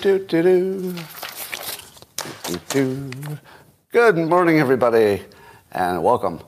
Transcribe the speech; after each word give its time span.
do, 0.00 0.18
do, 0.20 0.42
do. 0.42 0.94
Do, 2.44 2.60
do. 2.68 3.38
Good 3.90 4.16
morning, 4.16 4.60
everybody, 4.60 5.22
and 5.72 6.04
welcome 6.04 6.38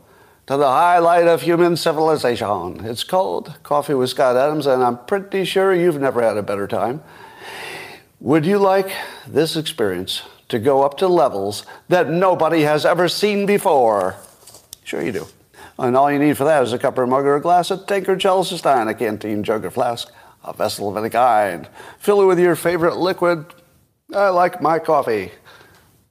to 0.46 0.56
the 0.56 0.68
highlight 0.68 1.26
of 1.26 1.42
human 1.42 1.76
civilization. 1.76 2.84
It's 2.84 3.02
called 3.02 3.54
Coffee 3.64 3.94
with 3.94 4.10
Scott 4.10 4.36
Adams, 4.36 4.66
and 4.66 4.84
I'm 4.84 4.98
pretty 5.04 5.44
sure 5.44 5.74
you've 5.74 6.00
never 6.00 6.22
had 6.22 6.36
a 6.36 6.44
better 6.44 6.68
time. 6.68 7.02
Would 8.20 8.46
you 8.46 8.58
like 8.58 8.92
this 9.26 9.56
experience 9.56 10.22
to 10.48 10.60
go 10.60 10.84
up 10.84 10.96
to 10.98 11.08
levels 11.08 11.66
that 11.88 12.08
nobody 12.08 12.60
has 12.62 12.86
ever 12.86 13.08
seen 13.08 13.46
before? 13.46 14.14
Sure, 14.84 15.02
you 15.02 15.10
do. 15.10 15.26
And 15.76 15.96
all 15.96 16.12
you 16.12 16.20
need 16.20 16.36
for 16.36 16.44
that 16.44 16.62
is 16.62 16.72
a 16.72 16.78
cup 16.78 16.98
or 16.98 17.06
mug 17.06 17.24
or 17.24 17.34
a 17.34 17.40
glass, 17.40 17.72
a 17.72 17.78
tankard, 17.78 18.20
chalice, 18.20 18.52
a 18.52 18.58
stein, 18.58 18.86
a 18.86 18.94
canteen, 18.94 19.42
jug, 19.42 19.64
or 19.64 19.70
flask, 19.72 20.12
a 20.44 20.52
vessel 20.52 20.88
of 20.88 20.96
any 20.96 21.10
kind. 21.10 21.68
Fill 21.98 22.22
it 22.22 22.26
with 22.26 22.38
your 22.38 22.56
favorite 22.56 22.96
liquid. 22.96 23.46
I 24.14 24.28
like 24.28 24.60
my 24.60 24.78
coffee. 24.78 25.32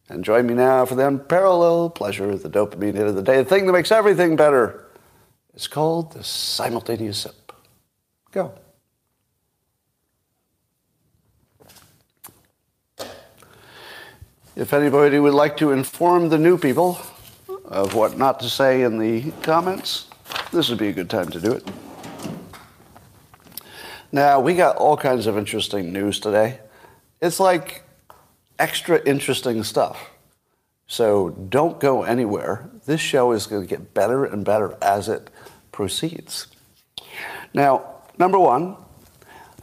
And 0.08 0.24
join 0.24 0.48
me 0.48 0.56
now 0.56 0.86
for 0.86 0.96
the 0.96 1.08
unparalleled 1.08 1.96
pleasure, 1.96 2.32
of 2.32 2.42
the 2.42 2.50
dopamine 2.50 2.96
hit 2.96 3.08
of 3.08 3.16
the 3.16 3.22
day, 3.22 3.38
the 3.38 3.46
thing 3.46 3.66
that 3.68 3.74
makes 3.74 3.92
everything 3.92 4.36
better. 4.36 4.88
It's 5.54 5.68
called 5.68 6.14
the 6.14 6.24
simultaneous 6.24 7.20
sip. 7.20 7.52
Go. 8.32 8.54
If 14.56 14.74
anybody 14.74 15.20
would 15.20 15.34
like 15.34 15.58
to 15.58 15.72
inform 15.72 16.30
the 16.30 16.38
new 16.38 16.58
people 16.58 17.00
of 17.66 17.94
what 17.94 18.18
not 18.18 18.40
to 18.40 18.50
say 18.50 18.82
in 18.82 18.98
the 18.98 19.32
comments, 19.44 20.08
this 20.52 20.70
would 20.70 20.80
be 20.80 20.90
a 20.90 20.94
good 20.94 21.10
time 21.10 21.30
to 21.30 21.40
do 21.40 21.52
it. 21.52 21.68
Now, 24.12 24.40
we 24.40 24.56
got 24.56 24.76
all 24.78 24.98
kinds 24.98 25.28
of 25.28 25.38
interesting 25.38 25.94
news 25.94 26.20
today. 26.20 26.60
It's 27.22 27.40
like 27.40 27.84
extra 28.58 29.02
interesting 29.06 29.64
stuff. 29.64 30.10
So 30.88 31.30
don't 31.30 31.80
go 31.80 32.02
anywhere. 32.02 32.70
This 32.88 33.00
show 33.00 33.32
is 33.34 33.46
going 33.46 33.62
to 33.62 33.68
get 33.68 33.94
better 33.94 34.26
and 34.26 34.44
better 34.44 34.76
as 34.82 35.08
it 35.08 35.30
proceeds. 35.72 36.48
Now, 37.54 38.02
number 38.18 38.40
one, 38.40 38.76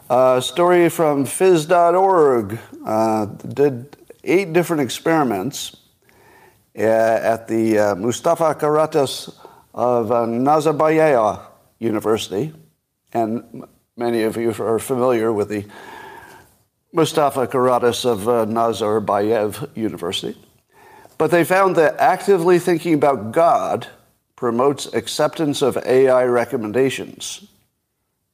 a 0.08 0.41
story 0.41 0.88
from 0.88 1.25
phys.org 1.25 2.58
uh, 2.84 3.25
did 3.27 3.97
eight 4.22 4.53
different 4.53 4.83
experiments 4.83 5.77
uh, 6.78 6.83
at 6.83 7.48
the 7.48 7.78
uh, 7.78 7.94
Mustafa 7.97 8.55
Karatas 8.55 9.34
of 9.75 10.12
uh, 10.12 10.27
Nazarbayev 10.27 11.41
University. 11.81 12.53
And 13.12 13.66
many 13.97 14.22
of 14.22 14.36
you 14.36 14.50
are 14.58 14.78
familiar 14.78 15.33
with 15.33 15.48
the 15.48 15.64
Mustafa 16.92 17.47
Karatas 17.47 18.05
of 18.05 18.28
uh, 18.28 18.44
Nazarbayev 18.44 19.75
University. 19.77 20.38
But 21.19 21.30
they 21.30 21.44
found 21.44 21.77
that 21.77 21.97
actively 21.98 22.58
thinking 22.58 22.92
about 22.92 23.33
God 23.33 23.86
promotes 24.34 24.86
acceptance 24.92 25.62
of 25.62 25.78
AI 25.78 26.25
recommendations 26.25 27.48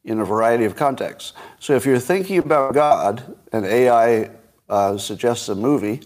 in 0.05 0.19
a 0.19 0.25
variety 0.25 0.65
of 0.65 0.75
contexts. 0.75 1.33
So 1.61 1.77
if 1.77 1.87
you're 1.87 2.01
thinking 2.01 2.39
about 2.39 2.75
God 2.75 3.37
and 3.53 3.65
AI 3.65 4.31
uh, 4.69 4.99
suggests 4.99 5.49
a 5.49 5.55
movie 5.55 6.01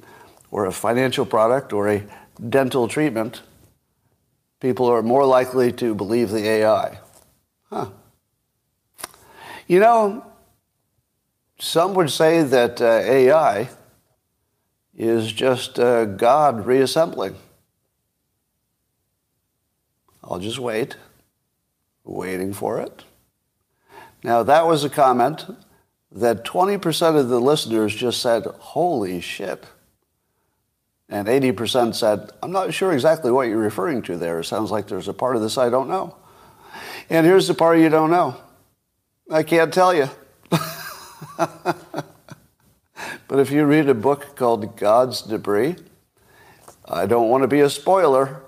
or 0.50 0.66
a 0.66 0.72
financial 0.72 1.24
product 1.24 1.72
or 1.72 1.88
a 1.88 2.04
dental 2.50 2.88
treatment, 2.88 3.40
people 4.60 4.86
are 4.86 5.02
more 5.02 5.24
likely 5.24 5.72
to 5.72 5.94
believe 5.94 6.28
the 6.28 6.46
AI. 6.46 6.98
Huh. 7.70 7.88
You 9.66 9.80
know, 9.80 10.24
some 11.58 11.94
would 11.94 12.10
say 12.10 12.42
that 12.42 12.80
uh, 12.80 12.84
AI 12.84 13.68
is 14.96 15.32
just 15.32 15.78
uh, 15.78 16.04
God 16.04 16.66
reassembling. 16.66 17.36
I'll 20.22 20.38
just 20.38 20.58
wait, 20.58 20.96
waiting 22.04 22.52
for 22.52 22.80
it. 22.80 23.04
Now, 24.22 24.42
that 24.42 24.66
was 24.66 24.84
a 24.84 24.90
comment 24.90 25.46
that 26.12 26.44
20% 26.44 27.18
of 27.18 27.28
the 27.28 27.40
listeners 27.40 27.94
just 27.94 28.20
said, 28.20 28.44
holy 28.44 29.20
shit. 29.20 29.66
And 31.08 31.28
80% 31.28 31.94
said, 31.94 32.30
I'm 32.42 32.50
not 32.50 32.74
sure 32.74 32.92
exactly 32.92 33.30
what 33.30 33.48
you're 33.48 33.58
referring 33.58 34.02
to 34.02 34.16
there. 34.16 34.40
It 34.40 34.44
sounds 34.44 34.70
like 34.70 34.88
there's 34.88 35.08
a 35.08 35.14
part 35.14 35.36
of 35.36 35.42
this 35.42 35.58
I 35.58 35.68
don't 35.68 35.88
know. 35.88 36.16
And 37.08 37.24
here's 37.24 37.46
the 37.46 37.54
part 37.54 37.78
you 37.78 37.88
don't 37.88 38.10
know. 38.10 38.36
I 39.30 39.42
can't 39.42 39.74
tell 39.74 39.92
you. 39.92 40.08
but 41.36 41.84
if 43.30 43.50
you 43.50 43.64
read 43.64 43.88
a 43.88 43.94
book 43.94 44.36
called 44.36 44.76
God's 44.76 45.22
Debris, 45.22 45.76
I 46.84 47.06
don't 47.06 47.28
want 47.28 47.42
to 47.42 47.48
be 47.48 47.60
a 47.60 47.68
spoiler, 47.68 48.42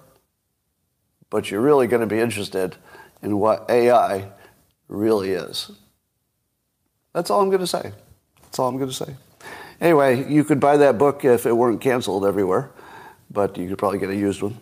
but 1.31 1.50
you're 1.50 1.61
really 1.61 1.89
going 1.89 2.00
to 2.00 2.06
be 2.06 2.21
interested 2.21 2.77
in 3.22 3.39
what 3.41 3.69
AI 3.69 4.31
really 4.87 5.31
is. 5.31 5.72
That's 7.12 7.31
all 7.31 7.41
I'm 7.41 7.49
going 7.49 7.60
to 7.60 7.66
say. 7.66 7.93
That's 8.43 8.59
all 8.60 8.69
I'm 8.69 8.77
going 8.77 8.91
to 8.91 8.95
say. 8.95 9.16
Anyway, 9.81 10.31
you 10.33 10.45
could 10.45 10.60
buy 10.60 10.77
that 10.77 10.97
book 10.97 11.25
if 11.25 11.45
it 11.45 11.53
weren't 11.53 11.81
canceled 11.81 12.25
everywhere, 12.25 12.71
but 13.31 13.56
you 13.56 13.69
could 13.69 13.78
probably 13.78 13.99
get 13.99 14.10
a 14.10 14.16
used 14.16 14.43
one. 14.43 14.56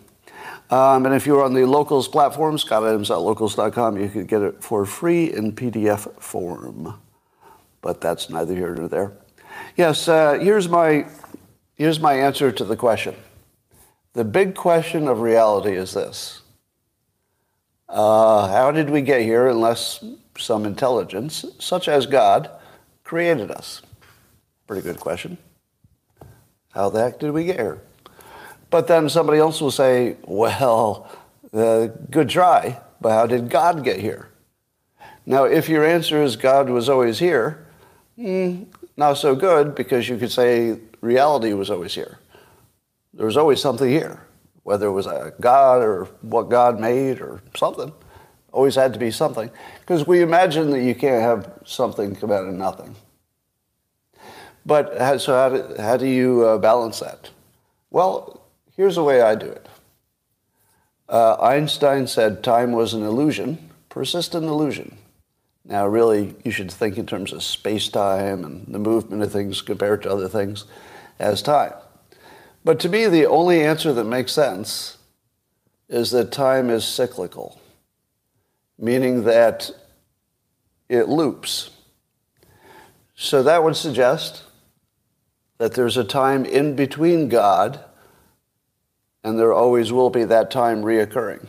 Um, 0.69 1.05
and 1.05 1.15
if 1.15 1.25
you're 1.25 1.43
on 1.43 1.53
the 1.53 1.65
Locals 1.65 2.07
platform, 2.07 2.57
scottadams.locals.com, 2.57 3.97
you 3.97 4.09
could 4.09 4.27
get 4.27 4.41
it 4.41 4.61
for 4.61 4.85
free 4.85 5.33
in 5.33 5.53
PDF 5.53 6.21
form. 6.21 6.99
But 7.81 8.01
that's 8.01 8.29
neither 8.29 8.53
here 8.53 8.75
nor 8.75 8.89
there. 8.89 9.13
Yes, 9.77 10.07
uh, 10.07 10.33
here's, 10.33 10.67
my, 10.67 11.07
here's 11.75 11.99
my 11.99 12.13
answer 12.13 12.51
to 12.51 12.65
the 12.65 12.75
question. 12.75 13.15
The 14.13 14.25
big 14.25 14.55
question 14.55 15.07
of 15.07 15.21
reality 15.21 15.75
is 15.75 15.93
this 15.93 16.41
uh, 17.87 18.47
How 18.47 18.71
did 18.71 18.89
we 18.89 19.01
get 19.01 19.21
here 19.21 19.47
unless 19.47 20.03
some 20.37 20.65
intelligence, 20.65 21.45
such 21.59 21.87
as 21.87 22.05
God, 22.05 22.49
created 23.03 23.51
us? 23.51 23.81
Pretty 24.65 24.81
good 24.81 24.99
question. 24.99 25.37
How 26.71 26.89
the 26.89 26.99
heck 26.99 27.19
did 27.19 27.31
we 27.31 27.45
get 27.45 27.57
here? 27.57 27.81
But 28.69 28.87
then 28.87 29.09
somebody 29.09 29.39
else 29.39 29.61
will 29.61 29.71
say, 29.71 30.17
well, 30.25 31.09
uh, 31.53 31.87
good 32.11 32.29
try, 32.29 32.79
but 32.99 33.11
how 33.11 33.25
did 33.25 33.49
God 33.49 33.83
get 33.83 33.99
here? 33.99 34.29
Now, 35.25 35.45
if 35.45 35.69
your 35.69 35.85
answer 35.85 36.21
is 36.21 36.35
God 36.35 36.69
was 36.69 36.89
always 36.89 37.19
here, 37.19 37.65
mm, 38.17 38.65
not 38.95 39.13
so 39.13 39.35
good 39.35 39.75
because 39.75 40.09
you 40.09 40.17
could 40.17 40.31
say 40.31 40.79
reality 41.01 41.53
was 41.53 41.69
always 41.69 41.93
here. 41.93 42.19
There 43.13 43.25
was 43.25 43.37
always 43.37 43.61
something 43.61 43.89
here, 43.89 44.25
whether 44.63 44.87
it 44.87 44.91
was 44.91 45.07
a 45.07 45.33
God 45.39 45.81
or 45.81 46.05
what 46.21 46.49
God 46.49 46.79
made 46.79 47.21
or 47.21 47.41
something. 47.55 47.91
Always 48.51 48.75
had 48.75 48.93
to 48.93 48.99
be 48.99 49.11
something. 49.11 49.51
Because 49.81 50.07
we 50.07 50.21
imagine 50.21 50.71
that 50.71 50.81
you 50.81 50.95
can't 50.95 51.21
have 51.21 51.51
something 51.65 52.15
come 52.15 52.31
out 52.31 52.45
of 52.45 52.53
nothing. 52.53 52.95
But 54.65 55.19
so 55.19 55.33
how 55.33 55.49
do, 55.49 55.81
how 55.81 55.97
do 55.97 56.07
you 56.07 56.45
uh, 56.45 56.57
balance 56.57 56.99
that? 56.99 57.29
Well, 57.89 58.36
here's 58.77 58.95
the 58.95 59.03
way 59.03 59.21
I 59.21 59.35
do 59.35 59.47
it. 59.47 59.67
Uh, 61.09 61.35
Einstein 61.41 62.07
said 62.07 62.43
time 62.43 62.71
was 62.71 62.93
an 62.93 63.03
illusion, 63.03 63.71
persistent 63.89 64.45
illusion. 64.45 64.97
Now, 65.65 65.85
really, 65.85 66.35
you 66.45 66.51
should 66.51 66.71
think 66.71 66.97
in 66.97 67.05
terms 67.05 67.33
of 67.33 67.43
space-time 67.43 68.45
and 68.45 68.65
the 68.73 68.79
movement 68.79 69.21
of 69.21 69.31
things 69.33 69.61
compared 69.61 70.01
to 70.03 70.11
other 70.11 70.29
things 70.29 70.63
as 71.19 71.41
time. 71.41 71.73
But 72.63 72.79
to 72.81 72.89
me, 72.89 73.07
the 73.07 73.25
only 73.25 73.63
answer 73.63 73.91
that 73.91 74.03
makes 74.05 74.31
sense 74.31 74.97
is 75.89 76.11
that 76.11 76.31
time 76.31 76.69
is 76.69 76.85
cyclical, 76.85 77.59
meaning 78.77 79.23
that 79.23 79.71
it 80.89 81.09
loops. 81.09 81.69
So 83.15 83.43
that 83.43 83.63
would 83.63 83.75
suggest 83.75 84.43
that 85.57 85.73
there's 85.73 85.97
a 85.97 86.03
time 86.03 86.45
in 86.45 86.75
between 86.75 87.29
God 87.29 87.83
and 89.23 89.39
there 89.39 89.53
always 89.53 89.91
will 89.91 90.09
be 90.09 90.23
that 90.23 90.51
time 90.51 90.83
reoccurring. 90.83 91.47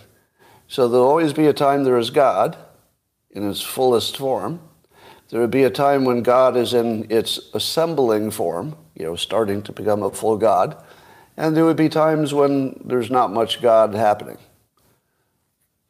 So 0.67 0.89
there'll 0.89 1.07
always 1.07 1.33
be 1.33 1.47
a 1.47 1.53
time 1.53 1.85
there 1.85 1.99
is 1.99 2.11
God 2.11 2.57
in 3.31 3.49
its 3.49 3.63
fullest 3.63 4.17
form. 4.17 4.61
There 5.31 5.41
would 5.41 5.51
be 5.51 5.65
a 5.65 5.71
time 5.71 6.05
when 6.05 6.23
God 6.23 6.57
is 6.57 6.75
in 6.75 7.11
its 7.11 7.39
assembling 7.55 8.31
form, 8.31 8.77
you 8.95 9.05
know, 9.05 9.17
starting 9.17 9.63
to 9.63 9.73
become 9.73 10.03
a 10.03 10.11
full 10.11 10.37
God. 10.37 10.83
And 11.37 11.57
there 11.57 11.65
would 11.65 11.77
be 11.77 11.89
times 11.89 12.35
when 12.35 12.81
there's 12.85 13.11
not 13.11 13.33
much 13.33 13.63
God 13.63 13.95
happening. 13.95 14.39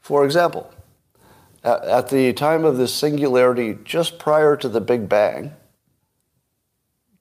For 0.01 0.25
example, 0.25 0.73
at 1.63 2.09
the 2.09 2.33
time 2.33 2.65
of 2.65 2.77
this 2.77 2.95
singularity, 2.95 3.79
just 3.85 4.19
prior 4.19 4.57
to 4.57 4.69
the 4.69 4.81
Big 4.81 5.09
Bang, 5.09 5.53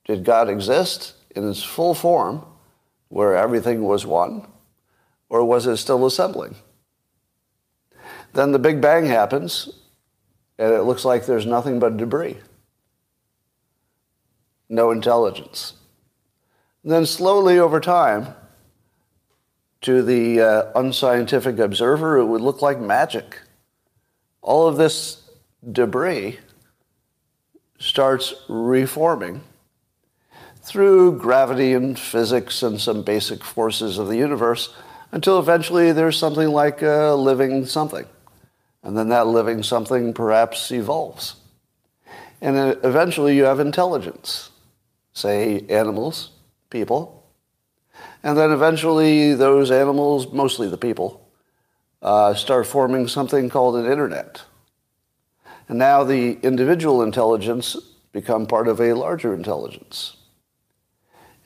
did 0.06 0.24
God 0.24 0.50
exist 0.50 1.14
in 1.36 1.48
its 1.48 1.64
full 1.64 1.94
form 1.94 2.46
where 3.10 3.36
everything 3.36 3.84
was 3.84 4.06
one? 4.06 4.48
Or 5.30 5.44
was 5.44 5.68
it 5.68 5.78
still 5.78 6.06
assembling? 6.06 6.56
Then 8.34 8.52
the 8.52 8.60
Big 8.60 8.82
Bang 8.82 9.06
happens, 9.06 9.70
and 10.58 10.74
it 10.74 10.84
looks 10.84 11.06
like 11.06 11.26
there's 11.26 11.46
nothing 11.46 11.80
but 11.80 11.98
debris. 11.98 12.38
no 14.70 14.92
intelligence. 14.92 15.74
And 16.84 16.92
then 16.92 17.06
slowly 17.06 17.60
over 17.60 17.80
time, 17.80 18.36
to 19.82 20.02
the 20.02 20.42
uh, 20.42 20.72
unscientific 20.76 21.60
observer, 21.60 22.18
it 22.18 22.26
would 22.26 22.42
look 22.42 22.62
like 22.62 22.80
magic. 22.80 23.42
All 24.42 24.68
of 24.68 24.78
this 24.78 25.30
debris 25.72 26.40
starts 27.80 28.34
reforming 28.50 29.44
through 30.68 31.18
gravity 31.18 31.72
and 31.72 31.98
physics 31.98 32.62
and 32.62 32.80
some 32.82 33.02
basic 33.02 33.42
forces 33.42 33.98
of 33.98 34.10
the 34.10 34.18
universe 34.18 34.74
until 35.14 35.40
eventually 35.40 35.94
there's 35.94 36.20
something 36.20 36.50
like 36.50 36.82
a 36.82 37.16
living 37.18 37.66
something. 37.66 38.06
And 38.84 38.98
then 38.98 39.08
that 39.08 39.28
living 39.28 39.64
something 39.64 40.14
perhaps 40.14 40.70
evolves. 40.72 41.36
And 42.42 42.78
eventually 42.84 43.38
you 43.38 43.46
have 43.46 43.62
intelligence, 43.62 44.50
say 45.14 45.66
animals, 45.70 46.32
people. 46.70 47.26
And 48.22 48.38
then 48.38 48.52
eventually 48.52 49.36
those 49.36 49.72
animals, 49.72 50.34
mostly 50.34 50.68
the 50.68 50.78
people, 50.78 51.30
uh, 52.02 52.34
start 52.34 52.68
forming 52.68 53.08
something 53.08 53.50
called 53.50 53.78
an 53.78 53.90
internet. 53.90 54.42
And 55.70 55.80
now 55.80 56.04
the 56.04 56.38
individual 56.44 57.02
intelligence 57.04 57.78
become 58.12 58.48
part 58.48 58.68
of 58.68 58.82
a 58.82 58.94
larger 58.94 59.34
intelligence. 59.34 60.17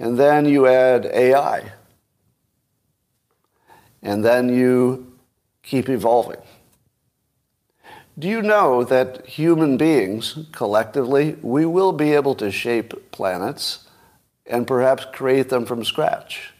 And 0.01 0.17
then 0.17 0.45
you 0.45 0.65
add 0.65 1.05
AI. 1.05 1.73
And 4.01 4.25
then 4.25 4.49
you 4.49 5.15
keep 5.61 5.89
evolving. 5.89 6.41
Do 8.17 8.27
you 8.27 8.41
know 8.41 8.83
that 8.83 9.27
human 9.27 9.77
beings, 9.77 10.39
collectively, 10.51 11.37
we 11.43 11.67
will 11.67 11.91
be 11.91 12.13
able 12.13 12.33
to 12.35 12.49
shape 12.49 13.11
planets 13.11 13.87
and 14.47 14.65
perhaps 14.65 15.05
create 15.13 15.49
them 15.49 15.67
from 15.67 15.85
scratch? 15.85 16.51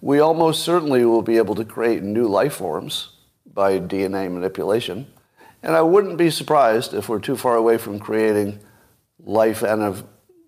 We 0.00 0.20
almost 0.20 0.62
certainly 0.62 1.04
will 1.04 1.22
be 1.22 1.38
able 1.38 1.56
to 1.56 1.64
create 1.64 2.04
new 2.04 2.28
life 2.28 2.54
forms 2.54 3.16
by 3.52 3.80
DNA 3.80 4.30
manipulation. 4.30 5.08
And 5.60 5.74
I 5.74 5.82
wouldn't 5.82 6.18
be 6.18 6.30
surprised 6.30 6.94
if 6.94 7.08
we're 7.08 7.18
too 7.18 7.36
far 7.36 7.56
away 7.56 7.78
from 7.78 7.98
creating 7.98 8.60
life 9.18 9.64
and 9.64 9.82
of 9.82 10.04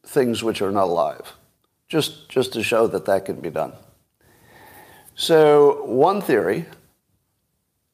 things 0.07 0.45
which 0.45 0.63
are 0.63 0.71
not 0.71 0.85
alive, 0.85 1.33
just, 1.89 2.29
just 2.29 2.53
to 2.53 2.63
show 2.63 2.87
that 2.87 3.07
that 3.07 3.25
can 3.25 3.41
be 3.41 3.51
done. 3.51 3.73
So, 5.15 5.85
one 5.85 6.21
theory 6.21 6.67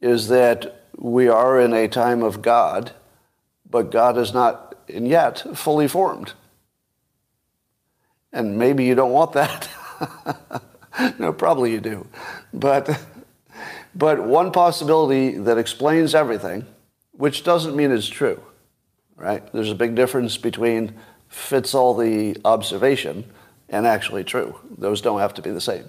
is 0.00 0.28
that 0.28 0.84
we 0.96 1.28
are 1.28 1.58
in 1.60 1.72
a 1.72 1.88
time 1.88 2.22
of 2.22 2.42
God, 2.42 2.92
but 3.68 3.90
God 3.90 4.18
is 4.18 4.34
not 4.34 4.76
yet 4.88 5.56
fully 5.56 5.88
formed. 5.88 6.34
And 8.32 8.58
maybe 8.58 8.84
you 8.84 8.94
don't 8.94 9.12
want 9.12 9.32
that. 9.32 9.68
no, 11.18 11.32
probably 11.32 11.72
you 11.72 11.80
do. 11.80 12.06
But, 12.52 13.00
but 13.94 14.24
one 14.24 14.50
possibility 14.50 15.38
that 15.38 15.56
explains 15.56 16.14
everything, 16.14 16.66
which 17.12 17.44
doesn't 17.44 17.74
mean 17.74 17.90
it's 17.92 18.08
true, 18.08 18.42
right? 19.16 19.50
There's 19.52 19.70
a 19.70 19.74
big 19.74 19.94
difference 19.94 20.36
between 20.36 20.94
fits 21.28 21.74
all 21.74 21.94
the 21.94 22.36
observation 22.44 23.24
and 23.74 23.88
actually 23.88 24.22
true. 24.22 24.54
Those 24.78 25.00
don't 25.00 25.18
have 25.18 25.34
to 25.34 25.42
be 25.42 25.50
the 25.50 25.60
same. 25.60 25.84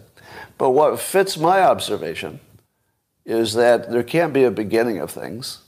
But 0.58 0.72
what 0.72 1.00
fits 1.00 1.38
my 1.38 1.62
observation 1.62 2.40
is 3.26 3.54
that 3.54 3.92
there 3.92 4.04
can't 4.04 4.34
be 4.34 4.44
a 4.44 4.52
beginning 4.52 4.98
of 4.98 5.12
things. 5.12 5.60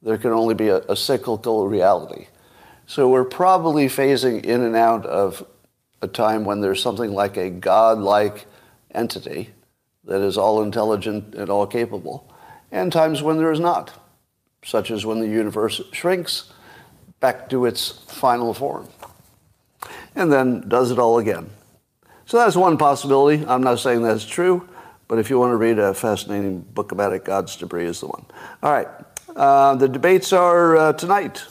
There 0.00 0.16
can 0.16 0.30
only 0.30 0.54
be 0.54 0.68
a, 0.68 0.78
a 0.88 0.94
cyclical 0.94 1.66
reality. 1.66 2.28
So 2.86 3.08
we're 3.08 3.24
probably 3.24 3.86
phasing 3.86 4.44
in 4.44 4.62
and 4.62 4.76
out 4.76 5.04
of 5.06 5.44
a 6.00 6.06
time 6.06 6.44
when 6.44 6.60
there's 6.60 6.80
something 6.80 7.12
like 7.12 7.36
a 7.36 7.50
God-like 7.50 8.46
entity 8.94 9.50
that 10.04 10.20
is 10.20 10.38
all 10.38 10.62
intelligent 10.62 11.34
and 11.34 11.50
all 11.50 11.66
capable, 11.66 12.32
and 12.70 12.92
times 12.92 13.22
when 13.22 13.38
there 13.38 13.52
is 13.52 13.60
not, 13.60 13.92
such 14.64 14.90
as 14.90 15.04
when 15.04 15.20
the 15.20 15.28
universe 15.28 15.80
shrinks 15.92 16.52
back 17.18 17.48
to 17.50 17.66
its 17.66 17.90
final 18.06 18.54
form, 18.54 18.88
and 20.14 20.32
then 20.32 20.68
does 20.68 20.90
it 20.90 20.98
all 20.98 21.18
again. 21.18 21.50
So 22.26 22.38
that's 22.38 22.56
one 22.56 22.78
possibility. 22.78 23.44
I'm 23.46 23.62
not 23.62 23.80
saying 23.80 24.02
that's 24.02 24.24
true, 24.24 24.68
but 25.08 25.18
if 25.18 25.30
you 25.30 25.38
want 25.38 25.52
to 25.52 25.56
read 25.56 25.78
a 25.78 25.94
fascinating 25.94 26.60
book 26.60 26.92
about 26.92 27.12
it, 27.12 27.24
God's 27.24 27.56
Debris 27.56 27.86
is 27.86 28.00
the 28.00 28.06
one. 28.06 28.24
All 28.62 28.72
right. 28.72 28.88
Uh, 29.34 29.74
the 29.74 29.88
debates 29.88 30.32
are 30.32 30.76
uh, 30.76 30.92
tonight. 30.92 31.44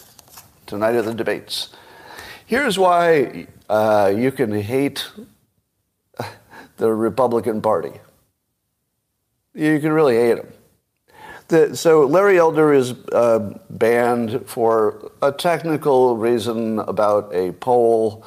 Tonight 0.65 0.95
are 0.95 1.01
the 1.01 1.13
debates. 1.13 1.69
Here's 2.45 2.77
why 2.77 3.47
uh, 3.69 4.13
you 4.15 4.31
can 4.31 4.51
hate 4.51 5.07
the 6.77 6.91
Republican 6.91 7.61
Party. 7.61 7.91
You 9.53 9.79
can 9.79 9.91
really 9.91 10.15
hate 10.15 10.35
them. 10.35 10.47
The, 11.49 11.75
so 11.75 12.05
Larry 12.05 12.37
Elder 12.37 12.73
is 12.73 12.93
uh, 13.11 13.57
banned 13.69 14.47
for 14.47 15.11
a 15.21 15.31
technical 15.31 16.15
reason 16.15 16.79
about 16.79 17.33
a 17.33 17.51
poll. 17.53 18.25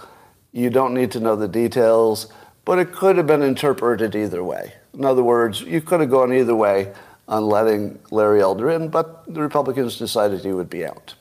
You 0.52 0.70
don't 0.70 0.94
need 0.94 1.10
to 1.12 1.20
know 1.20 1.34
the 1.34 1.48
details. 1.48 2.28
But 2.64 2.78
it 2.78 2.92
could 2.92 3.16
have 3.16 3.26
been 3.26 3.42
interpreted 3.42 4.14
either 4.14 4.44
way. 4.44 4.74
In 4.94 5.04
other 5.04 5.24
words, 5.24 5.62
you 5.62 5.80
could 5.80 6.00
have 6.00 6.10
gone 6.10 6.32
either 6.32 6.54
way 6.54 6.92
on 7.26 7.46
letting 7.46 7.98
Larry 8.10 8.40
Elder 8.40 8.70
in, 8.70 8.88
but 8.88 9.24
the 9.32 9.40
Republicans 9.40 9.96
decided 9.96 10.44
he 10.44 10.52
would 10.52 10.70
be 10.70 10.84
out. 10.84 11.14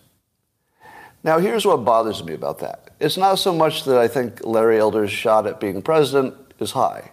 Now, 1.23 1.39
here's 1.39 1.65
what 1.65 1.85
bothers 1.85 2.23
me 2.23 2.33
about 2.33 2.59
that. 2.59 2.89
It's 2.99 3.17
not 3.17 3.35
so 3.35 3.53
much 3.53 3.85
that 3.85 3.97
I 3.97 4.07
think 4.07 4.43
Larry 4.43 4.79
Elder's 4.79 5.11
shot 5.11 5.47
at 5.47 5.59
being 5.59 5.81
president 5.81 6.35
is 6.59 6.71
high, 6.71 7.11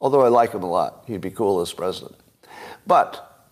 although 0.00 0.22
I 0.22 0.28
like 0.28 0.52
him 0.52 0.62
a 0.62 0.70
lot. 0.70 1.04
He'd 1.06 1.20
be 1.20 1.30
cool 1.30 1.60
as 1.60 1.72
president. 1.72 2.16
But 2.86 3.50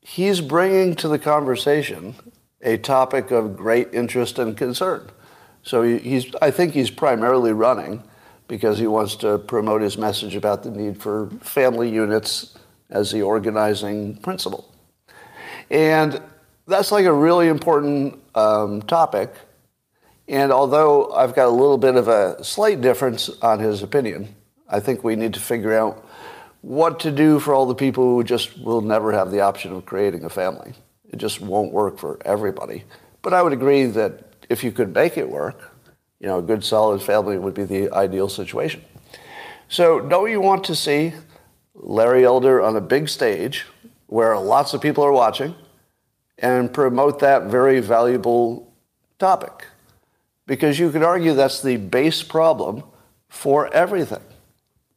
he's 0.00 0.40
bringing 0.40 0.94
to 0.96 1.08
the 1.08 1.18
conversation 1.18 2.14
a 2.62 2.76
topic 2.78 3.30
of 3.30 3.56
great 3.56 3.92
interest 3.92 4.38
and 4.38 4.56
concern. 4.56 5.10
So 5.64 5.82
he's, 5.82 6.26
I 6.40 6.50
think 6.50 6.74
he's 6.74 6.90
primarily 6.90 7.52
running 7.52 8.02
because 8.48 8.78
he 8.78 8.86
wants 8.86 9.16
to 9.16 9.38
promote 9.38 9.80
his 9.80 9.96
message 9.96 10.36
about 10.36 10.62
the 10.62 10.70
need 10.70 11.00
for 11.00 11.30
family 11.40 11.90
units 11.90 12.56
as 12.90 13.10
the 13.10 13.22
organizing 13.22 14.16
principle. 14.18 14.70
And 15.70 16.20
that's 16.66 16.92
like 16.92 17.06
a 17.06 17.12
really 17.12 17.48
important 17.48 18.20
um, 18.34 18.82
topic. 18.82 19.34
And 20.28 20.52
although 20.52 21.10
I've 21.12 21.34
got 21.34 21.48
a 21.48 21.50
little 21.50 21.78
bit 21.78 21.96
of 21.96 22.08
a 22.08 22.42
slight 22.44 22.82
difference 22.82 23.30
on 23.40 23.58
his 23.58 23.82
opinion, 23.82 24.34
I 24.68 24.80
think 24.80 25.02
we 25.02 25.16
need 25.16 25.34
to 25.34 25.40
figure 25.40 25.74
out 25.74 26.06
what 26.60 27.00
to 27.00 27.10
do 27.10 27.38
for 27.40 27.54
all 27.54 27.66
the 27.66 27.74
people 27.74 28.04
who 28.04 28.24
just 28.24 28.58
will 28.58 28.80
never 28.80 29.12
have 29.12 29.30
the 29.30 29.40
option 29.40 29.72
of 29.72 29.84
creating 29.86 30.24
a 30.24 30.30
family. 30.30 30.74
It 31.10 31.16
just 31.16 31.40
won't 31.40 31.72
work 31.72 31.98
for 31.98 32.18
everybody. 32.24 32.84
But 33.22 33.34
I 33.34 33.42
would 33.42 33.52
agree 33.52 33.84
that 33.86 34.33
if 34.54 34.62
you 34.62 34.70
could 34.70 34.94
make 34.94 35.18
it 35.18 35.28
work, 35.28 35.72
you 36.20 36.28
know, 36.28 36.38
a 36.38 36.42
good 36.42 36.64
solid 36.64 37.02
family 37.02 37.36
would 37.36 37.54
be 37.54 37.64
the 37.64 37.90
ideal 37.90 38.28
situation. 38.28 38.84
So 39.68 40.00
don't 40.00 40.30
you 40.30 40.40
want 40.40 40.62
to 40.64 40.76
see 40.76 41.12
Larry 41.74 42.24
Elder 42.24 42.62
on 42.62 42.76
a 42.76 42.80
big 42.80 43.08
stage 43.08 43.66
where 44.06 44.38
lots 44.38 44.72
of 44.72 44.80
people 44.80 45.04
are 45.04 45.10
watching 45.10 45.56
and 46.38 46.72
promote 46.72 47.18
that 47.18 47.50
very 47.50 47.80
valuable 47.80 48.72
topic? 49.18 49.66
Because 50.46 50.78
you 50.78 50.92
could 50.92 51.02
argue 51.02 51.34
that's 51.34 51.60
the 51.60 51.76
base 51.76 52.22
problem 52.22 52.84
for 53.28 53.72
everything. 53.74 54.22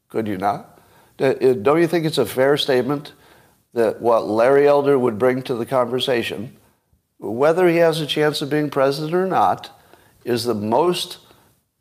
Could 0.09 0.27
you 0.27 0.37
not? 0.37 0.79
Uh, 1.19 1.33
don't 1.33 1.81
you 1.81 1.87
think 1.87 2.05
it's 2.05 2.19
a 2.19 2.27
fair 2.27 2.57
statement 2.57 3.13
that 3.73 3.99
what 4.01 4.27
Larry 4.27 4.67
Elder 4.67 4.99
would 4.99 5.17
bring 5.17 5.41
to 5.43 5.55
the 5.55 5.65
conversation, 5.65 6.55
whether 7.19 7.67
he 7.67 7.77
has 7.77 7.99
a 7.99 8.07
chance 8.07 8.41
of 8.41 8.49
being 8.49 8.69
president 8.69 9.13
or 9.13 9.27
not, 9.27 9.69
is 10.23 10.43
the 10.43 10.53
most 10.53 11.19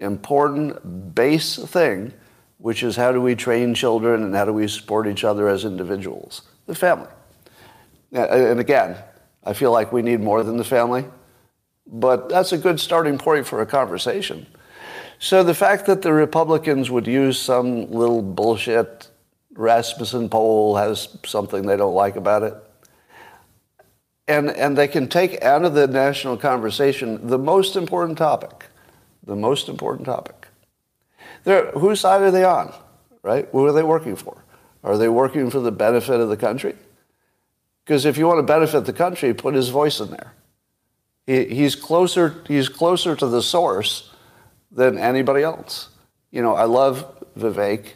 important 0.00 1.14
base 1.14 1.56
thing, 1.56 2.12
which 2.58 2.82
is 2.82 2.96
how 2.96 3.12
do 3.12 3.20
we 3.20 3.34
train 3.34 3.74
children 3.74 4.22
and 4.22 4.34
how 4.34 4.44
do 4.44 4.52
we 4.52 4.68
support 4.68 5.06
each 5.06 5.24
other 5.24 5.48
as 5.48 5.64
individuals? 5.64 6.42
The 6.66 6.74
family. 6.74 7.08
And 8.12 8.60
again, 8.60 8.96
I 9.44 9.52
feel 9.52 9.72
like 9.72 9.92
we 9.92 10.02
need 10.02 10.20
more 10.20 10.42
than 10.42 10.56
the 10.56 10.64
family, 10.64 11.04
but 11.86 12.28
that's 12.28 12.52
a 12.52 12.58
good 12.58 12.80
starting 12.80 13.18
point 13.18 13.46
for 13.46 13.60
a 13.60 13.66
conversation. 13.66 14.46
So 15.18 15.42
the 15.42 15.54
fact 15.54 15.86
that 15.86 16.02
the 16.02 16.12
Republicans 16.12 16.90
would 16.90 17.06
use 17.06 17.38
some 17.38 17.90
little 17.90 18.22
bullshit 18.22 19.08
Rasmussen 19.54 20.28
poll 20.28 20.76
has 20.76 21.08
something 21.24 21.62
they 21.62 21.76
don't 21.76 21.94
like 21.94 22.16
about 22.16 22.42
it, 22.42 22.54
and, 24.28 24.50
and 24.50 24.76
they 24.76 24.88
can 24.88 25.08
take 25.08 25.42
out 25.42 25.64
of 25.64 25.74
the 25.74 25.86
national 25.86 26.36
conversation 26.36 27.26
the 27.26 27.38
most 27.38 27.76
important 27.76 28.18
topic, 28.18 28.66
the 29.24 29.36
most 29.36 29.68
important 29.68 30.06
topic. 30.06 30.48
They're, 31.44 31.70
whose 31.72 32.00
side 32.00 32.22
are 32.22 32.30
they 32.30 32.44
on, 32.44 32.74
right? 33.22 33.48
Who 33.52 33.64
are 33.66 33.72
they 33.72 33.82
working 33.82 34.16
for? 34.16 34.44
Are 34.82 34.98
they 34.98 35.08
working 35.08 35.50
for 35.50 35.60
the 35.60 35.72
benefit 35.72 36.20
of 36.20 36.28
the 36.28 36.36
country? 36.36 36.74
Because 37.84 38.04
if 38.04 38.18
you 38.18 38.26
want 38.26 38.38
to 38.38 38.42
benefit 38.42 38.84
the 38.84 38.92
country, 38.92 39.32
put 39.32 39.54
his 39.54 39.68
voice 39.68 40.00
in 40.00 40.10
there. 40.10 40.32
He, 41.26 41.44
he's, 41.46 41.76
closer, 41.76 42.42
he's 42.48 42.68
closer 42.68 43.14
to 43.14 43.26
the 43.26 43.42
source 43.42 44.10
than 44.72 44.98
anybody 44.98 45.42
else. 45.42 45.90
You 46.30 46.42
know, 46.42 46.54
I 46.54 46.64
love 46.64 47.24
Vivek. 47.38 47.92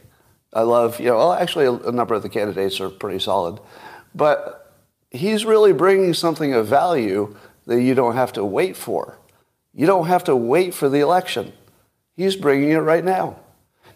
I 0.52 0.62
love, 0.62 0.99
you 0.99 1.06
know, 1.06 1.16
well, 1.16 1.32
actually, 1.32 1.66
a, 1.66 1.72
a 1.72 1.92
number 1.92 2.14
of 2.14 2.22
the 2.22 2.28
candidates 2.28 2.80
are 2.80 2.90
pretty 2.90 3.20
solid. 3.20 3.60
But 4.14 4.60
he's 5.11 5.45
really 5.45 5.73
bringing 5.73 6.14
something 6.14 6.55
of 6.55 6.67
value 6.67 7.37
that 7.67 7.83
you 7.83 7.95
don't 7.95 8.14
have 8.14 8.33
to 8.35 8.45
wait 8.45 8.76
for. 8.76 9.19
You 9.75 9.87
don't 9.87 10.07
have 10.07 10.25
to 10.25 10.37
wait 10.37 10.75
for 10.75 10.88
the 10.88 11.00
election. 11.00 11.52
He's 12.17 12.37
bringing 12.37 12.71
it 12.71 12.79
right 12.79 13.05
now. 13.05 13.37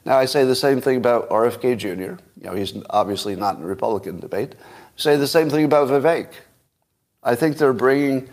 Now, 0.04 0.18
I 0.18 0.26
say 0.26 0.44
the 0.44 0.54
same 0.54 0.80
thing 0.80 0.96
about 0.96 1.28
RFK 1.30 1.78
Jr. 1.78 1.90
You 1.90 2.18
know, 2.42 2.54
he's 2.54 2.74
obviously 2.90 3.36
not 3.36 3.56
in 3.56 3.62
the 3.62 3.68
Republican 3.68 4.20
debate. 4.20 4.54
say 4.96 5.16
the 5.16 5.26
same 5.26 5.48
thing 5.48 5.64
about 5.64 5.88
Vivek. 5.88 6.32
I 7.22 7.34
think 7.34 7.56
they're 7.56 7.72
bringing 7.72 8.28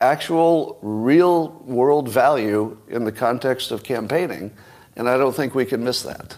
actual, 0.00 0.78
real 0.82 1.48
world 1.64 2.08
value 2.08 2.76
in 2.88 3.04
the 3.04 3.12
context 3.12 3.70
of 3.70 3.82
campaigning, 3.82 4.52
and 4.96 5.08
I 5.08 5.16
don't 5.16 5.34
think 5.34 5.54
we 5.54 5.64
can 5.64 5.82
miss 5.82 6.02
that. 6.02 6.36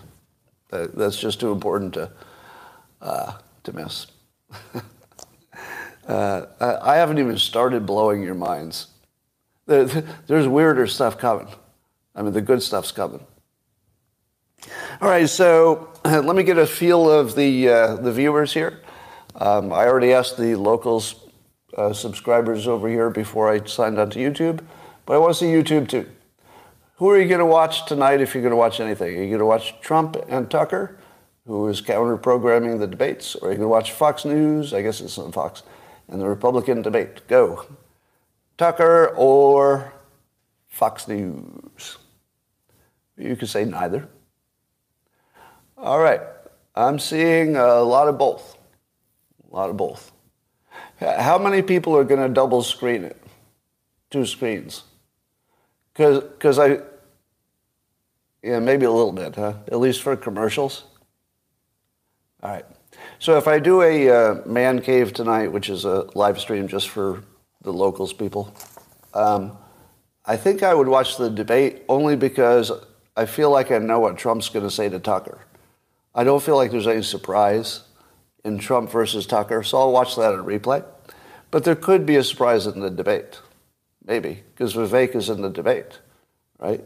That's 0.71 1.19
just 1.19 1.41
too 1.41 1.53
important 1.53 1.95
to, 1.95 2.11
uh, 3.01 3.33
to 3.65 3.73
miss. 3.73 4.07
uh, 6.07 6.47
I 6.61 6.97
haven't 6.97 7.19
even 7.19 7.39
started 7.39 7.87
blowing 7.87 8.23
your 8.23 8.35
minds. 8.35 8.89
There's 9.67 10.49
weirder 10.49 10.87
stuff 10.87 11.19
coming. 11.19 11.49
I 12.15 12.23
mean, 12.23 12.33
the 12.33 12.41
good 12.41 12.63
stuff's 12.63 12.93
coming. 12.93 13.25
All 15.01 15.09
right, 15.09 15.29
so 15.29 15.91
let 16.05 16.37
me 16.37 16.43
get 16.43 16.59
a 16.59 16.67
feel 16.67 17.11
of 17.11 17.35
the, 17.35 17.69
uh, 17.69 17.97
the 17.97 18.13
viewers 18.13 18.55
here. 18.55 18.81
Um, 19.35 19.73
I 19.73 19.87
already 19.87 20.13
asked 20.13 20.39
the 20.39 20.55
locals 20.55 21.17
uh, 21.77 21.93
subscribers 21.93 22.67
over 22.67 22.89
here 22.89 23.11
before 23.11 23.53
I 23.53 23.63
signed 23.65 23.99
on 23.99 24.09
to 24.11 24.19
YouTube, 24.19 24.65
but 25.05 25.15
I 25.15 25.19
want 25.19 25.35
to 25.35 25.39
see 25.39 25.47
YouTube 25.47 25.89
too. 25.89 26.07
Who 26.97 27.11
are 27.11 27.21
you 27.21 27.29
going 27.29 27.41
to 27.41 27.45
watch 27.45 27.85
tonight 27.85 28.23
if 28.23 28.35
you're 28.35 28.43
going 28.43 28.53
to 28.53 28.57
watch 28.57 28.81
anything? 28.81 29.09
Are 29.09 29.23
you 29.23 29.29
going 29.29 29.41
to 29.41 29.45
watch 29.45 29.79
Trump 29.83 30.17
and 30.29 30.51
Tucker, 30.51 30.97
who 31.47 31.69
is 31.69 31.83
counter 31.83 32.17
programming 32.17 32.79
the 32.79 32.87
debates, 32.87 33.35
or 33.35 33.49
are 33.49 33.51
you 33.53 33.59
going 33.59 33.67
to 33.67 33.69
watch 33.69 33.93
Fox 33.93 34.25
News? 34.25 34.73
I 34.73 34.81
guess 34.81 35.03
it's 35.03 35.19
on 35.19 35.33
Fox, 35.33 35.63
and 36.09 36.21
the 36.21 36.27
Republican 36.27 36.83
debate. 36.83 37.27
Go. 37.29 37.67
Tucker 38.59 39.13
or 39.17 39.93
Fox 40.69 41.09
News? 41.09 41.99
You 43.17 43.37
could 43.37 43.49
say 43.49 43.65
neither. 43.65 44.09
All 45.77 45.99
right. 45.99 46.21
I'm 46.75 46.99
seeing 46.99 47.57
a 47.57 47.81
lot 47.81 48.09
of 48.09 48.19
both. 48.19 48.59
A 49.51 49.55
lot 49.55 49.71
of 49.71 49.77
both. 49.77 50.13
How 51.01 51.39
many 51.39 51.63
people 51.63 51.97
are 51.97 52.05
going 52.05 52.21
to 52.21 52.29
double 52.29 52.63
screen 52.63 53.05
it? 53.05 53.23
Two 54.11 54.27
screens. 54.27 54.85
Because 55.95 56.59
I, 56.59 56.81
yeah, 58.43 58.59
maybe 58.59 58.85
a 58.85 58.91
little 58.91 59.13
bit, 59.13 59.35
huh? 59.35 59.55
At 59.69 59.79
least 59.79 60.03
for 60.03 60.15
commercials. 60.17 60.85
All 62.43 62.51
right. 62.51 62.67
So 63.19 63.39
if 63.39 63.49
I 63.49 63.59
do 63.59 63.83
a 63.83 64.11
uh, 64.11 64.35
man 64.47 64.81
cave 64.83 65.13
tonight, 65.13 65.51
which 65.51 65.71
is 65.71 65.85
a 65.85 66.09
live 66.15 66.39
stream 66.39 66.69
just 66.69 66.89
for 66.91 67.23
the 67.63 67.73
locals 67.73 68.13
people, 68.13 68.55
um, 69.15 69.57
I 70.25 70.37
think 70.37 70.63
I 70.63 70.75
would 70.75 70.89
watch 70.89 71.17
the 71.17 71.31
debate 71.31 71.83
only 71.89 72.17
because 72.17 72.71
I 73.17 73.27
feel 73.27 73.51
like 73.51 73.71
I 73.71 73.79
know 73.79 74.01
what 74.01 74.19
Trump's 74.19 74.49
going 74.49 74.65
to 74.65 74.71
say 74.71 74.89
to 74.89 74.99
Tucker. 74.99 75.41
I 76.15 76.25
don't 76.25 76.43
feel 76.43 76.57
like 76.57 76.71
there's 76.71 76.87
any 76.87 77.03
surprise 77.03 77.83
in 78.45 78.59
Trump 78.59 78.91
versus 78.91 79.27
Tucker, 79.27 79.63
so 79.63 79.79
I'll 79.79 79.93
watch 79.93 80.17
that 80.17 80.35
in 80.35 80.41
replay. 80.41 80.85
But 81.51 81.65
there 81.65 81.77
could 81.77 82.05
be 82.05 82.17
a 82.17 82.25
surprise 82.25 82.67
in 82.67 82.81
the 82.81 82.91
debate, 82.91 83.41
maybe, 84.05 84.43
because 84.53 84.75
Vivek 84.75 85.15
is 85.15 85.31
in 85.31 85.43
the 85.43 85.51
debate, 85.51 86.01
right? 86.59 86.85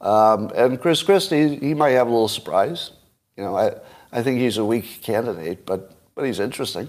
Um, 0.00 0.50
and 0.54 0.80
Chris 0.80 1.02
Christie, 1.02 1.56
he 1.56 1.74
might 1.74 1.90
have 1.90 2.06
a 2.06 2.10
little 2.10 2.28
surprise. 2.28 2.92
You 3.36 3.44
know, 3.44 3.56
I, 3.56 3.74
I 4.12 4.22
think 4.22 4.40
he's 4.40 4.56
a 4.56 4.64
weak 4.64 5.02
candidate, 5.02 5.66
but, 5.66 5.92
but 6.14 6.24
he's 6.24 6.40
interesting. 6.40 6.88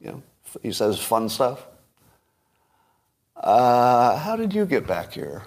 You 0.00 0.08
know, 0.08 0.22
he 0.62 0.72
says 0.72 0.98
fun 0.98 1.28
stuff. 1.28 1.66
Uh, 3.36 4.16
how 4.16 4.36
did 4.36 4.52
you 4.54 4.66
get 4.66 4.86
back 4.86 5.12
here? 5.12 5.44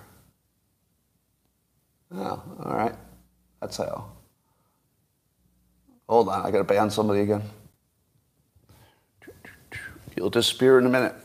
Oh, 2.14 2.42
all 2.64 2.74
right. 2.74 2.96
That's 3.62 3.78
how. 3.78 4.12
Hold 6.08 6.30
on, 6.30 6.46
I 6.46 6.52
got 6.52 6.58
to 6.58 6.64
ban 6.64 6.90
somebody 6.90 7.22
again. 7.22 7.42
You'll 10.16 10.30
disappear 10.30 10.78
in 10.78 10.86
a 10.86 10.90
minute. 10.90 11.16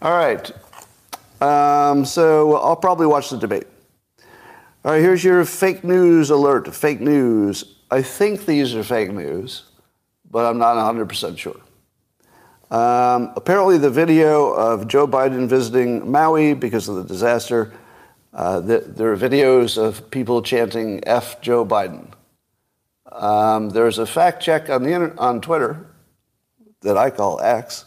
All 0.00 0.12
right. 0.12 0.50
Um, 1.40 2.04
so 2.04 2.56
I'll 2.56 2.76
probably 2.76 3.06
watch 3.06 3.30
the 3.30 3.36
debate. 3.36 3.66
All 4.84 4.92
right, 4.92 5.00
here's 5.00 5.24
your 5.24 5.44
fake 5.44 5.82
news 5.82 6.30
alert. 6.30 6.72
Fake 6.74 7.00
news. 7.00 7.64
I 7.92 8.00
think 8.00 8.46
these 8.46 8.74
are 8.74 8.82
fake 8.82 9.12
news, 9.12 9.64
but 10.30 10.46
I'm 10.46 10.56
not 10.56 10.76
100% 10.76 11.36
sure. 11.36 11.60
Um, 12.70 13.34
apparently, 13.36 13.76
the 13.76 13.90
video 13.90 14.50
of 14.50 14.88
Joe 14.88 15.06
Biden 15.06 15.46
visiting 15.46 16.10
Maui 16.10 16.54
because 16.54 16.88
of 16.88 16.96
the 16.96 17.04
disaster, 17.04 17.70
uh, 18.32 18.60
the, 18.60 18.78
there 18.78 19.12
are 19.12 19.16
videos 19.18 19.76
of 19.76 20.10
people 20.10 20.40
chanting 20.40 21.06
F 21.06 21.42
Joe 21.42 21.66
Biden. 21.66 22.10
Um, 23.12 23.68
there's 23.68 23.98
a 23.98 24.06
fact 24.06 24.42
check 24.42 24.70
on, 24.70 24.84
the, 24.84 25.14
on 25.18 25.42
Twitter 25.42 25.86
that 26.80 26.96
I 26.96 27.10
call 27.10 27.42
X 27.42 27.84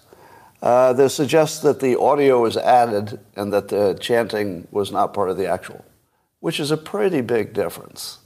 uh, 0.62 0.94
that 0.94 1.10
suggests 1.10 1.62
that 1.62 1.80
the 1.80 2.00
audio 2.00 2.44
was 2.44 2.58
added 2.58 3.20
and 3.36 3.52
that 3.54 3.70
the 3.70 3.98
chanting 4.00 4.68
was 4.70 4.92
not 4.92 5.16
part 5.16 5.32
of 5.32 5.38
the 5.38 5.48
actual, 5.48 5.84
which 6.42 6.60
is 6.60 6.70
a 6.70 6.78
pretty 6.78 7.22
big 7.22 7.54
difference. 7.54 8.20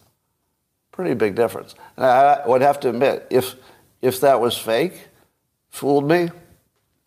Pretty 1.00 1.14
big 1.14 1.34
difference. 1.34 1.76
And 1.96 2.06
I 2.06 2.46
would 2.46 2.62
have 2.62 2.82
to 2.82 2.90
admit, 2.90 3.26
if, 3.30 3.56
if 4.02 4.20
that 4.20 4.42
was 4.42 4.58
fake, 4.58 5.08
fooled 5.70 6.06
me, 6.06 6.30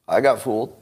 I 0.09 0.23
got 0.23 0.41
fooled. 0.41 0.75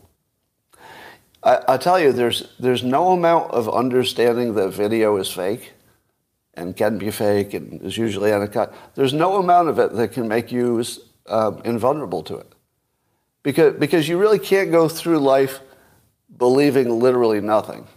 I, 1.42 1.58
I 1.66 1.76
tell 1.76 1.98
you, 1.98 2.12
there's, 2.12 2.54
there's 2.60 2.84
no 2.84 3.10
amount 3.10 3.50
of 3.50 3.68
understanding 3.68 4.54
that 4.54 4.68
video 4.68 5.16
is 5.16 5.28
fake 5.28 5.72
and 6.54 6.76
can 6.76 6.98
be 6.98 7.10
fake 7.10 7.52
and 7.52 7.82
is 7.82 7.98
usually 7.98 8.32
uncut. 8.32 8.72
There's 8.94 9.12
no 9.12 9.38
amount 9.38 9.70
of 9.70 9.80
it 9.80 9.92
that 9.94 10.12
can 10.12 10.28
make 10.28 10.52
you 10.52 10.84
uh, 11.26 11.60
invulnerable 11.64 12.22
to 12.22 12.36
it 12.36 12.54
because, 13.42 13.74
because 13.74 14.08
you 14.08 14.18
really 14.18 14.38
can't 14.38 14.70
go 14.70 14.88
through 14.88 15.18
life 15.18 15.58
believing 16.36 17.00
literally 17.00 17.40
nothing. 17.40 17.88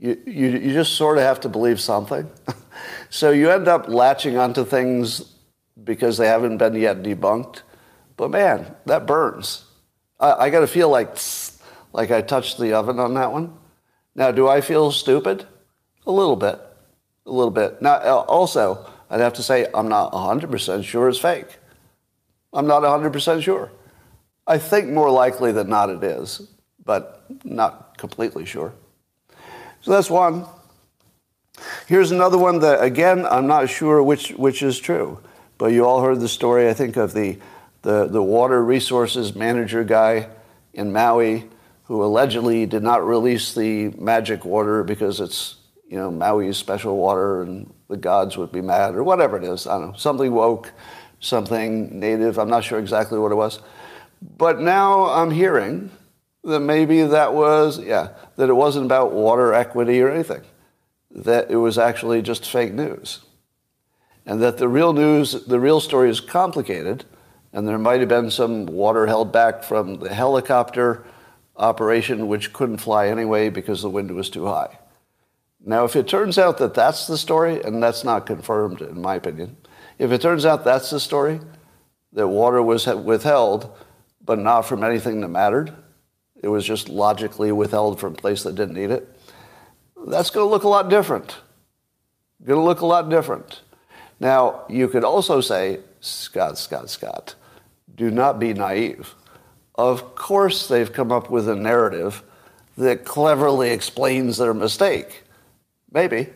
You, 0.00 0.20
you, 0.26 0.48
you 0.48 0.72
just 0.72 0.94
sort 0.94 1.18
of 1.18 1.22
have 1.22 1.38
to 1.42 1.48
believe 1.48 1.80
something. 1.80 2.28
so 3.10 3.30
you 3.30 3.50
end 3.50 3.68
up 3.68 3.88
latching 3.88 4.36
onto 4.36 4.64
things 4.64 5.34
because 5.82 6.18
they 6.18 6.26
haven't 6.26 6.58
been 6.58 6.74
yet 6.74 7.02
debunked. 7.02 7.62
But 8.16 8.30
man, 8.30 8.74
that 8.86 9.06
burns. 9.06 9.64
I, 10.20 10.32
I 10.32 10.50
got 10.50 10.60
to 10.60 10.66
feel 10.66 10.88
like, 10.88 11.16
like 11.92 12.10
I 12.10 12.22
touched 12.22 12.58
the 12.58 12.72
oven 12.74 12.98
on 12.98 13.14
that 13.14 13.32
one. 13.32 13.56
Now, 14.14 14.30
do 14.30 14.48
I 14.48 14.60
feel 14.60 14.92
stupid? 14.92 15.46
A 16.06 16.12
little 16.12 16.36
bit. 16.36 16.60
A 17.26 17.30
little 17.30 17.50
bit. 17.50 17.82
Now, 17.82 17.98
also, 17.98 18.88
I'd 19.10 19.20
have 19.20 19.32
to 19.34 19.42
say 19.42 19.66
I'm 19.74 19.88
not 19.88 20.12
100% 20.12 20.84
sure 20.84 21.08
it's 21.08 21.18
fake. 21.18 21.58
I'm 22.52 22.66
not 22.66 22.82
100% 22.82 23.42
sure. 23.42 23.72
I 24.46 24.58
think 24.58 24.90
more 24.90 25.10
likely 25.10 25.52
than 25.52 25.68
not 25.68 25.90
it 25.90 26.04
is, 26.04 26.48
but 26.84 27.24
not 27.44 27.96
completely 27.98 28.44
sure. 28.44 28.74
So 29.80 29.90
that's 29.90 30.10
one. 30.10 30.46
Here's 31.86 32.10
another 32.10 32.38
one 32.38 32.60
that, 32.60 32.82
again, 32.82 33.26
I'm 33.26 33.46
not 33.46 33.68
sure 33.68 34.02
which, 34.02 34.30
which 34.30 34.62
is 34.62 34.78
true, 34.78 35.20
but 35.58 35.66
you 35.66 35.86
all 35.86 36.02
heard 36.02 36.20
the 36.20 36.28
story, 36.28 36.68
I 36.68 36.74
think, 36.74 36.96
of 36.96 37.12
the, 37.12 37.38
the, 37.82 38.06
the 38.06 38.22
water 38.22 38.64
resources 38.64 39.34
manager 39.34 39.84
guy 39.84 40.28
in 40.72 40.92
Maui 40.92 41.48
who 41.84 42.02
allegedly 42.02 42.66
did 42.66 42.82
not 42.82 43.06
release 43.06 43.54
the 43.54 43.90
magic 43.90 44.44
water 44.44 44.82
because 44.82 45.20
it's, 45.20 45.56
you 45.88 45.98
know, 45.98 46.10
Maui's 46.10 46.56
special 46.56 46.96
water 46.96 47.42
and 47.42 47.72
the 47.88 47.96
gods 47.96 48.36
would 48.38 48.50
be 48.50 48.62
mad 48.62 48.94
or 48.94 49.04
whatever 49.04 49.36
it 49.36 49.44
is. 49.44 49.66
I 49.66 49.78
don't 49.78 49.90
know. 49.90 49.96
Something 49.96 50.32
woke, 50.32 50.72
something 51.20 52.00
native. 52.00 52.38
I'm 52.38 52.48
not 52.48 52.64
sure 52.64 52.78
exactly 52.78 53.18
what 53.18 53.32
it 53.32 53.36
was. 53.36 53.60
But 54.38 54.60
now 54.60 55.04
I'm 55.04 55.30
hearing 55.30 55.90
that 56.42 56.60
maybe 56.60 57.02
that 57.02 57.34
was, 57.34 57.78
yeah, 57.78 58.10
that 58.36 58.48
it 58.48 58.54
wasn't 58.54 58.86
about 58.86 59.12
water 59.12 59.52
equity 59.52 60.00
or 60.00 60.10
anything, 60.10 60.42
that 61.14 61.50
it 61.50 61.56
was 61.56 61.78
actually 61.78 62.20
just 62.20 62.44
fake 62.44 62.74
news. 62.74 63.20
And 64.26 64.42
that 64.42 64.58
the 64.58 64.68
real 64.68 64.92
news, 64.92 65.46
the 65.46 65.60
real 65.60 65.80
story 65.80 66.10
is 66.10 66.20
complicated, 66.20 67.04
and 67.52 67.66
there 67.68 67.78
might 67.78 68.00
have 68.00 68.08
been 68.08 68.30
some 68.30 68.66
water 68.66 69.06
held 69.06 69.32
back 69.32 69.62
from 69.62 70.00
the 70.00 70.12
helicopter 70.12 71.04
operation, 71.56 72.26
which 72.26 72.52
couldn't 72.52 72.78
fly 72.78 73.08
anyway 73.08 73.48
because 73.48 73.80
the 73.80 73.90
wind 73.90 74.10
was 74.10 74.28
too 74.28 74.46
high. 74.46 74.78
Now, 75.64 75.84
if 75.84 75.94
it 75.96 76.08
turns 76.08 76.36
out 76.36 76.58
that 76.58 76.74
that's 76.74 77.06
the 77.06 77.16
story, 77.16 77.62
and 77.62 77.82
that's 77.82 78.04
not 78.04 78.26
confirmed 78.26 78.82
in 78.82 79.00
my 79.00 79.14
opinion, 79.14 79.56
if 79.98 80.10
it 80.10 80.20
turns 80.20 80.44
out 80.44 80.64
that's 80.64 80.90
the 80.90 81.00
story, 81.00 81.40
that 82.12 82.28
water 82.28 82.62
was 82.62 82.86
withheld 82.86 83.70
but 84.24 84.38
not 84.38 84.62
from 84.62 84.82
anything 84.82 85.20
that 85.20 85.28
mattered. 85.28 85.72
It 86.42 86.48
was 86.48 86.64
just 86.64 86.88
logically 86.88 87.52
withheld 87.52 88.00
from 88.00 88.14
a 88.14 88.16
place 88.16 88.42
that 88.42 88.54
didn't 88.54 88.74
need 88.74 88.90
it. 88.90 89.13
That's 90.06 90.30
going 90.30 90.46
to 90.46 90.50
look 90.50 90.64
a 90.64 90.68
lot 90.68 90.88
different 90.88 91.36
Going 92.44 92.60
to 92.60 92.64
look 92.64 92.80
a 92.80 92.86
lot 92.86 93.08
different. 93.08 93.62
Now, 94.20 94.64
you 94.68 94.88
could 94.88 95.02
also 95.02 95.40
say, 95.40 95.80
Scott, 96.00 96.58
Scott, 96.58 96.90
Scott, 96.90 97.34
do 97.94 98.10
not 98.10 98.38
be 98.38 98.52
naive. 98.52 99.14
Of 99.74 100.14
course, 100.14 100.68
they've 100.68 100.92
come 100.92 101.10
up 101.10 101.30
with 101.30 101.48
a 101.48 101.56
narrative 101.56 102.22
that 102.76 103.06
cleverly 103.06 103.70
explains 103.70 104.36
their 104.36 104.52
mistake. 104.52 105.22
Maybe. 105.90 106.28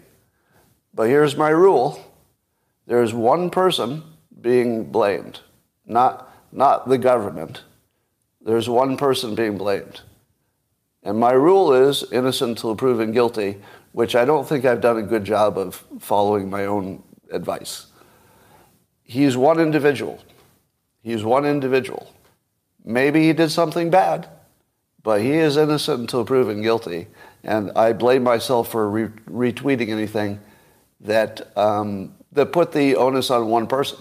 But 0.95 1.09
here's 1.09 1.37
my 1.37 1.51
rule 1.51 2.03
there's 2.87 3.13
one 3.13 3.51
person 3.51 4.03
being 4.41 4.85
blamed, 4.85 5.41
not, 5.85 6.33
not 6.53 6.89
the 6.89 6.97
government. 6.97 7.63
There's 8.41 8.69
one 8.69 8.97
person 8.97 9.35
being 9.35 9.59
blamed. 9.59 10.01
And 11.03 11.19
my 11.19 11.33
rule 11.33 11.73
is 11.73 12.05
innocent 12.13 12.51
until 12.51 12.77
proven 12.77 13.13
guilty, 13.13 13.59
which 13.93 14.15
I 14.15 14.25
don't 14.25 14.47
think 14.49 14.65
I've 14.65 14.81
done 14.81 14.99
a 14.99 15.03
good 15.03 15.25
job 15.25 15.57
of 15.57 15.85
following 16.01 16.51
my 16.51 16.67
own 16.67 17.03
advice. 17.31 17.87
He's 19.03 19.37
one 19.37 19.61
individual. 19.61 20.23
He's 21.03 21.25
one 21.25 21.47
individual. 21.47 22.13
Maybe 22.85 23.23
he 23.23 23.33
did 23.33 23.51
something 23.51 23.91
bad, 23.91 24.29
but 25.03 25.21
he 25.21 25.33
is 25.33 25.57
innocent 25.57 26.01
until 26.01 26.25
proven 26.25 26.63
guilty. 26.63 27.07
And 27.43 27.71
I 27.73 27.93
blame 27.93 28.23
myself 28.23 28.71
for 28.71 28.89
re- 28.91 29.09
retweeting 29.31 29.89
anything 29.89 30.41
that, 31.01 31.57
um, 31.57 32.15
that 32.33 32.53
put 32.53 32.73
the 32.73 32.97
onus 32.97 33.31
on 33.31 33.49
one 33.49 33.67
person. 33.67 33.99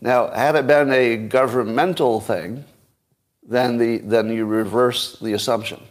Now, 0.00 0.30
had 0.30 0.56
it 0.56 0.66
been 0.66 0.92
a 0.92 1.16
governmental 1.16 2.20
thing, 2.20 2.64
then, 3.42 3.78
the, 3.78 3.98
then 3.98 4.30
you 4.30 4.44
reverse 4.44 5.18
the 5.18 5.32
assumption. 5.32 5.82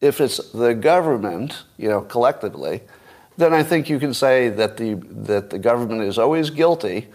If 0.00 0.20
it's 0.20 0.50
the 0.52 0.74
government, 0.74 1.64
you 1.76 1.88
know, 1.88 2.02
collectively, 2.02 2.82
then 3.36 3.52
I 3.52 3.62
think 3.62 3.88
you 3.88 3.98
can 3.98 4.14
say 4.14 4.48
that 4.50 4.76
the, 4.76 4.94
that 4.94 5.50
the 5.50 5.58
government 5.58 6.02
is 6.02 6.18
always 6.18 6.50
guilty 6.50 7.08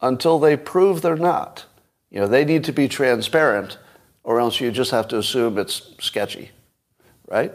until 0.00 0.38
they 0.38 0.56
prove 0.56 1.02
they're 1.02 1.16
not. 1.16 1.64
You 2.10 2.20
know, 2.20 2.26
they 2.26 2.44
need 2.44 2.64
to 2.64 2.72
be 2.72 2.88
transparent, 2.88 3.78
or 4.22 4.38
else 4.40 4.60
you 4.60 4.70
just 4.70 4.90
have 4.90 5.08
to 5.08 5.18
assume 5.18 5.58
it's 5.58 5.94
sketchy, 6.00 6.50
right? 7.28 7.54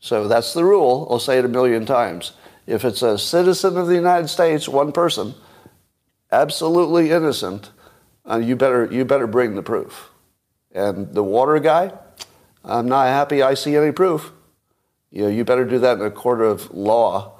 So 0.00 0.28
that's 0.28 0.52
the 0.52 0.64
rule. 0.64 1.06
I'll 1.10 1.18
say 1.18 1.38
it 1.38 1.44
a 1.44 1.48
million 1.48 1.86
times. 1.86 2.32
If 2.66 2.84
it's 2.84 3.02
a 3.02 3.18
citizen 3.18 3.76
of 3.76 3.86
the 3.86 3.94
United 3.94 4.28
States, 4.28 4.68
one 4.68 4.92
person, 4.92 5.34
absolutely 6.30 7.10
innocent, 7.10 7.70
uh, 8.28 8.36
you, 8.36 8.56
better, 8.56 8.86
you 8.90 9.04
better 9.04 9.26
bring 9.26 9.54
the 9.54 9.62
proof. 9.62 10.10
And 10.74 11.14
the 11.14 11.22
water 11.22 11.58
guy, 11.60 11.92
I'm 12.64 12.88
not 12.88 13.06
happy 13.06 13.42
I 13.42 13.54
see 13.54 13.76
any 13.76 13.92
proof. 13.92 14.32
You 15.10 15.22
know, 15.22 15.28
you 15.28 15.44
better 15.44 15.64
do 15.64 15.78
that 15.78 15.98
in 15.98 16.04
a 16.04 16.10
court 16.10 16.40
of 16.40 16.74
law. 16.74 17.38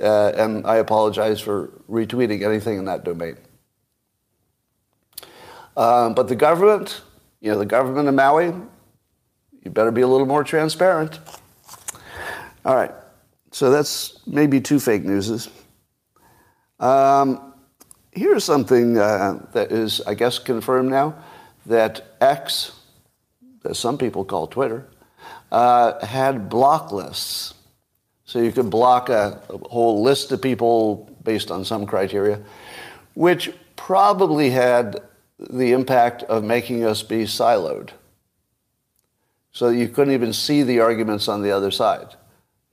Uh, 0.00 0.32
and 0.34 0.66
I 0.66 0.76
apologize 0.76 1.40
for 1.40 1.68
retweeting 1.88 2.42
anything 2.42 2.78
in 2.78 2.86
that 2.86 3.04
domain. 3.04 3.36
Um, 5.76 6.14
but 6.14 6.26
the 6.26 6.34
government, 6.34 7.00
you 7.40 7.52
know, 7.52 7.58
the 7.58 7.66
government 7.66 8.08
of 8.08 8.14
Maui, 8.14 8.52
you 9.62 9.70
better 9.70 9.92
be 9.92 10.00
a 10.00 10.08
little 10.08 10.26
more 10.26 10.42
transparent. 10.42 11.20
All 12.64 12.74
right. 12.74 12.92
So 13.52 13.70
that's 13.70 14.18
maybe 14.26 14.60
two 14.60 14.80
fake 14.80 15.04
newses. 15.04 15.48
Um, 16.80 17.54
here's 18.10 18.44
something 18.44 18.96
uh, 18.96 19.46
that 19.52 19.70
is, 19.70 20.00
I 20.02 20.14
guess, 20.14 20.38
confirmed 20.38 20.90
now 20.90 21.22
that 21.70 22.16
X, 22.20 22.72
as 23.64 23.78
some 23.78 23.96
people 23.96 24.24
call 24.24 24.48
Twitter, 24.48 24.88
uh, 25.52 26.04
had 26.04 26.48
block 26.48 26.90
lists. 26.90 27.54
So 28.24 28.40
you 28.40 28.50
could 28.50 28.70
block 28.70 29.08
a, 29.08 29.40
a 29.48 29.58
whole 29.68 30.02
list 30.02 30.32
of 30.32 30.42
people 30.42 31.08
based 31.22 31.50
on 31.50 31.64
some 31.64 31.86
criteria, 31.86 32.42
which 33.14 33.52
probably 33.76 34.50
had 34.50 35.00
the 35.38 35.72
impact 35.72 36.24
of 36.24 36.42
making 36.42 36.84
us 36.84 37.04
be 37.04 37.22
siloed. 37.22 37.90
So 39.52 39.68
you 39.68 39.88
couldn't 39.88 40.14
even 40.14 40.32
see 40.32 40.64
the 40.64 40.80
arguments 40.80 41.28
on 41.28 41.42
the 41.42 41.52
other 41.52 41.70
side. 41.70 42.16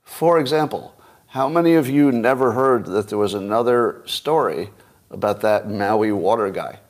For 0.02 0.40
example, 0.40 0.92
how 1.28 1.48
many 1.48 1.74
of 1.74 1.88
you 1.88 2.10
never 2.10 2.52
heard 2.52 2.86
that 2.86 3.08
there 3.08 3.18
was 3.18 3.34
another 3.34 4.02
story 4.06 4.70
about 5.08 5.40
that 5.42 5.70
Maui 5.70 6.10
water 6.10 6.50
guy? 6.50 6.80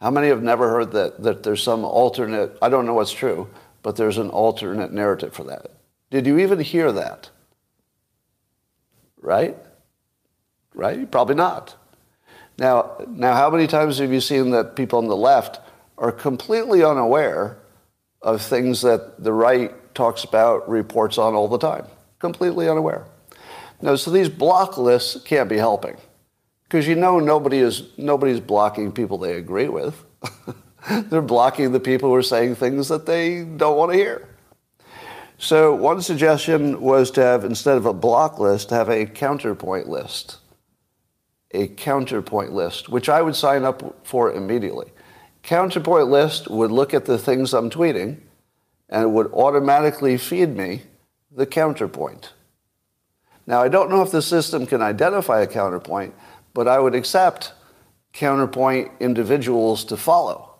How 0.00 0.10
many 0.10 0.28
have 0.28 0.42
never 0.42 0.68
heard 0.68 0.92
that, 0.92 1.22
that 1.22 1.42
there's 1.42 1.62
some 1.62 1.84
alternate, 1.84 2.56
I 2.62 2.68
don't 2.68 2.86
know 2.86 2.94
what's 2.94 3.12
true, 3.12 3.48
but 3.82 3.96
there's 3.96 4.18
an 4.18 4.30
alternate 4.30 4.92
narrative 4.92 5.34
for 5.34 5.44
that? 5.44 5.72
Did 6.10 6.26
you 6.26 6.38
even 6.38 6.60
hear 6.60 6.92
that? 6.92 7.30
Right? 9.20 9.56
Right? 10.72 11.10
Probably 11.10 11.34
not. 11.34 11.74
Now, 12.58 13.04
now, 13.08 13.34
how 13.34 13.50
many 13.50 13.66
times 13.66 13.98
have 13.98 14.12
you 14.12 14.20
seen 14.20 14.50
that 14.50 14.76
people 14.76 14.98
on 14.98 15.08
the 15.08 15.16
left 15.16 15.60
are 15.96 16.12
completely 16.12 16.84
unaware 16.84 17.58
of 18.22 18.42
things 18.42 18.82
that 18.82 19.22
the 19.22 19.32
right 19.32 19.72
talks 19.94 20.24
about, 20.24 20.68
reports 20.68 21.18
on 21.18 21.34
all 21.34 21.48
the 21.48 21.58
time? 21.58 21.86
Completely 22.20 22.68
unaware. 22.68 23.04
No, 23.80 23.96
so 23.96 24.10
these 24.10 24.28
block 24.28 24.76
lists 24.76 25.22
can't 25.24 25.48
be 25.48 25.56
helping 25.56 25.96
because 26.68 26.86
you 26.86 26.94
know 26.94 27.18
nobody 27.18 27.58
is 27.58 27.84
nobody's 27.96 28.40
blocking 28.40 28.92
people 28.92 29.16
they 29.16 29.36
agree 29.36 29.68
with. 29.68 30.04
They're 31.10 31.22
blocking 31.22 31.72
the 31.72 31.80
people 31.80 32.10
who 32.10 32.14
are 32.14 32.22
saying 32.22 32.56
things 32.56 32.88
that 32.88 33.06
they 33.06 33.44
don't 33.44 33.76
want 33.76 33.92
to 33.92 33.98
hear. 33.98 34.28
So 35.38 35.74
one 35.74 36.02
suggestion 36.02 36.80
was 36.80 37.10
to 37.12 37.22
have 37.22 37.44
instead 37.44 37.76
of 37.76 37.86
a 37.86 37.94
block 37.94 38.38
list, 38.38 38.70
have 38.70 38.88
a 38.88 39.06
counterpoint 39.06 39.88
list. 39.88 40.38
A 41.52 41.68
counterpoint 41.68 42.52
list, 42.52 42.88
which 42.88 43.08
I 43.08 43.22
would 43.22 43.36
sign 43.36 43.64
up 43.64 44.06
for 44.06 44.32
immediately. 44.32 44.92
Counterpoint 45.42 46.08
list 46.08 46.48
would 46.50 46.70
look 46.70 46.92
at 46.92 47.06
the 47.06 47.18
things 47.18 47.54
I'm 47.54 47.70
tweeting 47.70 48.18
and 48.90 49.04
it 49.04 49.10
would 49.10 49.32
automatically 49.32 50.18
feed 50.18 50.54
me 50.54 50.82
the 51.30 51.46
counterpoint. 51.46 52.32
Now, 53.46 53.62
I 53.62 53.68
don't 53.68 53.88
know 53.88 54.02
if 54.02 54.10
the 54.10 54.20
system 54.20 54.66
can 54.66 54.82
identify 54.82 55.40
a 55.40 55.46
counterpoint, 55.46 56.14
but 56.54 56.68
I 56.68 56.78
would 56.78 56.94
accept 56.94 57.52
counterpoint 58.12 58.90
individuals 59.00 59.84
to 59.86 59.96
follow. 59.96 60.54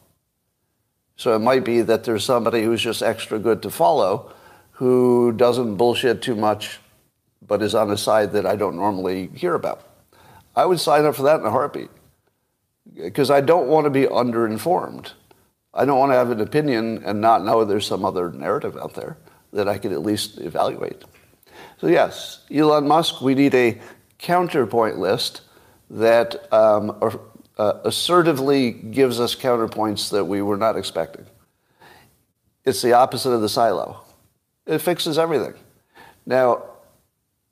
So 1.17 1.35
it 1.35 1.41
might 1.41 1.65
be 1.65 1.83
that 1.83 2.05
there's 2.05 2.25
somebody 2.25 2.63
who's 2.63 2.81
just 2.81 3.03
extra 3.03 3.39
good 3.39 3.63
to 3.63 3.71
follow 3.71 4.33
who 4.73 5.33
doesn't 5.33 5.77
bullshit 5.77 6.23
too 6.23 6.37
much 6.37 6.79
but 7.49 7.63
is 7.63 7.75
on 7.75 7.91
a 7.91 7.97
side 7.97 8.33
that 8.33 8.47
I 8.47 8.55
don't 8.55 8.77
normally 8.77 9.31
hear 9.35 9.55
about. 9.55 9.83
I 10.55 10.67
would 10.67 10.81
sign 10.81 11.05
up 11.05 11.17
for 11.17 11.23
that 11.23 11.41
in 11.41 11.47
a 11.47 11.51
heartbeat 11.51 11.91
because 12.95 13.31
I 13.31 13.41
don't 13.41 13.69
want 13.69 13.85
to 13.85 13.91
be 13.91 14.05
underinformed. 14.05 15.13
I 15.73 15.85
don't 15.85 15.99
want 15.99 16.13
to 16.13 16.17
have 16.17 16.31
an 16.31 16.41
opinion 16.41 17.03
and 17.05 17.21
not 17.21 17.45
know 17.45 17.65
there's 17.65 17.87
some 17.87 18.05
other 18.05 18.31
narrative 18.33 18.77
out 18.77 18.95
there 18.95 19.17
that 19.53 19.69
I 19.69 19.79
could 19.79 19.93
at 19.93 20.03
least 20.03 20.39
evaluate. 20.39 21.03
So 21.81 21.87
yes, 21.87 22.45
Elon 22.53 22.87
Musk, 22.89 23.21
we 23.21 23.35
need 23.35 23.55
a 23.55 23.81
counterpoint 24.19 24.99
list 24.99 25.43
that 25.91 26.53
um, 26.53 26.99
uh, 27.57 27.75
assertively 27.85 28.73
gives 28.73 29.21
us 29.21 29.35
counterpoints 29.35 30.11
that 30.11 30.25
we 30.25 30.43
were 30.43 30.57
not 30.57 30.77
expecting. 30.77 31.27
It's 32.65 32.83
the 32.83 32.93
opposite 32.93 33.31
of 33.31 33.41
the 33.41 33.49
silo. 33.49 34.01
It 34.67 34.79
fixes 34.79 35.19
everything. 35.19 35.55
Now, 36.27 36.65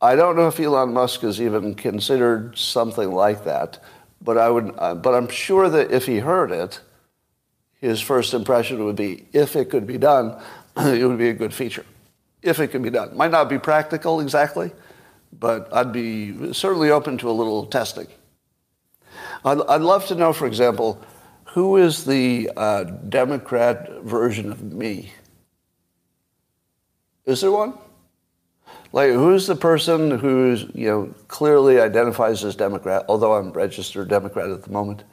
I 0.00 0.14
don't 0.14 0.36
know 0.36 0.48
if 0.48 0.60
Elon 0.60 0.92
Musk 0.92 1.22
has 1.22 1.40
even 1.40 1.74
considered 1.74 2.58
something 2.58 3.10
like 3.10 3.44
that, 3.44 3.82
but 4.20 4.36
I 4.36 4.50
would. 4.50 4.74
Uh, 4.76 4.94
but 4.94 5.14
I'm 5.14 5.28
sure 5.28 5.70
that 5.70 5.90
if 5.90 6.04
he 6.04 6.18
heard 6.18 6.50
it, 6.50 6.80
his 7.80 8.00
first 8.00 8.34
impression 8.34 8.84
would 8.84 8.96
be, 8.96 9.26
if 9.32 9.56
it 9.56 9.70
could 9.70 9.86
be 9.86 9.96
done, 9.96 10.38
it 10.76 11.06
would 11.06 11.18
be 11.18 11.30
a 11.30 11.34
good 11.34 11.54
feature 11.54 11.86
if 12.42 12.60
it 12.60 12.68
can 12.68 12.82
be 12.82 12.90
done. 12.90 13.16
Might 13.16 13.30
not 13.30 13.48
be 13.48 13.58
practical 13.58 14.20
exactly, 14.20 14.70
but 15.32 15.72
I'd 15.72 15.92
be 15.92 16.52
certainly 16.52 16.90
open 16.90 17.16
to 17.18 17.30
a 17.30 17.32
little 17.32 17.66
testing. 17.66 18.06
I'd, 19.46 19.60
I'd 19.68 19.80
love 19.80 20.06
to 20.06 20.16
know, 20.16 20.32
for 20.32 20.46
example, 20.46 21.00
who 21.44 21.76
is 21.76 22.04
the 22.04 22.50
uh, 22.56 22.82
Democrat 22.82 24.02
version 24.02 24.50
of 24.50 24.60
me? 24.60 25.12
Is 27.24 27.40
there 27.40 27.52
one? 27.52 27.74
Like, 28.92 29.10
who's 29.10 29.46
the 29.46 29.54
person 29.54 30.10
who's, 30.10 30.66
you 30.74 30.88
know, 30.88 31.14
clearly 31.28 31.80
identifies 31.80 32.42
as 32.44 32.56
Democrat, 32.56 33.04
although 33.08 33.34
I'm 33.34 33.52
registered 33.52 34.08
Democrat 34.08 34.50
at 34.50 34.64
the 34.64 34.70
moment. 34.70 35.04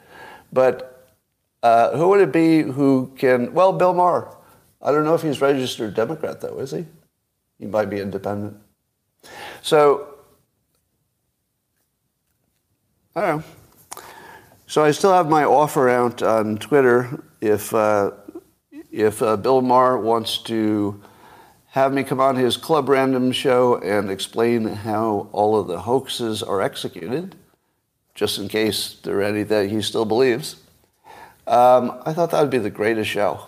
But 0.52 1.14
uh, 1.62 1.96
who 1.96 2.08
would 2.08 2.20
it 2.20 2.32
be 2.32 2.62
who 2.62 3.12
can, 3.16 3.54
well, 3.54 3.72
Bill 3.72 3.94
Maher. 3.94 4.36
I 4.82 4.90
don't 4.90 5.04
know 5.04 5.14
if 5.14 5.22
he's 5.22 5.40
registered 5.40 5.94
Democrat, 5.94 6.40
though, 6.40 6.58
is 6.58 6.72
he? 6.72 6.84
He 7.58 7.66
might 7.66 7.88
be 7.88 8.00
independent. 8.00 8.56
So, 9.62 10.08
I 13.14 13.20
don't 13.20 13.38
know. 13.38 13.44
So 14.74 14.82
I 14.82 14.90
still 14.90 15.12
have 15.12 15.28
my 15.28 15.44
offer 15.44 15.88
out 15.88 16.20
on 16.20 16.56
Twitter 16.56 17.22
if, 17.40 17.72
uh, 17.72 18.10
if 18.90 19.22
uh, 19.22 19.36
Bill 19.36 19.62
Maher 19.62 19.96
wants 19.96 20.38
to 20.38 21.00
have 21.66 21.92
me 21.92 22.02
come 22.02 22.18
on 22.18 22.34
his 22.34 22.56
Club 22.56 22.88
Random 22.88 23.30
show 23.30 23.76
and 23.76 24.10
explain 24.10 24.64
how 24.64 25.28
all 25.30 25.56
of 25.56 25.68
the 25.68 25.82
hoaxes 25.82 26.42
are 26.42 26.60
executed, 26.60 27.36
just 28.16 28.36
in 28.36 28.48
case 28.48 28.96
there 29.04 29.18
are 29.18 29.22
any 29.22 29.44
that 29.44 29.70
he 29.70 29.80
still 29.80 30.04
believes. 30.04 30.56
Um, 31.46 32.02
I 32.04 32.12
thought 32.12 32.32
that 32.32 32.40
would 32.40 32.50
be 32.50 32.58
the 32.58 32.68
greatest 32.68 33.08
show. 33.08 33.46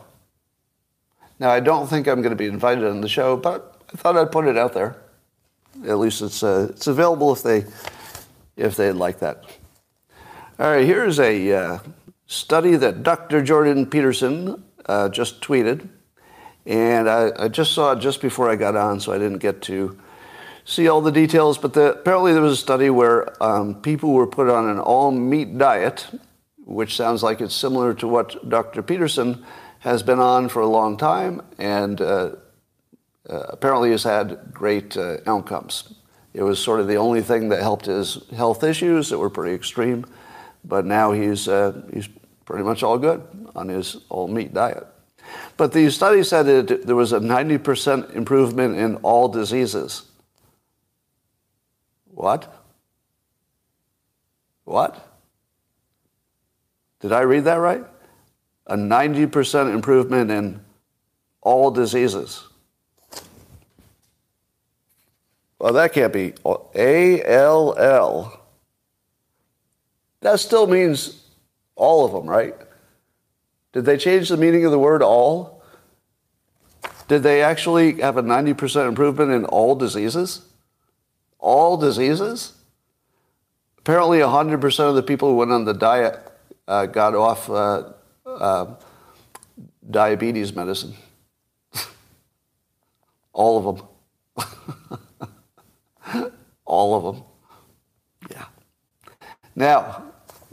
Now, 1.40 1.50
I 1.50 1.58
don't 1.58 1.88
think 1.88 2.06
I'm 2.06 2.22
going 2.22 2.30
to 2.30 2.36
be 2.36 2.46
invited 2.46 2.84
on 2.84 3.00
the 3.00 3.08
show, 3.08 3.36
but 3.36 3.82
I 3.92 3.96
thought 3.96 4.16
I'd 4.16 4.30
put 4.30 4.46
it 4.46 4.56
out 4.56 4.74
there. 4.74 4.94
At 5.88 5.98
least 5.98 6.22
it's, 6.22 6.44
uh, 6.44 6.68
it's 6.70 6.86
available 6.86 7.32
if, 7.32 7.42
they, 7.42 7.64
if 8.56 8.76
they'd 8.76 8.92
like 8.92 9.18
that. 9.18 9.44
All 10.58 10.70
right, 10.70 10.86
here's 10.86 11.20
a 11.20 11.52
uh, 11.52 11.78
study 12.26 12.76
that 12.76 13.02
Dr. 13.02 13.42
Jordan 13.42 13.84
Peterson 13.84 14.64
uh, 14.86 15.10
just 15.10 15.42
tweeted. 15.42 15.86
And 16.64 17.10
I, 17.10 17.30
I, 17.38 17.48
just 17.48 17.72
saw 17.72 17.92
it 17.92 17.98
just 17.98 18.22
before 18.22 18.48
I 18.48 18.56
got 18.56 18.74
on, 18.74 18.98
so 18.98 19.12
I 19.12 19.18
didn't 19.18 19.40
get 19.40 19.60
to 19.62 19.98
see 20.64 20.88
all 20.88 21.02
the 21.02 21.12
details. 21.12 21.58
But 21.58 21.74
the, 21.74 21.92
apparently, 21.92 22.32
there 22.32 22.40
was 22.40 22.54
a 22.54 22.56
study 22.56 22.88
where 22.88 23.40
um, 23.42 23.82
people 23.82 24.14
were 24.14 24.26
put 24.26 24.48
on 24.48 24.66
an 24.66 24.78
all 24.78 25.10
meat 25.10 25.58
diet, 25.58 26.06
which 26.64 26.96
sounds 26.96 27.22
like 27.22 27.42
it's 27.42 27.54
similar 27.54 27.92
to 27.92 28.08
what 28.08 28.48
Dr. 28.48 28.80
Peterson 28.80 29.44
has 29.80 30.02
been 30.02 30.20
on 30.20 30.48
for 30.48 30.62
a 30.62 30.66
long 30.66 30.96
time 30.96 31.42
and 31.58 32.00
uh, 32.00 32.30
uh, 33.28 33.40
apparently 33.50 33.90
has 33.90 34.04
had 34.04 34.54
great 34.54 34.96
uh, 34.96 35.18
outcomes. 35.26 35.92
It 36.32 36.44
was 36.44 36.58
sort 36.58 36.80
of 36.80 36.88
the 36.88 36.96
only 36.96 37.20
thing 37.20 37.50
that 37.50 37.60
helped 37.60 37.84
his 37.84 38.24
health 38.34 38.64
issues 38.64 39.10
that 39.10 39.18
were 39.18 39.28
pretty 39.28 39.54
extreme, 39.54 40.06
but 40.66 40.84
now 40.84 41.12
he's, 41.12 41.48
uh, 41.48 41.82
he's 41.92 42.08
pretty 42.44 42.64
much 42.64 42.82
all 42.82 42.98
good 42.98 43.22
on 43.54 43.68
his 43.68 43.96
all 44.08 44.28
meat 44.28 44.52
diet. 44.52 44.86
But 45.56 45.72
the 45.72 45.90
study 45.90 46.22
said 46.22 46.44
that 46.44 46.86
there 46.86 46.96
was 46.96 47.12
a 47.12 47.18
90% 47.18 48.14
improvement 48.14 48.76
in 48.76 48.96
all 48.96 49.28
diseases. 49.28 50.02
What? 52.06 52.52
What? 54.64 55.02
Did 57.00 57.12
I 57.12 57.20
read 57.20 57.44
that 57.44 57.56
right? 57.56 57.84
A 58.66 58.76
90% 58.76 59.72
improvement 59.72 60.30
in 60.30 60.60
all 61.40 61.70
diseases. 61.70 62.44
Well, 65.58 65.72
that 65.74 65.92
can't 65.92 66.12
be. 66.12 66.34
A 66.74 67.22
L 67.22 67.74
L. 67.78 68.45
That 70.26 70.40
still 70.40 70.66
means 70.66 71.22
all 71.76 72.04
of 72.04 72.10
them, 72.10 72.28
right? 72.28 72.56
Did 73.72 73.84
they 73.84 73.96
change 73.96 74.28
the 74.28 74.36
meaning 74.36 74.64
of 74.64 74.72
the 74.72 74.78
word 74.78 75.00
all? 75.00 75.62
Did 77.06 77.22
they 77.22 77.44
actually 77.44 78.00
have 78.00 78.16
a 78.16 78.24
90% 78.24 78.88
improvement 78.88 79.30
in 79.30 79.44
all 79.44 79.76
diseases? 79.76 80.42
All 81.38 81.76
diseases? 81.76 82.54
Apparently, 83.78 84.18
100% 84.18 84.88
of 84.88 84.96
the 84.96 85.02
people 85.04 85.28
who 85.28 85.36
went 85.36 85.52
on 85.52 85.64
the 85.64 85.72
diet 85.72 86.18
uh, 86.66 86.86
got 86.86 87.14
off 87.14 87.48
uh, 87.48 87.92
uh, 88.26 88.74
diabetes 89.88 90.56
medicine. 90.56 90.96
all 93.32 93.58
of 93.58 93.76
them. 96.16 96.32
all 96.64 96.96
of 96.96 97.14
them. 97.14 97.24
Yeah. 98.32 98.46
Now, 99.54 100.05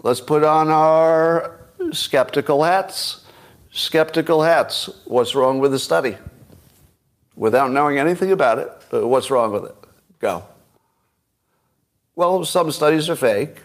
let's 0.04 0.22
put 0.22 0.44
on 0.44 0.70
our 0.70 1.60
skeptical 1.92 2.64
hats. 2.64 3.26
Skeptical 3.72 4.44
hats. 4.44 4.90
What's 5.06 5.34
wrong 5.34 5.60
with 5.60 5.72
the 5.72 5.80
study? 5.80 6.16
Without 7.36 7.72
knowing 7.72 7.98
anything 7.98 8.32
about 8.32 8.60
it, 8.60 8.72
uh, 8.94 9.08
what's 9.08 9.32
wrong 9.32 9.52
with 9.52 9.66
it? 9.66 9.76
Go. 10.20 10.44
Well, 12.16 12.46
some 12.46 12.72
studies 12.72 13.10
are 13.10 13.16
fake. 13.16 13.58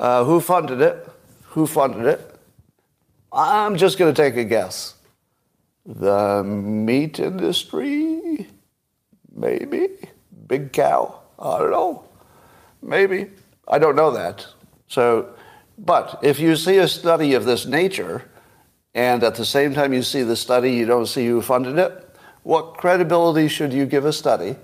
Uh, 0.00 0.24
who 0.24 0.40
funded 0.40 0.80
it? 0.80 1.08
Who 1.50 1.68
funded 1.68 2.06
it? 2.06 2.34
I'm 3.32 3.76
just 3.76 3.98
going 3.98 4.12
to 4.12 4.20
take 4.20 4.36
a 4.36 4.44
guess. 4.44 4.94
The 5.86 6.42
meat 6.42 7.20
industry? 7.20 8.48
Maybe. 9.32 9.88
Big 10.48 10.72
cow? 10.72 11.20
I 11.38 11.58
don't 11.58 11.70
know. 11.70 12.04
Maybe. 12.82 13.30
I 13.68 13.78
don't 13.78 13.94
know 13.94 14.10
that. 14.10 14.46
So 14.88 15.34
but 15.78 16.20
if 16.22 16.38
you 16.38 16.56
see 16.56 16.78
a 16.78 16.88
study 16.88 17.34
of 17.34 17.44
this 17.44 17.66
nature, 17.66 18.30
and 18.94 19.22
at 19.22 19.34
the 19.34 19.44
same 19.44 19.74
time 19.74 19.92
you 19.92 20.02
see 20.02 20.22
the 20.22 20.36
study, 20.36 20.72
you 20.72 20.86
don't 20.86 21.06
see 21.06 21.26
who 21.26 21.40
funded 21.42 21.78
it, 21.78 22.16
what 22.42 22.76
credibility 22.76 23.48
should 23.48 23.72
you 23.72 23.86
give 23.86 24.04
a 24.04 24.12
study 24.12 24.56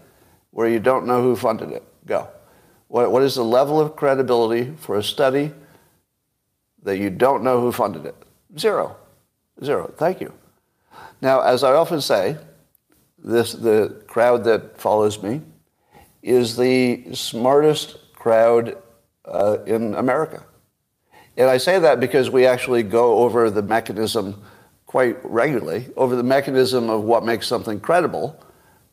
where 0.50 0.68
you 0.68 0.80
don't 0.80 1.06
know 1.06 1.22
who 1.22 1.36
funded 1.36 1.70
it? 1.70 1.84
Go. 2.06 2.28
What, 2.88 3.12
what 3.12 3.22
is 3.22 3.34
the 3.34 3.44
level 3.44 3.80
of 3.80 3.96
credibility 3.96 4.74
for 4.78 4.96
a 4.96 5.02
study 5.02 5.52
that 6.82 6.98
you 6.98 7.10
don't 7.10 7.42
know 7.42 7.60
who 7.60 7.70
funded 7.72 8.06
it? 8.06 8.16
Zero. 8.58 8.96
Zero. 9.62 9.92
Thank 9.96 10.20
you. 10.20 10.32
Now, 11.20 11.40
as 11.40 11.62
I 11.64 11.72
often 11.72 12.00
say, 12.00 12.36
this, 13.18 13.52
the 13.52 14.02
crowd 14.06 14.44
that 14.44 14.78
follows 14.80 15.22
me 15.22 15.42
is 16.22 16.56
the 16.56 17.14
smartest 17.14 17.98
crowd 18.14 18.76
uh, 19.24 19.58
in 19.66 19.94
America. 19.94 20.44
And 21.38 21.48
I 21.48 21.58
say 21.58 21.78
that 21.78 22.00
because 22.00 22.30
we 22.30 22.46
actually 22.46 22.82
go 22.82 23.18
over 23.18 23.48
the 23.48 23.62
mechanism 23.62 24.42
quite 24.86 25.16
regularly, 25.24 25.86
over 25.96 26.16
the 26.16 26.24
mechanism 26.24 26.90
of 26.90 27.04
what 27.04 27.24
makes 27.24 27.46
something 27.46 27.78
credible, 27.78 28.42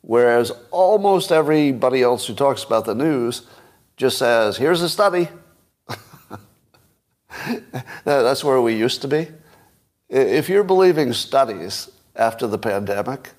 whereas 0.01 0.51
almost 0.69 1.31
everybody 1.31 2.03
else 2.03 2.27
who 2.27 2.35
talks 2.35 2.63
about 2.63 2.85
the 2.85 2.93
news 2.93 3.47
just 3.97 4.19
says, 4.19 4.57
here's 4.57 4.83
a 4.83 4.89
study. 4.89 5.27
That's 8.03 8.43
where 8.43 8.61
we 8.61 8.75
used 8.75 9.01
to 9.01 9.07
be. 9.07 9.27
If 10.07 10.47
you're 10.47 10.63
believing 10.63 11.13
studies 11.13 11.89
after 12.15 12.45
the 12.45 12.59
pandemic, 12.59 13.31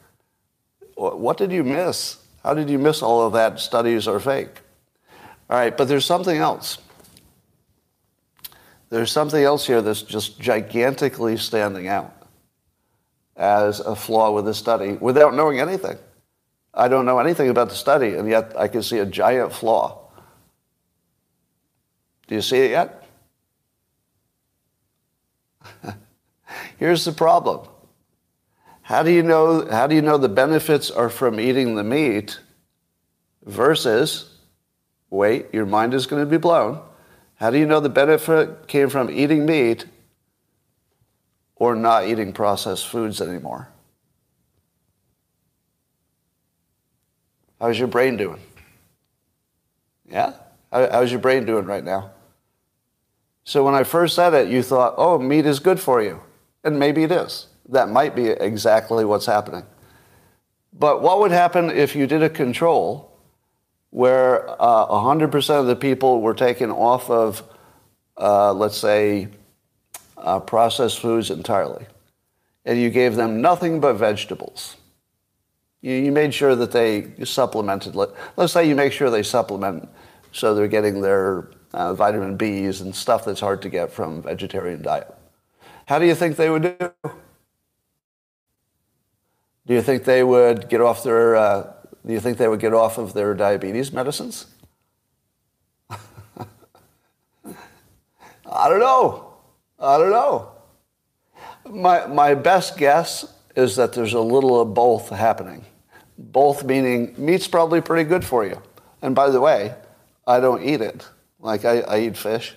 what 0.97 1.37
did 1.37 1.53
you 1.53 1.63
miss? 1.63 2.17
How 2.43 2.55
did 2.55 2.69
you 2.69 2.79
miss 2.79 3.03
all 3.03 3.25
of 3.25 3.35
that? 3.35 3.61
Studies 3.61 4.09
are 4.09 4.19
fake. 4.19 4.63
All 5.49 5.59
right, 5.59 5.77
but 5.77 5.87
there's 5.87 6.05
something 6.05 6.39
else. 6.39 6.79
There's 8.89 9.11
something 9.11 9.43
else 9.43 9.67
here 9.67 9.83
that's 9.83 10.03
just 10.03 10.41
gigantically 10.41 11.37
standing 11.37 11.89
out 11.89 12.13
as 13.37 13.81
a 13.81 13.97
flaw 13.97 14.31
with 14.31 14.45
the 14.45 14.55
study 14.55 14.93
without 14.93 15.35
knowing 15.35 15.61
anything. 15.61 15.99
I 16.73 16.89
don't 16.89 17.05
know 17.05 17.19
anything 17.19 17.49
about 17.49 17.71
the 17.71 17.75
study, 17.75 18.15
and 18.15 18.29
yet 18.29 18.53
I 18.57 18.69
can 18.69 18.83
see 18.83 18.99
a 18.99 19.07
giant 19.07 19.53
flaw. 19.53 20.11
Do 22.29 22.35
you 22.35 22.43
see 22.43 22.59
it 22.59 22.71
yet? 22.71 23.05
Here's 26.79 27.05
the 27.05 27.13
problem. 27.13 27.69
How 28.83 29.03
do 29.03 29.11
you 29.11 29.23
know 29.23 29.67
how 29.69 29.87
do 29.87 29.97
you 29.97 30.03
know 30.03 30.17
the 30.17 30.29
benefits 30.29 30.91
are 30.91 31.09
from 31.09 31.41
eating 31.41 31.75
the 31.75 31.83
meat 31.83 32.39
versus 33.45 34.39
wait, 35.11 35.47
your 35.53 35.67
mind 35.67 35.95
is 35.95 36.07
going 36.07 36.23
to 36.23 36.31
be 36.31 36.37
blown 36.37 36.81
how 37.37 37.51
do 37.51 37.59
you 37.59 37.67
know 37.67 37.81
the 37.81 37.89
benefit 37.89 38.67
came 38.67 38.89
from 38.89 39.11
eating 39.11 39.47
meat 39.47 39.87
or 41.55 41.75
not 41.75 42.07
eating 42.07 42.33
processed 42.33 42.87
foods 42.87 43.21
anymore? 43.21 43.69
How's 47.61 47.79
your 47.79 47.89
brain 47.89 48.17
doing? 48.17 48.41
Yeah? 50.09 50.35
how's 50.73 51.11
your 51.11 51.21
brain 51.21 51.47
doing 51.47 51.65
right 51.65 51.85
now? 51.85 52.11
So 53.45 53.65
when 53.65 53.75
I 53.75 53.85
first 53.85 54.15
said 54.15 54.35
it, 54.35 54.49
you 54.49 54.63
thought, 54.63 54.95
oh, 54.97 55.19
meat 55.19 55.47
is 55.47 55.61
good 55.61 55.81
for 55.81 56.03
you. 56.03 56.21
And 56.65 56.79
maybe 56.79 57.05
it 57.05 57.13
is. 57.13 57.47
That 57.69 57.89
might 57.89 58.15
be 58.15 58.29
exactly 58.29 59.05
what's 59.05 59.27
happening. 59.27 59.65
But 60.73 61.01
what 61.01 61.21
would 61.21 61.31
happen 61.31 61.71
if 61.71 61.97
you 61.97 62.07
did 62.07 62.23
a 62.23 62.29
control 62.29 63.16
where 63.91 64.49
uh, 64.61 64.87
100% 64.87 65.61
of 65.61 65.67
the 65.67 65.77
people 65.77 66.21
were 66.21 66.35
taken 66.35 66.71
off 66.71 67.11
of, 67.11 67.43
uh, 68.17 68.53
let's 68.53 68.77
say, 68.77 69.29
uh, 70.17 70.41
processed 70.41 71.01
foods 71.01 71.31
entirely. 71.31 71.87
And 72.65 72.81
you 72.81 72.91
gave 72.91 73.17
them 73.17 73.41
nothing 73.41 73.81
but 73.81 73.95
vegetables. 73.95 74.77
You, 75.83 75.95
you 75.95 76.13
made 76.13 76.35
sure 76.35 76.57
that 76.57 76.73
they 76.73 77.13
supplemented. 77.25 77.95
Let, 77.95 78.11
us 78.37 78.53
say 78.53 78.69
you 78.69 78.75
make 78.75 78.93
sure 78.93 79.09
they 79.09 79.23
supplement 79.23 79.89
so 80.33 80.55
they're 80.55 80.69
getting 80.69 81.01
their 81.01 81.49
uh, 81.73 81.95
vitamin 81.95 82.37
Bs 82.37 82.81
and 82.81 82.95
stuff 82.95 83.25
that's 83.25 83.41
hard 83.41 83.63
to 83.63 83.69
get 83.69 83.93
from 83.93 84.23
vegetarian 84.23 84.83
diet. 84.83 85.15
How 85.87 85.99
do 85.99 86.07
you 86.07 86.15
think 86.15 86.37
they 86.37 86.51
would 86.51 86.63
do? 86.63 86.93
Do 89.67 89.75
you 89.75 89.83
think 89.83 90.05
they 90.05 90.23
would 90.23 90.69
get 90.69 90.81
off 90.81 91.03
their 91.03 91.37
uh, 91.37 91.73
do 92.07 92.13
you 92.13 92.21
think 92.21 92.39
they 92.39 92.47
would 92.47 92.61
get 92.61 92.73
off 92.73 92.99
of 92.99 93.15
their 93.15 93.35
diabetes 93.35 93.93
medicines? 93.93 94.47
I 95.91 95.97
don't 98.69 98.81
know. 98.81 99.35
I 99.79 99.99
don't 99.99 100.11
know. 100.11 100.53
My, 101.69 102.07
my 102.07 102.35
best 102.35 102.77
guess 102.79 103.33
is 103.57 103.75
that 103.77 103.93
there's 103.93 104.13
a 104.13 104.21
little 104.21 104.61
of 104.61 104.73
both 104.73 105.09
happening. 105.09 105.65
Both 106.17 106.65
meaning 106.65 107.15
meat's 107.19 107.49
probably 107.49 107.81
pretty 107.81 108.09
good 108.09 108.25
for 108.25 108.47
you. 108.47 108.63
And 109.03 109.15
by 109.15 109.31
the 109.31 109.41
way, 109.41 109.75
I 110.27 110.41
don't 110.41 110.63
eat 110.63 110.81
it. 110.81 111.09
Like 111.41 111.65
I, 111.65 111.81
I 111.81 112.01
eat 112.01 112.17
fish, 112.17 112.55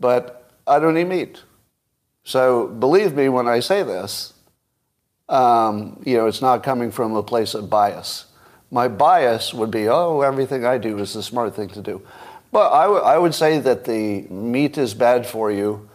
but 0.00 0.50
I 0.66 0.78
don't 0.78 0.96
eat 0.96 1.04
meat. 1.04 1.42
So 2.24 2.66
believe 2.66 3.14
me 3.14 3.28
when 3.28 3.46
I 3.46 3.60
say 3.60 3.82
this, 3.82 4.32
um, 5.28 6.02
you 6.04 6.16
know, 6.16 6.26
it's 6.26 6.42
not 6.42 6.62
coming 6.62 6.90
from 6.90 7.14
a 7.14 7.22
place 7.22 7.54
of 7.54 7.68
bias. 7.68 8.25
My 8.70 8.88
bias 8.88 9.54
would 9.54 9.70
be, 9.70 9.88
oh, 9.88 10.22
everything 10.22 10.64
I 10.64 10.78
do 10.78 10.98
is 10.98 11.14
the 11.14 11.22
smart 11.22 11.54
thing 11.54 11.68
to 11.70 11.80
do. 11.80 12.02
But 12.52 12.72
I, 12.72 12.82
w- 12.84 13.02
I 13.02 13.18
would 13.18 13.34
say 13.34 13.58
that 13.60 13.84
the 13.84 14.22
meat 14.22 14.78
is 14.78 14.94
bad 14.94 15.26
for 15.26 15.50
you 15.50 15.88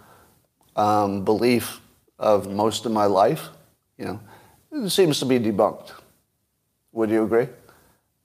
um, 0.75 1.25
belief 1.25 1.81
of 2.17 2.49
most 2.49 2.86
of 2.86 2.91
my 2.91 3.05
life, 3.05 3.49
you 3.97 4.05
know, 4.05 4.19
it 4.71 4.89
seems 4.89 5.19
to 5.19 5.25
be 5.25 5.39
debunked. 5.39 5.91
Would 6.93 7.10
you 7.10 7.23
agree? 7.23 7.47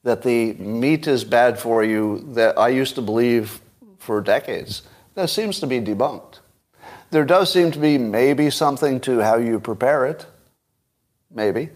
That 0.04 0.22
the 0.22 0.52
meat 0.54 1.06
is 1.06 1.24
bad 1.24 1.59
for 1.59 1.82
you 1.82 2.24
that 2.35 2.59
I 2.59 2.68
used 2.68 2.94
to 2.96 3.02
believe 3.02 3.61
for 3.98 4.20
decades, 4.20 4.82
that 5.14 5.30
seems 5.30 5.59
to 5.61 5.66
be 5.66 5.80
debunked. 5.80 6.40
There 7.11 7.24
does 7.24 7.52
seem 7.52 7.70
to 7.72 7.78
be 7.78 7.98
maybe 7.98 8.50
something 8.50 9.00
to 9.00 9.20
how 9.20 9.37
you 9.37 9.59
prepare 9.59 10.06
it. 10.06 10.26
Maybe. 11.30 11.70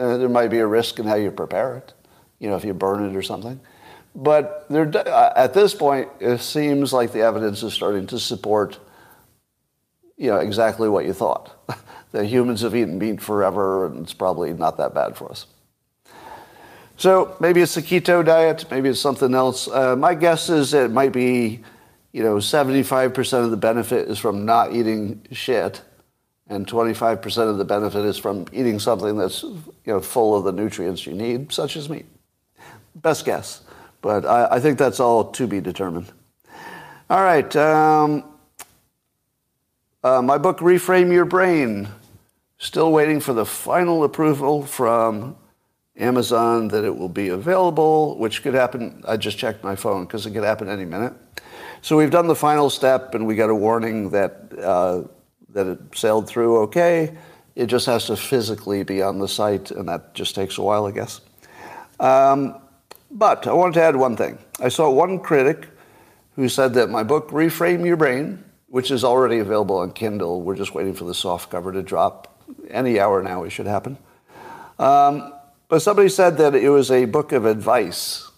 Uh, 0.00 0.16
there 0.16 0.30
might 0.30 0.48
be 0.48 0.58
a 0.58 0.66
risk 0.66 0.98
in 0.98 1.06
how 1.06 1.14
you 1.14 1.30
prepare 1.30 1.76
it, 1.76 1.92
you 2.38 2.48
know, 2.48 2.56
if 2.56 2.64
you 2.64 2.72
burn 2.72 3.04
it 3.04 3.14
or 3.14 3.22
something. 3.22 3.60
But 4.14 4.66
there, 4.70 4.90
uh, 4.96 5.32
at 5.36 5.52
this 5.52 5.74
point, 5.74 6.08
it 6.20 6.40
seems 6.40 6.92
like 6.92 7.12
the 7.12 7.20
evidence 7.20 7.62
is 7.62 7.74
starting 7.74 8.06
to 8.06 8.18
support, 8.18 8.78
you 10.16 10.30
know, 10.30 10.38
exactly 10.38 10.88
what 10.88 11.04
you 11.04 11.12
thought. 11.12 11.54
that 12.12 12.24
humans 12.24 12.62
have 12.62 12.74
eaten 12.74 12.98
meat 12.98 13.20
forever, 13.20 13.86
and 13.86 14.02
it's 14.02 14.14
probably 14.14 14.54
not 14.54 14.78
that 14.78 14.94
bad 14.94 15.16
for 15.18 15.30
us. 15.30 15.46
So 16.96 17.36
maybe 17.38 17.60
it's 17.60 17.74
the 17.74 17.82
keto 17.82 18.24
diet, 18.24 18.64
maybe 18.70 18.88
it's 18.88 19.00
something 19.00 19.34
else. 19.34 19.68
Uh, 19.68 19.96
my 19.96 20.14
guess 20.14 20.48
is 20.48 20.74
it 20.74 20.90
might 20.90 21.12
be, 21.12 21.60
you 22.12 22.22
know, 22.22 22.36
75% 22.36 23.44
of 23.44 23.50
the 23.50 23.56
benefit 23.56 24.08
is 24.08 24.18
from 24.18 24.44
not 24.44 24.72
eating 24.74 25.26
shit, 25.30 25.82
and 26.50 26.66
25% 26.66 27.48
of 27.48 27.58
the 27.58 27.64
benefit 27.64 28.04
is 28.04 28.18
from 28.18 28.44
eating 28.52 28.80
something 28.80 29.16
that's, 29.16 29.44
you 29.44 29.62
know, 29.86 30.00
full 30.00 30.36
of 30.36 30.42
the 30.42 30.52
nutrients 30.52 31.06
you 31.06 31.14
need, 31.14 31.52
such 31.52 31.76
as 31.76 31.88
meat. 31.88 32.06
Best 32.96 33.24
guess, 33.24 33.62
but 34.02 34.26
I, 34.26 34.56
I 34.56 34.60
think 34.60 34.76
that's 34.76 34.98
all 34.98 35.30
to 35.30 35.46
be 35.46 35.60
determined. 35.60 36.12
All 37.08 37.22
right. 37.22 37.54
Um, 37.56 38.24
uh, 40.02 40.20
my 40.22 40.38
book, 40.38 40.58
Reframe 40.58 41.12
Your 41.12 41.24
Brain, 41.24 41.88
still 42.58 42.90
waiting 42.90 43.20
for 43.20 43.32
the 43.32 43.46
final 43.46 44.02
approval 44.02 44.66
from 44.66 45.36
Amazon 45.96 46.68
that 46.68 46.84
it 46.84 46.96
will 46.96 47.08
be 47.08 47.28
available, 47.28 48.18
which 48.18 48.42
could 48.42 48.54
happen. 48.54 49.04
I 49.06 49.16
just 49.16 49.38
checked 49.38 49.62
my 49.62 49.76
phone 49.76 50.04
because 50.04 50.26
it 50.26 50.32
could 50.32 50.44
happen 50.44 50.68
any 50.68 50.84
minute. 50.84 51.12
So 51.80 51.96
we've 51.96 52.10
done 52.10 52.26
the 52.26 52.34
final 52.34 52.70
step, 52.70 53.14
and 53.14 53.24
we 53.24 53.36
got 53.36 53.50
a 53.50 53.54
warning 53.54 54.10
that 54.10 54.52
uh, 54.60 55.02
that 55.52 55.66
it 55.66 55.78
sailed 55.94 56.28
through 56.28 56.58
okay. 56.62 57.16
It 57.56 57.66
just 57.66 57.86
has 57.86 58.06
to 58.06 58.16
physically 58.16 58.82
be 58.84 59.02
on 59.02 59.18
the 59.18 59.28
site, 59.28 59.70
and 59.70 59.88
that 59.88 60.14
just 60.14 60.34
takes 60.34 60.58
a 60.58 60.62
while, 60.62 60.86
I 60.86 60.92
guess. 60.92 61.20
Um, 61.98 62.56
but 63.10 63.46
I 63.46 63.52
wanted 63.52 63.74
to 63.74 63.82
add 63.82 63.96
one 63.96 64.16
thing. 64.16 64.38
I 64.60 64.68
saw 64.68 64.90
one 64.90 65.18
critic 65.18 65.68
who 66.36 66.48
said 66.48 66.74
that 66.74 66.88
my 66.88 67.02
book, 67.02 67.30
Reframe 67.30 67.84
Your 67.84 67.96
Brain, 67.96 68.44
which 68.68 68.90
is 68.90 69.02
already 69.02 69.38
available 69.38 69.78
on 69.78 69.92
Kindle, 69.92 70.42
we're 70.42 70.56
just 70.56 70.74
waiting 70.74 70.94
for 70.94 71.04
the 71.04 71.14
soft 71.14 71.50
cover 71.50 71.72
to 71.72 71.82
drop. 71.82 72.40
Any 72.70 73.00
hour 73.00 73.22
now, 73.22 73.42
it 73.44 73.50
should 73.50 73.66
happen. 73.66 73.98
Um, 74.78 75.32
but 75.68 75.82
somebody 75.82 76.08
said 76.08 76.38
that 76.38 76.54
it 76.54 76.70
was 76.70 76.90
a 76.90 77.04
book 77.04 77.32
of 77.32 77.44
advice. 77.44 78.30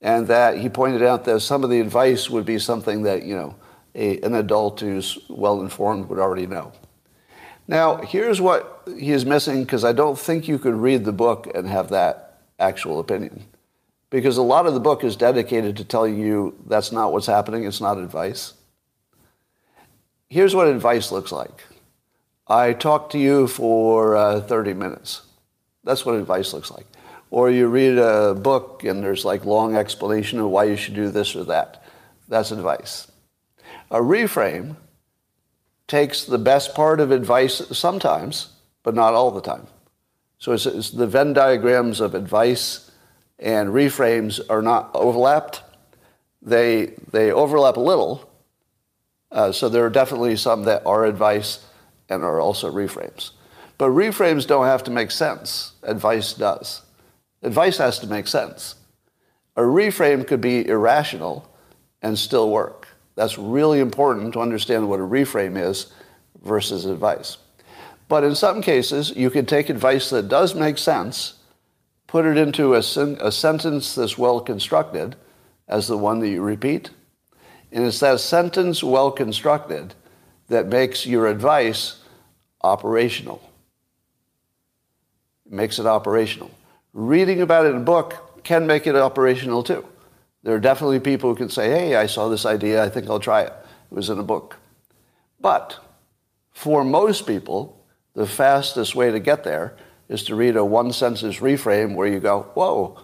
And 0.00 0.28
that 0.28 0.58
he 0.58 0.68
pointed 0.68 1.02
out 1.02 1.24
that 1.24 1.40
some 1.40 1.64
of 1.64 1.70
the 1.70 1.80
advice 1.80 2.30
would 2.30 2.44
be 2.44 2.58
something 2.58 3.02
that, 3.02 3.24
you 3.24 3.34
know, 3.34 3.56
a, 3.96 4.20
an 4.20 4.34
adult 4.34 4.80
who's 4.80 5.18
well 5.28 5.60
informed 5.60 6.08
would 6.08 6.18
already 6.18 6.46
know. 6.46 6.72
Now, 7.66 7.96
here's 7.96 8.40
what 8.40 8.82
he 8.86 9.10
is 9.10 9.26
missing 9.26 9.64
because 9.64 9.84
I 9.84 9.92
don't 9.92 10.18
think 10.18 10.46
you 10.46 10.58
could 10.58 10.74
read 10.74 11.04
the 11.04 11.12
book 11.12 11.50
and 11.52 11.66
have 11.66 11.88
that 11.88 12.40
actual 12.58 13.00
opinion. 13.00 13.44
Because 14.08 14.36
a 14.36 14.42
lot 14.42 14.66
of 14.66 14.74
the 14.74 14.80
book 14.80 15.02
is 15.02 15.16
dedicated 15.16 15.76
to 15.78 15.84
telling 15.84 16.16
you 16.18 16.56
that's 16.68 16.92
not 16.92 17.12
what's 17.12 17.26
happening, 17.26 17.64
it's 17.64 17.80
not 17.80 17.98
advice. 17.98 18.54
Here's 20.28 20.54
what 20.54 20.68
advice 20.68 21.10
looks 21.10 21.32
like 21.32 21.64
I 22.46 22.72
talk 22.72 23.10
to 23.10 23.18
you 23.18 23.48
for 23.48 24.16
uh, 24.16 24.40
30 24.40 24.74
minutes. 24.74 25.22
That's 25.82 26.06
what 26.06 26.14
advice 26.14 26.52
looks 26.52 26.70
like. 26.70 26.86
Or 27.30 27.50
you 27.50 27.66
read 27.66 27.98
a 27.98 28.34
book 28.34 28.84
and 28.84 29.02
there's 29.02 29.24
like 29.24 29.44
long 29.44 29.74
explanation 29.74 30.38
of 30.38 30.50
why 30.50 30.64
you 30.64 30.76
should 30.76 30.94
do 30.94 31.10
this 31.10 31.34
or 31.34 31.44
that. 31.44 31.82
That's 32.28 32.52
advice. 32.52 33.10
A 33.90 34.00
reframe 34.00 34.76
takes 35.86 36.24
the 36.24 36.38
best 36.38 36.74
part 36.74 37.00
of 37.00 37.10
advice 37.10 37.62
sometimes, 37.76 38.50
but 38.82 38.94
not 38.94 39.14
all 39.14 39.30
the 39.30 39.40
time. 39.40 39.66
So 40.38 40.52
it's, 40.52 40.66
it's 40.66 40.90
the 40.90 41.06
Venn 41.06 41.32
diagrams 41.32 42.00
of 42.00 42.14
advice 42.14 42.90
and 43.38 43.70
reframes 43.70 44.40
are 44.48 44.62
not 44.62 44.90
overlapped. 44.94 45.62
They, 46.42 46.94
they 47.12 47.30
overlap 47.30 47.76
a 47.76 47.80
little. 47.80 48.30
Uh, 49.30 49.52
so 49.52 49.68
there 49.68 49.84
are 49.84 49.90
definitely 49.90 50.36
some 50.36 50.64
that 50.64 50.82
are 50.86 51.04
advice 51.04 51.64
and 52.08 52.22
are 52.22 52.40
also 52.40 52.70
reframes. 52.70 53.30
But 53.78 53.90
reframes 53.90 54.46
don't 54.46 54.66
have 54.66 54.84
to 54.84 54.90
make 54.90 55.10
sense. 55.10 55.72
Advice 55.82 56.32
does. 56.32 56.82
Advice 57.42 57.78
has 57.78 57.98
to 58.00 58.06
make 58.06 58.26
sense. 58.26 58.76
A 59.56 59.62
reframe 59.62 60.26
could 60.26 60.40
be 60.40 60.66
irrational 60.66 61.50
and 62.02 62.18
still 62.18 62.50
work. 62.50 62.85
That's 63.16 63.38
really 63.38 63.80
important 63.80 64.34
to 64.34 64.40
understand 64.40 64.88
what 64.88 65.00
a 65.00 65.02
reframe 65.02 65.60
is 65.60 65.92
versus 66.44 66.84
advice. 66.84 67.38
But 68.08 68.22
in 68.22 68.36
some 68.36 68.62
cases, 68.62 69.10
you 69.16 69.30
can 69.30 69.46
take 69.46 69.68
advice 69.68 70.10
that 70.10 70.28
does 70.28 70.54
make 70.54 70.78
sense, 70.78 71.34
put 72.06 72.24
it 72.24 72.36
into 72.36 72.74
a, 72.74 72.82
sen- 72.82 73.18
a 73.20 73.32
sentence 73.32 73.94
that's 73.96 74.16
well 74.16 74.40
constructed, 74.40 75.16
as 75.68 75.88
the 75.88 75.98
one 75.98 76.20
that 76.20 76.28
you 76.28 76.42
repeat, 76.42 76.90
and 77.72 77.84
it's 77.84 78.00
that 78.00 78.20
sentence 78.20 78.82
well 78.82 79.10
constructed 79.10 79.94
that 80.48 80.66
makes 80.66 81.06
your 81.06 81.26
advice 81.26 82.00
operational. 82.62 83.42
It 85.46 85.52
makes 85.52 85.78
it 85.78 85.86
operational. 85.86 86.50
Reading 86.92 87.40
about 87.40 87.66
it 87.66 87.70
in 87.70 87.76
a 87.76 87.80
book 87.80 88.44
can 88.44 88.66
make 88.66 88.86
it 88.86 88.94
operational 88.94 89.62
too. 89.62 89.84
There 90.46 90.54
are 90.54 90.60
definitely 90.60 91.00
people 91.00 91.28
who 91.28 91.34
can 91.34 91.48
say, 91.48 91.70
hey, 91.70 91.96
I 91.96 92.06
saw 92.06 92.28
this 92.28 92.46
idea, 92.46 92.84
I 92.84 92.88
think 92.88 93.10
I'll 93.10 93.18
try 93.18 93.42
it. 93.42 93.52
It 93.90 93.94
was 93.96 94.10
in 94.10 94.20
a 94.20 94.22
book. 94.22 94.56
But 95.40 95.76
for 96.52 96.84
most 96.84 97.26
people, 97.26 97.84
the 98.14 98.28
fastest 98.28 98.94
way 98.94 99.10
to 99.10 99.18
get 99.18 99.42
there 99.42 99.76
is 100.08 100.22
to 100.22 100.36
read 100.36 100.54
a 100.54 100.64
one 100.64 100.92
sentence 100.92 101.38
reframe 101.38 101.96
where 101.96 102.06
you 102.06 102.20
go, 102.20 102.42
whoa, 102.54 102.96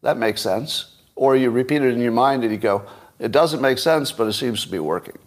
that 0.00 0.16
makes 0.16 0.40
sense. 0.40 0.96
Or 1.14 1.36
you 1.36 1.50
repeat 1.50 1.82
it 1.82 1.94
in 1.94 2.00
your 2.00 2.10
mind 2.10 2.42
and 2.42 2.50
you 2.50 2.58
go, 2.58 2.84
it 3.20 3.30
doesn't 3.30 3.60
make 3.60 3.78
sense, 3.78 4.10
but 4.10 4.26
it 4.26 4.32
seems 4.32 4.64
to 4.64 4.68
be 4.68 4.80
working. 4.80 5.18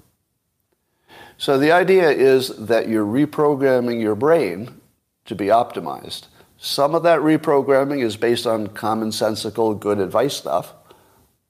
So 1.38 1.58
the 1.58 1.72
idea 1.72 2.10
is 2.10 2.50
that 2.50 2.90
you're 2.90 3.06
reprogramming 3.06 4.02
your 4.02 4.16
brain 4.16 4.82
to 5.24 5.36
be 5.36 5.46
optimized. 5.46 6.26
Some 6.58 6.94
of 6.94 7.04
that 7.04 7.22
reprogramming 7.22 8.04
is 8.04 8.18
based 8.18 8.46
on 8.46 8.68
commonsensical 8.68 9.80
good 9.80 10.00
advice 10.00 10.36
stuff, 10.36 10.74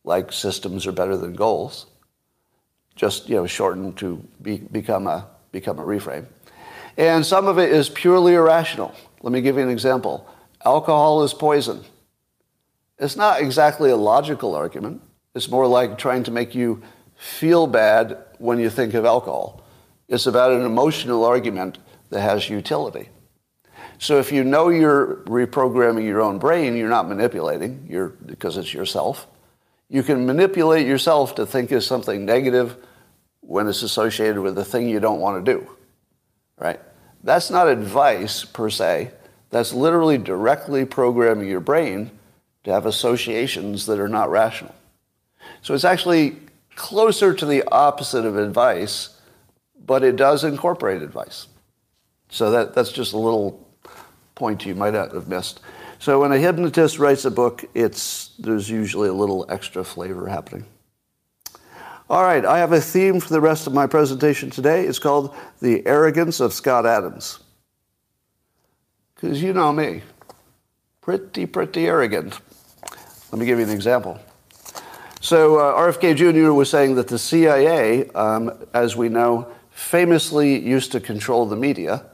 like 0.06 0.32
systems 0.32 0.88
are 0.88 0.92
better 0.92 1.18
than 1.18 1.34
goals, 1.34 1.88
just 2.96 3.28
you 3.28 3.36
know 3.36 3.46
shortened 3.46 3.98
to 3.98 4.26
be, 4.42 4.58
become 4.58 5.08
a 5.08 5.28
become 5.52 5.80
a 5.80 5.84
reframe. 5.84 6.26
And 6.98 7.26
some 7.26 7.48
of 7.48 7.60
it 7.60 7.72
is 7.72 7.90
purely 7.90 8.36
irrational. 8.36 8.96
Let 9.22 9.34
me 9.34 9.42
give 9.42 9.58
you 9.58 9.64
an 9.64 9.70
example. 9.70 10.30
Alcohol 10.64 11.24
is 11.24 11.34
poison. 11.34 11.84
It's 12.98 13.18
not 13.18 13.42
exactly 13.42 13.90
a 13.90 13.98
logical 13.98 14.56
argument. 14.56 15.02
It's 15.34 15.50
more 15.50 15.68
like 15.68 15.98
trying 15.98 16.24
to 16.24 16.32
make 16.32 16.56
you 16.56 16.82
feel 17.18 17.68
bad 17.68 18.18
when 18.38 18.60
you 18.60 18.70
think 18.70 18.94
of 18.94 19.04
alcohol. 19.04 19.64
It's 20.08 20.28
about 20.28 20.52
an 20.52 20.62
emotional 20.62 21.26
argument 21.26 21.80
that 22.10 22.22
has 22.22 22.50
utility. 22.50 23.10
So 23.98 24.20
if 24.20 24.32
you 24.32 24.44
know 24.44 24.70
you're 24.70 25.18
reprogramming 25.26 26.06
your 26.06 26.22
own 26.22 26.38
brain, 26.38 26.76
you're 26.76 26.90
not 26.90 27.08
manipulating, 27.08 27.86
you're, 27.90 28.10
because 28.10 28.58
it's 28.58 28.74
yourself. 28.74 29.28
You 29.90 30.04
can 30.04 30.26
manipulate 30.26 30.88
yourself 30.88 31.36
to 31.36 31.46
think 31.46 31.72
of 31.72 31.84
something 31.84 32.26
negative 32.26 32.78
when 33.42 33.68
it's 33.68 33.84
associated 33.84 34.40
with 34.42 34.56
the 34.56 34.66
thing 34.66 34.90
you 34.90 35.00
don't 35.00 35.20
want 35.20 35.46
to 35.46 35.54
do. 35.54 35.70
Right? 36.58 36.80
That's 37.24 37.50
not 37.50 37.68
advice 37.68 38.44
per 38.46 38.70
se. 38.70 39.12
That's 39.50 39.74
literally 39.74 40.18
directly 40.18 40.86
programming 40.86 41.48
your 41.48 41.60
brain 41.60 42.12
to 42.64 42.72
have 42.72 42.86
associations 42.86 43.86
that 43.86 44.00
are 44.00 44.10
not 44.10 44.30
rational. 44.30 44.74
So 45.62 45.74
it's 45.74 45.86
actually 45.86 46.38
closer 46.76 47.34
to 47.34 47.46
the 47.46 47.64
opposite 47.72 48.26
of 48.26 48.38
advice, 48.38 49.20
but 49.86 50.04
it 50.04 50.16
does 50.16 50.44
incorporate 50.44 51.02
advice. 51.02 51.48
So 52.30 52.52
that, 52.52 52.74
that's 52.74 52.92
just 52.92 53.14
a 53.14 53.18
little 53.18 53.66
point 54.34 54.66
you 54.66 54.76
might 54.76 54.94
not 54.94 55.14
have 55.14 55.28
missed. 55.28 55.62
So 56.00 56.22
when 56.22 56.32
a 56.32 56.38
hypnotist 56.38 57.00
writes 57.00 57.26
a 57.26 57.32
book, 57.32 57.66
it's, 57.74 58.30
there's 58.38 58.70
usually 58.70 59.10
a 59.10 59.14
little 59.14 59.46
extra 59.50 59.84
flavor 59.84 60.28
happening. 60.28 60.66
All 62.10 62.22
right, 62.22 62.46
I 62.46 62.60
have 62.60 62.72
a 62.72 62.82
theme 62.82 63.20
for 63.20 63.30
the 63.30 63.42
rest 63.42 63.66
of 63.66 63.74
my 63.74 63.88
presentation 63.88 64.52
today. 64.52 64.86
It's 64.86 65.00
called 65.00 65.34
The 65.62 65.86
Arrogance 65.88 66.40
of 66.40 66.54
Scott 66.54 66.86
Adams. 66.86 67.40
Because 69.16 69.42
you 69.42 69.54
know 69.54 69.74
me, 69.74 70.04
pretty, 71.02 71.48
pretty 71.48 71.88
arrogant. 71.88 72.40
Let 73.32 73.40
me 73.40 73.46
give 73.48 73.58
you 73.58 73.66
an 73.66 73.72
example. 73.72 74.20
So 75.20 75.58
uh, 75.58 75.74
RFK 75.80 76.16
Jr. 76.16 76.54
was 76.54 76.70
saying 76.70 76.96
that 76.96 77.08
the 77.08 77.18
CIA, 77.18 78.08
um, 78.10 78.52
as 78.76 78.96
we 78.96 79.10
know, 79.10 79.48
famously 79.72 80.60
used 80.60 80.92
to 80.92 81.00
control 81.00 81.48
the 81.48 81.56
media 81.56 82.06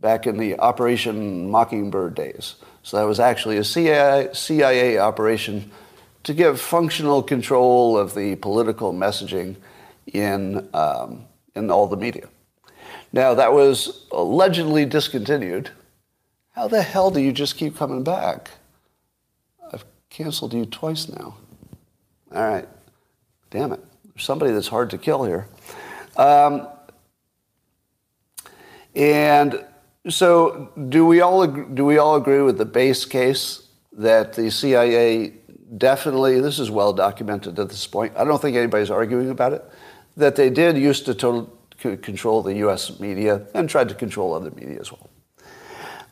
back 0.00 0.26
in 0.26 0.38
the 0.38 0.58
Operation 0.58 1.48
Mockingbird 1.50 2.16
days. 2.16 2.56
So 2.86 2.98
that 2.98 3.02
was 3.02 3.18
actually 3.18 3.56
a 3.56 3.64
CIA, 3.64 4.30
CIA 4.32 4.98
operation 4.98 5.72
to 6.22 6.32
give 6.32 6.60
functional 6.60 7.20
control 7.20 7.98
of 7.98 8.14
the 8.14 8.36
political 8.36 8.92
messaging 8.92 9.56
in, 10.06 10.68
um, 10.72 11.24
in 11.56 11.68
all 11.68 11.88
the 11.88 11.96
media. 11.96 12.28
Now, 13.12 13.34
that 13.34 13.52
was 13.52 14.06
allegedly 14.12 14.84
discontinued. 14.84 15.70
How 16.52 16.68
the 16.68 16.80
hell 16.80 17.10
do 17.10 17.18
you 17.18 17.32
just 17.32 17.56
keep 17.56 17.76
coming 17.76 18.04
back? 18.04 18.52
I've 19.72 19.84
canceled 20.08 20.54
you 20.54 20.64
twice 20.64 21.08
now. 21.08 21.34
All 22.32 22.48
right. 22.48 22.68
Damn 23.50 23.72
it. 23.72 23.80
There's 24.04 24.24
somebody 24.24 24.52
that's 24.52 24.68
hard 24.68 24.90
to 24.90 24.98
kill 24.98 25.24
here. 25.24 25.48
Um, 26.16 26.68
and 28.94 29.64
so, 30.08 30.70
do 30.88 31.06
we 31.06 31.20
all 31.20 31.46
do 31.46 31.84
we 31.84 31.98
all 31.98 32.16
agree 32.16 32.42
with 32.42 32.58
the 32.58 32.64
base 32.64 33.04
case 33.04 33.68
that 33.92 34.34
the 34.34 34.50
CIA 34.50 35.32
definitely 35.78 36.40
this 36.40 36.58
is 36.58 36.70
well 36.70 36.92
documented 36.92 37.58
at 37.58 37.68
this 37.68 37.86
point. 37.86 38.12
I 38.16 38.24
don't 38.24 38.40
think 38.40 38.56
anybody's 38.56 38.90
arguing 38.90 39.30
about 39.30 39.52
it. 39.52 39.64
That 40.16 40.36
they 40.36 40.50
did 40.50 40.76
used 40.78 41.06
to 41.06 41.14
total, 41.14 41.52
control 41.78 42.42
the 42.42 42.54
U.S. 42.56 42.98
media 43.00 43.46
and 43.54 43.68
tried 43.68 43.88
to 43.88 43.94
control 43.94 44.34
other 44.34 44.50
media 44.50 44.78
as 44.80 44.90
well. 44.92 45.10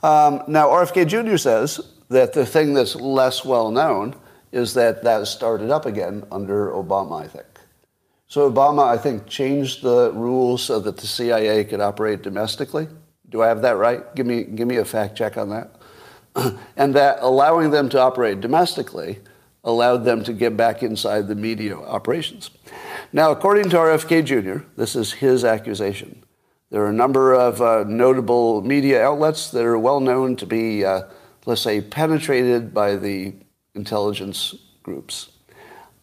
Um, 0.03 0.43
now, 0.49 0.69
RFK 0.69 1.07
Jr. 1.07 1.37
says 1.37 1.81
that 2.09 2.33
the 2.33 2.45
thing 2.45 2.75
that's 2.75 2.97
less 2.97 3.45
well 3.45 3.71
known 3.71 4.15
is 4.53 4.75
that 4.75 5.03
that 5.03 5.27
started 5.27 5.71
up 5.71 5.87
again 5.87 6.25
under 6.31 6.71
Obama, 6.71 7.23
I 7.23 7.29
think. 7.29 7.47
So 8.27 8.51
Obama, 8.51 8.87
I 8.87 8.99
think, 8.99 9.27
changed 9.27 9.83
the 9.83 10.13
rules 10.13 10.63
so 10.63 10.81
that 10.81 10.97
the 10.97 11.07
CIA 11.07 11.65
could 11.65 11.81
operate 11.81 12.23
domestically. 12.23 12.89
Do 13.35 13.43
I 13.43 13.49
have 13.49 13.63
that 13.63 13.77
right? 13.79 14.15
Give 14.15 14.27
me, 14.27 14.45
give 14.45 14.69
me 14.69 14.77
a 14.77 14.85
fact 14.85 15.19
check 15.19 15.37
on 15.37 15.49
that. 15.49 15.75
and 16.77 16.95
that 16.95 17.19
allowing 17.21 17.73
them 17.73 17.89
to 17.89 18.01
operate 18.01 18.41
domestically 18.41 19.19
allowed 19.65 20.05
them 20.05 20.23
to 20.23 20.33
get 20.33 20.57
back 20.57 20.85
inside 20.85 21.27
the 21.27 21.35
media 21.35 21.77
operations. 21.77 22.51
Now, 23.13 23.33
according 23.33 23.71
to 23.71 23.77
RFK 23.77 24.25
Jr., 24.25 24.65
this 24.77 24.95
is 24.95 25.15
his 25.15 25.45
accusation. 25.45 26.23
There 26.71 26.85
are 26.85 26.91
a 26.91 26.93
number 26.93 27.35
of 27.35 27.61
uh, 27.61 27.83
notable 27.89 28.63
media 28.63 29.03
outlets 29.03 29.51
that 29.51 29.65
are 29.65 29.79
well 29.79 29.99
known 29.99 30.37
to 30.37 30.47
be, 30.47 30.85
uh, 30.85 31.03
let's 31.45 31.63
say, 31.63 31.81
penetrated 31.81 32.73
by 32.73 32.95
the 32.95 33.35
intelligence 33.75 34.55
groups. 34.85 35.31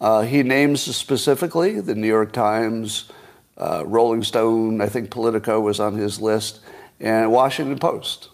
Uh, 0.01 0.23
he 0.23 0.43
names 0.43 0.81
specifically 0.81 1.79
the 1.79 1.95
New 1.95 2.09
York 2.09 2.33
Times, 2.33 3.09
uh, 3.55 3.83
Rolling 3.85 4.21
Stone, 4.21 4.81
I 4.81 4.89
think 4.89 5.11
Politico 5.11 5.61
was 5.61 5.79
on 5.79 5.95
his 5.95 6.19
list, 6.19 6.59
and 7.01 7.31
Washington 7.31 7.79
Post. 7.79 8.29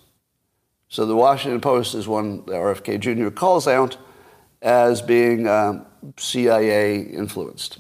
So 0.90 1.06
the 1.06 1.16
Washington 1.16 1.62
Post 1.62 1.96
is 1.96 2.08
one 2.08 2.46
that 2.46 2.54
RFK 2.54 3.00
Jr. 3.00 3.30
calls 3.30 3.68
out 3.68 3.98
as 4.62 5.02
being 5.02 5.48
um, 5.48 5.86
CIA 6.18 7.00
influenced. 7.00 7.80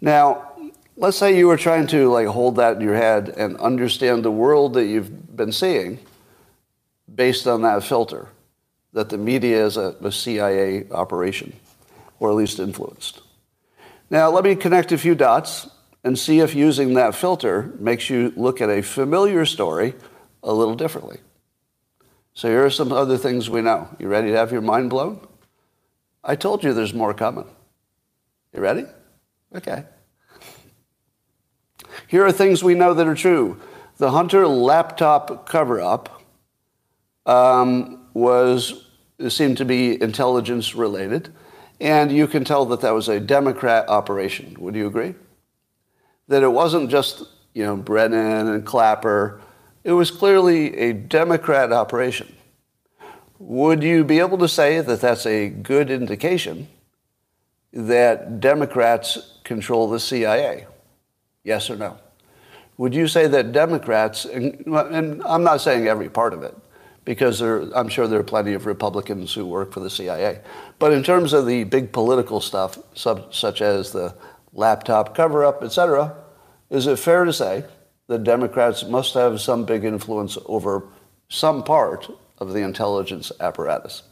Now, 0.00 0.52
let's 0.96 1.16
say 1.16 1.36
you 1.36 1.46
were 1.46 1.56
trying 1.56 1.86
to 1.88 2.08
like 2.08 2.26
hold 2.26 2.56
that 2.56 2.76
in 2.76 2.82
your 2.82 2.96
head 2.96 3.30
and 3.30 3.56
understand 3.58 4.24
the 4.24 4.30
world 4.30 4.74
that 4.74 4.86
you've 4.86 5.36
been 5.36 5.52
seeing 5.52 5.98
based 7.14 7.46
on 7.46 7.62
that 7.62 7.82
filter 7.84 8.28
that 8.92 9.10
the 9.10 9.18
media 9.18 9.64
is 9.64 9.76
a, 9.76 9.94
a 10.02 10.10
CIA 10.10 10.88
operation, 10.90 11.52
or 12.18 12.30
at 12.30 12.36
least 12.36 12.58
influenced. 12.58 13.20
Now, 14.08 14.30
let 14.30 14.44
me 14.44 14.54
connect 14.54 14.92
a 14.92 14.98
few 14.98 15.14
dots 15.14 15.68
and 16.06 16.16
see 16.16 16.38
if 16.38 16.54
using 16.54 16.94
that 16.94 17.16
filter 17.16 17.74
makes 17.80 18.08
you 18.08 18.32
look 18.36 18.60
at 18.60 18.70
a 18.70 18.80
familiar 18.80 19.44
story 19.44 19.92
a 20.40 20.52
little 20.52 20.76
differently. 20.76 21.18
So 22.32 22.46
here 22.46 22.64
are 22.64 22.70
some 22.70 22.92
other 22.92 23.18
things 23.18 23.50
we 23.50 23.60
know. 23.60 23.88
You 23.98 24.06
ready 24.06 24.28
to 24.28 24.36
have 24.36 24.52
your 24.52 24.60
mind 24.60 24.88
blown? 24.88 25.26
I 26.22 26.36
told 26.36 26.62
you 26.62 26.72
there's 26.72 26.94
more 26.94 27.12
coming. 27.12 27.48
You 28.54 28.60
ready? 28.60 28.84
Okay. 29.52 29.82
Here 32.06 32.24
are 32.24 32.30
things 32.30 32.62
we 32.62 32.74
know 32.74 32.94
that 32.94 33.08
are 33.08 33.16
true. 33.16 33.60
The 33.96 34.12
Hunter 34.12 34.46
laptop 34.46 35.48
cover 35.48 35.80
up 35.80 36.22
um, 37.26 38.06
was 38.14 38.86
seemed 39.26 39.56
to 39.56 39.64
be 39.64 40.00
intelligence 40.00 40.76
related. 40.76 41.34
And 41.80 42.12
you 42.12 42.28
can 42.28 42.44
tell 42.44 42.64
that 42.66 42.82
that 42.82 42.94
was 42.94 43.08
a 43.08 43.18
Democrat 43.18 43.88
operation. 43.88 44.54
Would 44.60 44.76
you 44.76 44.86
agree? 44.86 45.16
That 46.28 46.42
it 46.42 46.48
wasn't 46.48 46.90
just, 46.90 47.22
you 47.54 47.64
know, 47.64 47.76
Brennan 47.76 48.48
and 48.48 48.66
Clapper. 48.66 49.40
It 49.84 49.92
was 49.92 50.10
clearly 50.10 50.76
a 50.76 50.92
Democrat 50.92 51.72
operation. 51.72 52.34
Would 53.38 53.82
you 53.82 54.02
be 54.02 54.18
able 54.18 54.38
to 54.38 54.48
say 54.48 54.80
that 54.80 55.00
that's 55.00 55.26
a 55.26 55.48
good 55.48 55.90
indication 55.90 56.68
that 57.72 58.40
Democrats 58.40 59.38
control 59.44 59.88
the 59.88 60.00
CIA? 60.00 60.66
Yes 61.44 61.70
or 61.70 61.76
no? 61.76 61.98
Would 62.78 62.94
you 62.94 63.08
say 63.08 63.26
that 63.28 63.52
Democrats, 63.52 64.24
and, 64.24 64.66
and 64.66 65.22
I'm 65.24 65.44
not 65.44 65.60
saying 65.60 65.86
every 65.86 66.08
part 66.08 66.34
of 66.34 66.42
it, 66.42 66.54
because 67.06 67.38
there, 67.38 67.62
I'm 67.74 67.88
sure 67.88 68.06
there 68.06 68.20
are 68.20 68.24
plenty 68.24 68.52
of 68.52 68.66
Republicans 68.66 69.32
who 69.32 69.46
work 69.46 69.72
for 69.72 69.80
the 69.80 69.88
CIA. 69.88 70.40
But 70.78 70.92
in 70.92 71.02
terms 71.02 71.32
of 71.32 71.46
the 71.46 71.64
big 71.64 71.92
political 71.92 72.40
stuff, 72.40 72.78
sub, 72.94 73.32
such 73.32 73.62
as 73.62 73.92
the 73.92 74.14
laptop 74.56 75.14
cover 75.14 75.44
up, 75.44 75.62
et 75.62 75.68
cetera, 75.68 76.16
is 76.70 76.86
it 76.86 76.98
fair 76.98 77.24
to 77.24 77.32
say 77.32 77.64
that 78.08 78.24
Democrats 78.24 78.84
must 78.84 79.14
have 79.14 79.40
some 79.40 79.64
big 79.64 79.84
influence 79.84 80.36
over 80.46 80.88
some 81.28 81.62
part 81.62 82.08
of 82.38 82.52
the 82.52 82.60
intelligence 82.60 83.30
apparatus? 83.38 84.02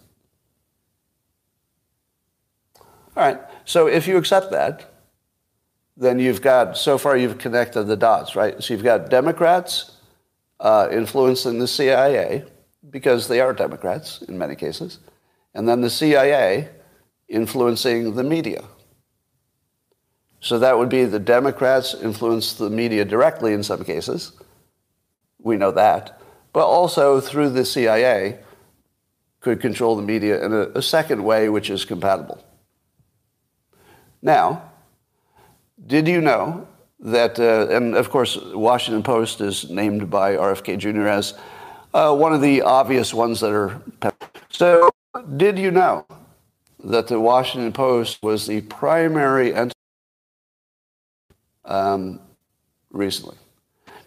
All 3.16 3.24
right, 3.24 3.40
so 3.64 3.87
if 3.87 4.07
you 4.07 4.16
accept 4.16 4.50
that, 4.50 4.92
then 5.96 6.18
you've 6.18 6.42
got, 6.42 6.76
so 6.76 6.98
far 6.98 7.16
you've 7.16 7.38
connected 7.38 7.85
the 7.85 7.96
dots, 7.96 8.35
right? 8.35 8.61
So 8.62 8.74
you've 8.74 8.83
got 8.83 9.11
Democrats 9.11 9.92
uh, 10.61 10.88
influencing 10.90 11.59
the 11.59 11.68
CIA, 11.68 12.44
because 12.90 13.28
they 13.28 13.40
are 13.40 13.52
Democrats 13.52 14.22
in 14.22 14.38
many 14.38 14.54
cases, 14.54 14.98
and 15.54 15.68
then 15.68 15.80
the 15.80 15.90
CIA 15.90 16.68
influencing 17.28 18.14
the 18.14 18.24
media. 18.24 18.64
So 20.44 20.59
that 20.59 20.76
would 20.76 20.90
be 20.90 21.07
the 21.07 21.18
Democrats 21.18 21.94
influence 21.94 22.52
the 22.52 22.68
media 22.68 23.07
directly 23.07 23.54
in 23.54 23.62
some 23.62 23.83
cases. 23.83 24.33
We 25.38 25.57
know 25.57 25.70
that. 25.70 26.20
But 26.52 26.66
also 26.66 27.18
through 27.18 27.48
the 27.48 27.64
CIA 27.64 28.40
could 29.40 29.59
control 29.59 29.96
the 29.96 30.02
media 30.02 30.44
in 30.44 30.52
a, 30.52 30.68
a 30.74 30.83
second 30.83 31.24
way 31.24 31.48
which 31.48 31.70
is 31.70 31.87
compatible. 31.87 32.44
Now, 34.20 34.70
did 35.87 36.07
you 36.07 36.20
know 36.20 36.68
that, 37.00 37.40
uh, 37.40 37.68
and 37.70 37.96
of 37.96 38.11
course, 38.11 38.37
Washington 38.37 39.02
Post 39.02 39.40
is 39.40 39.70
named 39.70 40.11
by 40.11 40.37
RFK 40.37 40.76
Jr. 40.76 41.09
as 41.09 41.33
uh, 41.94 42.14
one 42.14 42.35
of 42.35 42.42
the 42.42 42.61
obvious 42.61 43.14
ones 43.14 43.40
that 43.40 43.51
are. 43.51 43.80
So, 44.51 44.90
did 45.38 45.59
you 45.59 45.70
know 45.70 46.05
that 46.84 47.09
the 47.09 47.18
Washington 47.18 47.72
Post 47.72 48.18
was 48.22 48.47
the 48.47 48.61
primary 48.61 49.55
entity 49.55 49.74
um, 51.64 52.20
recently? 52.90 53.36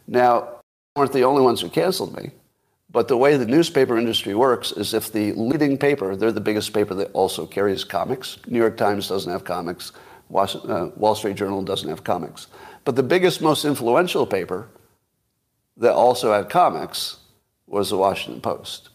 Now, 0.07 0.61
weren't 0.95 1.13
the 1.13 1.23
only 1.23 1.41
ones 1.41 1.61
who 1.61 1.69
canceled 1.69 2.15
me, 2.15 2.31
but 2.89 3.07
the 3.07 3.17
way 3.17 3.37
the 3.37 3.45
newspaper 3.45 3.97
industry 3.97 4.33
works 4.33 4.71
is 4.71 4.93
if 4.93 5.11
the 5.11 5.33
leading 5.33 5.77
paper, 5.77 6.15
they're 6.15 6.31
the 6.31 6.41
biggest 6.41 6.73
paper 6.73 6.93
that 6.95 7.11
also 7.11 7.45
carries 7.45 7.83
comics. 7.83 8.37
New 8.47 8.59
York 8.59 8.77
Times 8.77 9.07
doesn't 9.07 9.31
have 9.31 9.43
comics. 9.43 9.91
Uh, 10.33 10.89
Wall 10.95 11.15
Street 11.15 11.35
Journal 11.35 11.61
doesn't 11.61 11.89
have 11.89 12.03
comics. 12.03 12.47
But 12.85 12.95
the 12.95 13.03
biggest, 13.03 13.41
most 13.41 13.65
influential 13.65 14.25
paper 14.25 14.69
that 15.77 15.93
also 15.93 16.33
had 16.33 16.49
comics 16.49 17.17
was 17.67 17.89
the 17.89 17.97
Washington 17.97 18.41
Post. 18.41 18.89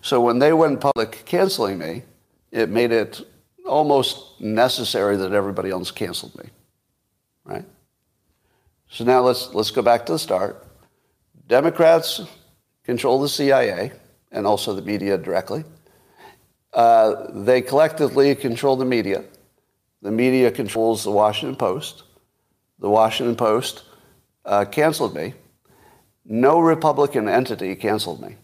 So 0.00 0.20
when 0.20 0.38
they 0.38 0.52
went 0.52 0.80
public 0.80 1.22
canceling 1.24 1.78
me, 1.78 2.02
it 2.50 2.68
made 2.68 2.90
it 2.90 3.20
almost 3.64 4.40
necessary 4.40 5.16
that 5.16 5.32
everybody 5.32 5.70
else 5.70 5.90
canceled 5.90 6.36
me. 6.36 6.50
Right? 7.44 7.64
So 8.90 9.04
now 9.04 9.20
let's 9.20 9.52
let's 9.54 9.70
go 9.70 9.82
back 9.82 10.06
to 10.06 10.12
the 10.12 10.18
start. 10.18 10.66
Democrats 11.46 12.22
control 12.84 13.20
the 13.20 13.28
CIA 13.28 13.92
and 14.32 14.46
also 14.46 14.74
the 14.74 14.82
media 14.82 15.18
directly. 15.18 15.64
Uh, 16.72 17.26
they 17.32 17.60
collectively 17.60 18.34
control 18.34 18.76
the 18.76 18.84
media. 18.84 19.24
The 20.02 20.10
media 20.10 20.50
controls 20.50 21.04
the 21.04 21.10
Washington 21.10 21.56
Post. 21.56 22.04
The 22.78 22.88
Washington 22.88 23.36
Post 23.36 23.84
uh, 24.44 24.64
canceled 24.64 25.14
me. 25.14 25.34
No 26.24 26.60
Republican 26.60 27.28
entity 27.28 27.74
canceled 27.74 28.20
me. 28.20 28.36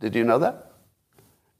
Did 0.00 0.14
you 0.14 0.24
know 0.24 0.38
that? 0.38 0.72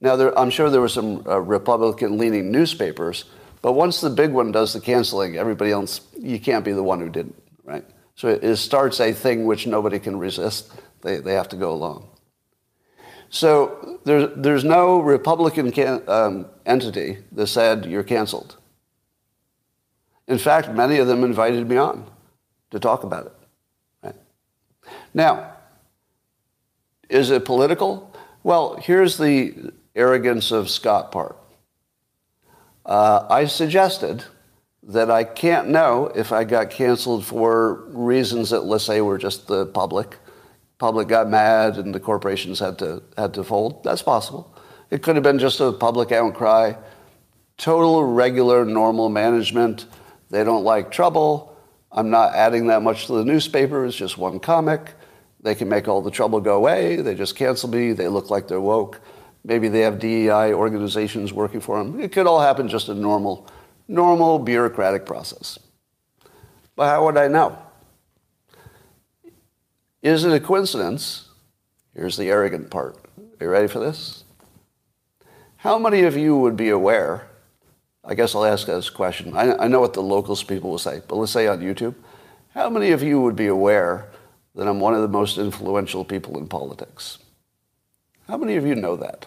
Now, 0.01 0.16
there, 0.16 0.38
I'm 0.38 0.51
sure 0.51 0.70
there 0.70 0.80
were 0.80 0.88
some 0.88 1.26
uh, 1.26 1.41
Republican 1.41 2.16
leaning 2.16 2.51
newspapers, 2.51 3.24
but 3.61 3.72
once 3.72 4.01
the 4.01 4.09
big 4.09 4.30
one 4.32 4.53
does 4.53 4.72
the 4.72 4.80
canceling, 4.80 5.36
everybody 5.36 5.72
else, 5.72 6.01
you 6.18 6.38
can't 6.41 6.64
be 6.64 6.72
the 6.72 6.82
one 6.82 7.01
who 7.01 7.11
didn't, 7.11 7.43
right? 7.64 7.84
So 8.21 8.29
it, 8.29 8.57
starts 8.57 9.01
a 9.01 9.14
thing 9.14 9.47
which 9.47 9.66
nobody 9.66 9.99
can 9.99 10.18
resist. 10.18 10.71
They, 11.01 11.21
they 11.21 11.33
have 11.33 11.49
to 11.49 11.57
go 11.57 11.73
along. 11.73 12.07
So 13.31 13.99
there's, 14.05 14.29
there's 14.37 14.62
no 14.62 15.01
Republican 15.01 15.73
can, 15.73 16.03
um, 16.07 16.45
entity 16.66 17.16
that 17.33 17.47
said 17.47 17.87
you're 17.87 18.03
canceled. 18.03 18.59
In 20.29 20.37
fact, 20.37 20.71
many 20.71 20.99
of 20.99 21.07
them 21.07 21.25
invited 21.25 21.66
me 21.66 21.79
on 21.79 22.05
to 22.73 22.79
talk 22.79 23.05
about 23.05 23.25
it. 23.25 23.33
Right? 24.03 24.16
Now, 25.14 25.55
is 27.09 27.31
it 27.31 27.47
political? 27.47 28.14
Well, 28.43 28.77
here's 28.77 29.16
the 29.16 29.73
arrogance 29.97 30.51
of 30.51 30.68
Scott 30.68 31.11
part. 31.11 31.39
Uh, 32.85 33.27
I 33.31 33.47
suggested 33.47 34.27
that 34.83 35.11
I 35.11 35.24
can't 35.24 35.68
know 35.68 36.11
if 36.14 36.33
I 36.33 36.45
got 36.45 36.70
canceled 36.70 37.24
for 37.24 37.85
reasons 37.89 38.51
that, 38.51 38.61
let's 38.61 38.85
say, 38.85 39.01
were 39.01 39.18
just 39.18 39.47
the 39.47 39.66
public. 39.66 40.18
Public 40.78 41.09
got 41.09 41.28
mad 41.28 41.76
and 41.76 41.95
the 41.95 42.01
corporations 42.01 42.59
had 42.59 42.78
to, 42.78 43.03
had 43.16 43.35
to 43.35 43.45
fold. 43.45 43.85
That's 43.85 44.03
possible. 44.03 44.57
It 44.91 45.03
could 45.03 45.16
have 45.16 45.22
been 45.22 45.39
just 45.39 45.61
a 45.61 45.72
public 45.72 46.11
outcry. 46.12 46.72
Total, 47.59 48.03
regular, 48.05 48.64
normal 48.64 49.11
management. 49.11 49.87
They 50.31 50.45
don't 50.45 50.64
like 50.64 50.91
trouble. 50.91 51.57
I'm 51.93 52.09
not 52.09 52.35
adding 52.35 52.68
that 52.68 52.83
much 52.83 53.07
to 53.07 53.12
the 53.12 53.24
newspaper. 53.24 53.85
It's 53.85 53.97
just 53.97 54.16
one 54.16 54.41
comic. 54.41 54.95
They 55.43 55.55
can 55.55 55.68
make 55.68 55.89
all 55.89 56.03
the 56.03 56.11
trouble 56.11 56.41
go 56.41 56.57
away. 56.57 56.97
They 56.97 57.14
just 57.14 57.37
cancel 57.37 57.68
me. 57.68 57.93
They 57.93 58.09
look 58.09 58.31
like 58.31 58.49
they're 58.49 58.61
woke. 58.61 59.01
Maybe 59.45 59.68
they 59.68 59.81
have 59.81 59.99
DEI 59.99 60.53
organizations 60.53 61.33
working 61.33 61.61
for 61.61 61.83
them. 61.83 62.01
It 62.01 62.12
could 62.12 62.26
all 62.26 62.41
happen 62.41 62.68
just 62.68 62.89
a 62.89 62.95
normal, 62.95 63.49
normal 63.91 64.38
bureaucratic 64.38 65.05
process. 65.05 65.59
But 66.76 66.88
how 66.88 67.05
would 67.05 67.16
I 67.16 67.28
know? 67.28 67.59
Is 70.01 70.24
it 70.24 70.32
a 70.32 70.41
coincidence? 70.41 71.28
Here's 71.95 72.16
the 72.16 72.30
arrogant 72.30 72.70
part. 72.70 72.97
Are 73.18 73.45
you 73.45 73.51
ready 73.51 73.66
for 73.66 73.80
this? 73.80 74.24
How 75.57 75.78
many 75.78 76.03
of 76.03 76.16
you 76.16 76.38
would 76.38 76.57
be 76.57 76.70
aware? 76.70 77.26
I 78.05 78.14
guess 78.14 78.34
I'll 78.34 78.47
ask 78.47 78.66
this 78.66 78.88
question. 78.88 79.36
I, 79.36 79.57
I 79.57 79.68
know 79.68 79.80
what 79.80 79.93
the 79.93 80.03
locals 80.03 80.43
people 80.43 80.70
will 80.70 80.78
say, 80.78 81.03
but 81.07 81.16
let's 81.16 81.32
say 81.32 81.49
on 81.49 81.61
YouTube. 81.61 81.95
How 82.55 82.70
many 82.70 82.93
of 82.93 83.03
you 83.03 83.20
would 83.20 83.36
be 83.36 83.49
aware 83.49 84.09
that 84.55 84.66
I'm 84.66 84.80
one 84.80 84.95
of 84.95 85.03
the 85.03 85.09
most 85.09 85.36
influential 85.36 86.05
people 86.05 86.38
in 86.38 86.47
politics? 86.47 87.18
How 88.26 88.38
many 88.38 88.57
of 88.57 88.64
you 88.64 88.74
know 88.74 88.97
that? 88.97 89.26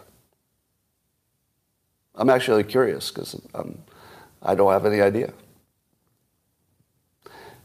I'm 2.16 2.30
actually 2.30 2.64
curious 2.64 3.11
because 3.11 3.39
I 4.44 4.56
don't 4.56 4.72
have 4.72 4.86
any 4.86 5.02
idea. 5.02 5.34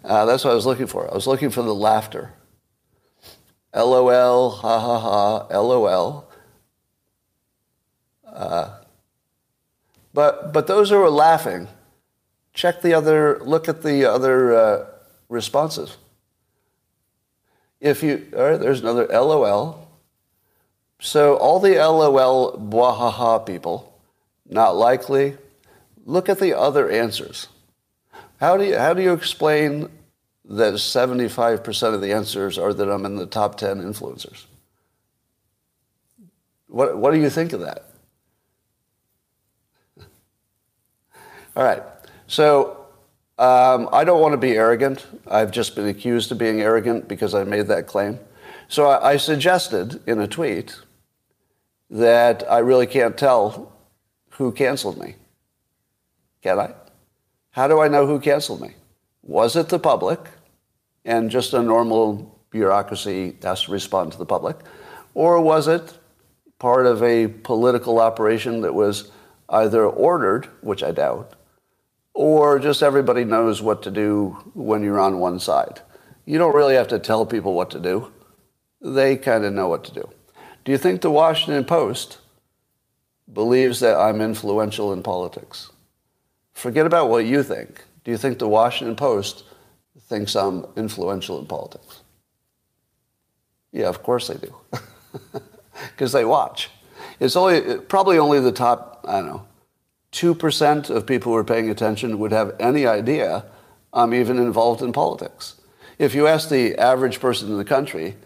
Uh, 0.04 0.24
that's 0.24 0.44
what 0.44 0.52
I 0.52 0.54
was 0.54 0.64
looking 0.64 0.86
for. 0.86 1.10
I 1.10 1.14
was 1.14 1.26
looking 1.26 1.50
for 1.50 1.62
the 1.62 1.74
laughter. 1.74 2.32
LOL, 3.74 4.50
ha 4.50 4.80
ha 4.80 4.98
ha, 4.98 5.60
LOL. 5.60 6.30
Uh, 8.24 8.70
but, 10.14 10.52
but 10.52 10.66
those 10.66 10.90
who 10.90 11.02
are 11.02 11.10
laughing, 11.10 11.68
check 12.54 12.80
the 12.80 12.94
other, 12.94 13.40
look 13.40 13.68
at 13.68 13.82
the 13.82 14.04
other 14.06 14.54
uh, 14.54 14.86
responses. 15.28 15.96
If 17.80 18.02
you, 18.02 18.28
all 18.36 18.50
right, 18.50 18.60
there's 18.60 18.80
another 18.80 19.06
LOL. 19.06 19.88
So 21.00 21.36
all 21.36 21.60
the 21.60 21.76
LOL 21.76 22.58
bwahaha 22.58 23.44
people, 23.44 24.00
not 24.48 24.76
likely. 24.76 25.36
Look 26.08 26.30
at 26.30 26.38
the 26.38 26.54
other 26.54 26.90
answers. 26.90 27.48
How 28.40 28.56
do 28.56 28.64
you, 28.64 28.78
how 28.78 28.94
do 28.94 29.02
you 29.02 29.12
explain 29.12 29.90
that 30.46 30.72
75% 30.72 31.94
of 31.94 32.00
the 32.00 32.14
answers 32.14 32.56
are 32.56 32.72
that 32.72 32.90
I'm 32.90 33.04
in 33.04 33.16
the 33.16 33.26
top 33.26 33.58
10 33.58 33.82
influencers? 33.82 34.46
What, 36.68 36.96
what 36.96 37.10
do 37.12 37.20
you 37.20 37.28
think 37.28 37.52
of 37.52 37.60
that? 37.60 37.90
All 41.54 41.62
right. 41.62 41.82
So 42.26 42.86
um, 43.38 43.90
I 43.92 44.02
don't 44.04 44.22
want 44.22 44.32
to 44.32 44.38
be 44.38 44.52
arrogant. 44.52 45.06
I've 45.30 45.50
just 45.50 45.76
been 45.76 45.88
accused 45.88 46.32
of 46.32 46.38
being 46.38 46.62
arrogant 46.62 47.06
because 47.06 47.34
I 47.34 47.44
made 47.44 47.66
that 47.66 47.86
claim. 47.86 48.18
So 48.66 48.86
I, 48.86 49.10
I 49.10 49.16
suggested 49.18 50.00
in 50.08 50.20
a 50.20 50.26
tweet 50.26 50.74
that 51.90 52.50
I 52.50 52.60
really 52.60 52.86
can't 52.86 53.18
tell 53.18 53.70
who 54.30 54.52
canceled 54.52 54.98
me. 54.98 55.16
Can 56.42 56.58
I? 56.58 56.74
How 57.50 57.68
do 57.68 57.80
I 57.80 57.88
know 57.88 58.06
who 58.06 58.20
canceled 58.20 58.60
me? 58.60 58.74
Was 59.22 59.56
it 59.56 59.68
the 59.68 59.78
public 59.78 60.20
and 61.04 61.30
just 61.30 61.52
a 61.54 61.62
normal 61.62 62.40
bureaucracy 62.50 63.36
has 63.42 63.64
to 63.64 63.72
respond 63.72 64.12
to 64.12 64.18
the 64.18 64.26
public? 64.26 64.56
Or 65.14 65.40
was 65.40 65.68
it 65.68 65.98
part 66.58 66.86
of 66.86 67.02
a 67.02 67.28
political 67.28 68.00
operation 68.00 68.60
that 68.62 68.74
was 68.74 69.10
either 69.48 69.84
ordered, 69.84 70.46
which 70.60 70.82
I 70.82 70.92
doubt, 70.92 71.34
or 72.14 72.58
just 72.58 72.82
everybody 72.82 73.24
knows 73.24 73.62
what 73.62 73.82
to 73.82 73.90
do 73.90 74.36
when 74.54 74.82
you're 74.82 75.00
on 75.00 75.18
one 75.18 75.40
side? 75.40 75.80
You 76.24 76.38
don't 76.38 76.54
really 76.54 76.74
have 76.74 76.88
to 76.88 76.98
tell 76.98 77.24
people 77.26 77.54
what 77.54 77.70
to 77.70 77.80
do. 77.80 78.12
They 78.80 79.16
kind 79.16 79.44
of 79.44 79.52
know 79.52 79.68
what 79.68 79.84
to 79.84 79.94
do. 79.94 80.08
Do 80.64 80.72
you 80.72 80.78
think 80.78 81.00
the 81.00 81.10
Washington 81.10 81.64
Post 81.64 82.18
believes 83.32 83.80
that 83.80 83.96
I'm 83.96 84.20
influential 84.20 84.92
in 84.92 85.02
politics? 85.02 85.70
Forget 86.58 86.86
about 86.86 87.08
what 87.08 87.24
you 87.24 87.44
think. 87.44 87.84
Do 88.02 88.10
you 88.10 88.16
think 88.16 88.40
the 88.40 88.48
Washington 88.48 88.96
Post 88.96 89.44
thinks 90.08 90.34
I'm 90.34 90.66
influential 90.74 91.38
in 91.38 91.46
politics? 91.46 92.00
Yeah, 93.70 93.86
of 93.86 94.02
course 94.02 94.26
they 94.26 94.36
do. 94.36 94.54
Because 95.92 96.10
they 96.10 96.24
watch. 96.24 96.70
It's 97.20 97.36
only 97.36 97.78
probably 97.78 98.18
only 98.18 98.40
the 98.40 98.50
top, 98.50 99.04
I 99.06 99.20
don't 99.20 99.28
know, 99.28 99.46
2% 100.10 100.90
of 100.90 101.06
people 101.06 101.30
who 101.30 101.38
are 101.38 101.44
paying 101.44 101.70
attention 101.70 102.18
would 102.18 102.32
have 102.32 102.56
any 102.58 102.84
idea 102.84 103.44
I'm 103.92 104.12
even 104.12 104.38
involved 104.38 104.82
in 104.82 104.92
politics. 104.92 105.60
If 106.00 106.12
you 106.16 106.26
ask 106.26 106.48
the 106.48 106.76
average 106.76 107.20
person 107.20 107.48
in 107.52 107.58
the 107.58 107.64
country, 107.64 108.16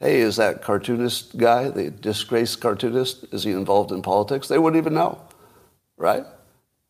hey, 0.00 0.20
is 0.20 0.36
that 0.36 0.62
cartoonist 0.62 1.36
guy, 1.36 1.68
the 1.68 1.90
disgraced 1.90 2.62
cartoonist, 2.62 3.24
is 3.34 3.44
he 3.44 3.50
involved 3.50 3.92
in 3.92 4.00
politics? 4.00 4.48
They 4.48 4.58
wouldn't 4.58 4.80
even 4.80 4.94
know, 4.94 5.20
right? 5.98 6.24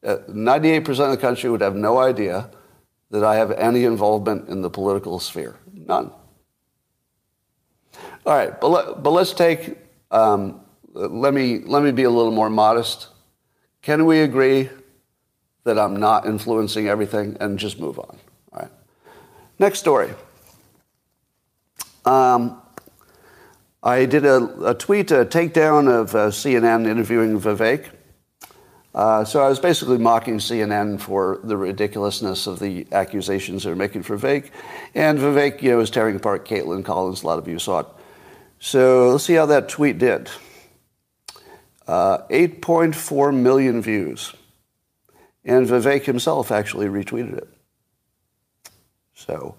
Uh, 0.04 0.18
98% 0.28 0.88
of 0.88 1.10
the 1.10 1.16
country 1.16 1.50
would 1.50 1.60
have 1.60 1.74
no 1.74 1.98
idea 1.98 2.50
that 3.10 3.24
I 3.24 3.36
have 3.36 3.50
any 3.52 3.84
involvement 3.84 4.48
in 4.48 4.62
the 4.62 4.70
political 4.70 5.18
sphere. 5.18 5.56
None. 5.72 6.10
All 8.24 8.34
right, 8.34 8.60
but, 8.60 8.68
let, 8.68 9.02
but 9.02 9.10
let's 9.10 9.32
take, 9.32 9.76
um, 10.10 10.60
let, 10.92 11.32
me, 11.32 11.60
let 11.60 11.82
me 11.82 11.92
be 11.92 12.02
a 12.02 12.10
little 12.10 12.32
more 12.32 12.50
modest. 12.50 13.08
Can 13.82 14.04
we 14.04 14.20
agree 14.20 14.68
that 15.64 15.78
I'm 15.78 15.96
not 15.96 16.26
influencing 16.26 16.88
everything 16.88 17.36
and 17.40 17.58
just 17.58 17.78
move 17.78 17.98
on? 17.98 18.18
All 18.52 18.62
right. 18.62 18.70
Next 19.58 19.78
story. 19.78 20.10
Um, 22.04 22.60
I 23.82 24.04
did 24.06 24.24
a, 24.24 24.70
a 24.70 24.74
tweet, 24.74 25.10
a 25.12 25.24
takedown 25.24 25.88
of 25.88 26.14
uh, 26.14 26.28
CNN 26.28 26.88
interviewing 26.88 27.40
Vivek. 27.40 27.90
Uh, 28.96 29.26
so 29.26 29.44
I 29.44 29.50
was 29.50 29.60
basically 29.60 29.98
mocking 29.98 30.38
CNN 30.38 30.98
for 30.98 31.38
the 31.44 31.54
ridiculousness 31.54 32.46
of 32.46 32.58
the 32.58 32.86
accusations 32.92 33.64
they're 33.64 33.76
making 33.76 34.04
for 34.04 34.16
Vivek. 34.16 34.48
And 34.94 35.18
Vivek, 35.18 35.60
you 35.60 35.70
know, 35.70 35.76
was 35.76 35.90
tearing 35.90 36.16
apart 36.16 36.46
Kaitlan 36.48 36.82
Collins. 36.82 37.22
A 37.22 37.26
lot 37.26 37.38
of 37.38 37.46
you 37.46 37.58
saw 37.58 37.80
it. 37.80 37.86
So 38.58 39.10
let's 39.10 39.24
see 39.24 39.34
how 39.34 39.44
that 39.46 39.68
tweet 39.68 39.98
did. 39.98 40.30
Uh, 41.86 42.26
8.4 42.28 43.36
million 43.36 43.82
views. 43.82 44.32
And 45.44 45.66
Vivek 45.68 46.04
himself 46.04 46.50
actually 46.50 46.86
retweeted 46.86 47.36
it. 47.36 47.48
So 49.14 49.56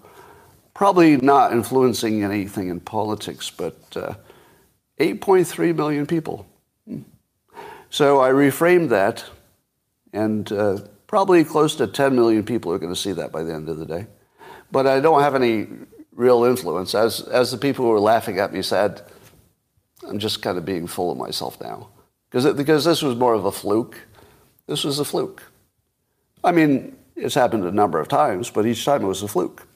probably 0.74 1.16
not 1.16 1.52
influencing 1.52 2.24
anything 2.24 2.70
in 2.70 2.80
politics, 2.80 3.52
but 3.52 3.76
uh, 3.94 4.14
8.3 4.98 5.76
million 5.76 6.06
people. 6.06 6.44
So 7.90 8.20
I 8.20 8.30
reframed 8.30 8.90
that, 8.90 9.24
and 10.12 10.50
uh, 10.52 10.78
probably 11.06 11.44
close 11.44 11.74
to 11.76 11.86
10 11.86 12.14
million 12.14 12.44
people 12.44 12.72
are 12.72 12.78
going 12.78 12.92
to 12.92 13.00
see 13.00 13.12
that 13.12 13.32
by 13.32 13.42
the 13.42 13.54
end 13.54 13.68
of 13.68 13.78
the 13.78 13.86
day. 13.86 14.06
But 14.70 14.86
I 14.86 15.00
don't 15.00 15.22
have 15.22 15.34
any 15.34 15.68
real 16.12 16.44
influence. 16.44 16.94
As, 16.94 17.22
as 17.22 17.50
the 17.50 17.58
people 17.58 17.84
who 17.86 17.90
were 17.92 18.00
laughing 18.00 18.38
at 18.38 18.52
me 18.52 18.60
said, 18.62 19.02
I'm 20.06 20.18
just 20.18 20.42
kind 20.42 20.58
of 20.58 20.64
being 20.64 20.86
full 20.86 21.10
of 21.10 21.16
myself 21.16 21.60
now. 21.60 21.88
Because 22.30 22.52
because 22.54 22.84
this 22.84 23.02
was 23.02 23.16
more 23.16 23.32
of 23.32 23.46
a 23.46 23.52
fluke. 23.52 23.98
This 24.66 24.84
was 24.84 24.98
a 24.98 25.04
fluke. 25.04 25.42
I 26.44 26.52
mean, 26.52 26.96
it's 27.16 27.34
happened 27.34 27.64
a 27.64 27.72
number 27.72 27.98
of 27.98 28.08
times, 28.08 28.50
but 28.50 28.66
each 28.66 28.84
time 28.84 29.02
it 29.02 29.06
was 29.06 29.22
a 29.22 29.28
fluke. 29.28 29.66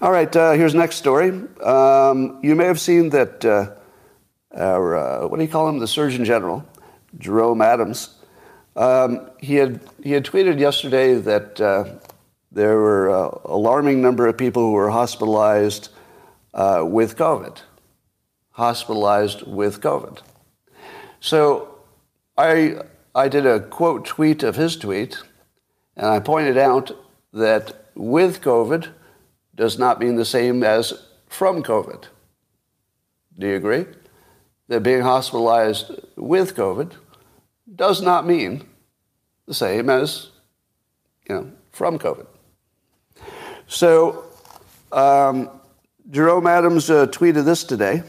All 0.00 0.10
right, 0.10 0.34
uh, 0.34 0.52
here's 0.52 0.74
next 0.74 0.96
story. 0.96 1.30
Um, 1.62 2.40
you 2.42 2.54
may 2.54 2.64
have 2.64 2.80
seen 2.80 3.10
that 3.10 3.44
uh, 3.44 3.72
our, 4.52 4.96
uh, 4.96 5.28
what 5.28 5.38
do 5.38 5.42
you 5.42 5.50
call 5.50 5.68
him, 5.68 5.78
the 5.78 5.88
Surgeon 5.88 6.24
General, 6.24 6.64
Jerome 7.18 7.62
Adams, 7.62 8.14
um, 8.76 9.30
he, 9.40 9.56
had, 9.56 9.80
he 10.02 10.12
had 10.12 10.24
tweeted 10.24 10.58
yesterday 10.58 11.14
that 11.14 11.60
uh, 11.60 11.84
there 12.52 12.76
were 12.76 13.08
an 13.08 13.30
alarming 13.44 14.00
number 14.00 14.26
of 14.26 14.38
people 14.38 14.62
who 14.62 14.72
were 14.72 14.90
hospitalized 14.90 15.90
uh, 16.54 16.84
with 16.86 17.16
COVID. 17.16 17.58
Hospitalized 18.50 19.42
with 19.46 19.80
COVID. 19.80 20.20
So 21.20 21.76
I, 22.36 22.82
I 23.14 23.28
did 23.28 23.46
a 23.46 23.60
quote 23.60 24.06
tweet 24.06 24.42
of 24.42 24.56
his 24.56 24.76
tweet, 24.76 25.18
and 25.96 26.06
I 26.06 26.20
pointed 26.20 26.56
out 26.56 26.92
that 27.32 27.90
with 27.94 28.40
COVID, 28.40 28.88
does 29.58 29.76
not 29.78 29.98
mean 29.98 30.14
the 30.14 30.24
same 30.24 30.62
as 30.62 30.92
from 31.26 31.62
COVID. 31.62 32.04
Do 33.38 33.46
you 33.46 33.56
agree? 33.56 33.86
That 34.68 34.82
being 34.82 35.00
hospitalized 35.00 35.90
with 36.16 36.54
COVID 36.54 36.92
does 37.74 38.02
not 38.02 38.26
mean 38.26 38.66
the 39.46 39.54
same 39.54 39.88
as, 39.88 40.30
you 41.28 41.34
know, 41.34 41.52
from 41.72 41.98
COVID. 41.98 42.26
So, 43.66 44.24
um, 44.92 45.50
Jerome 46.10 46.46
Adams 46.46 46.90
uh, 46.90 47.06
tweeted 47.06 47.44
this 47.44 47.64
today. 47.64 48.02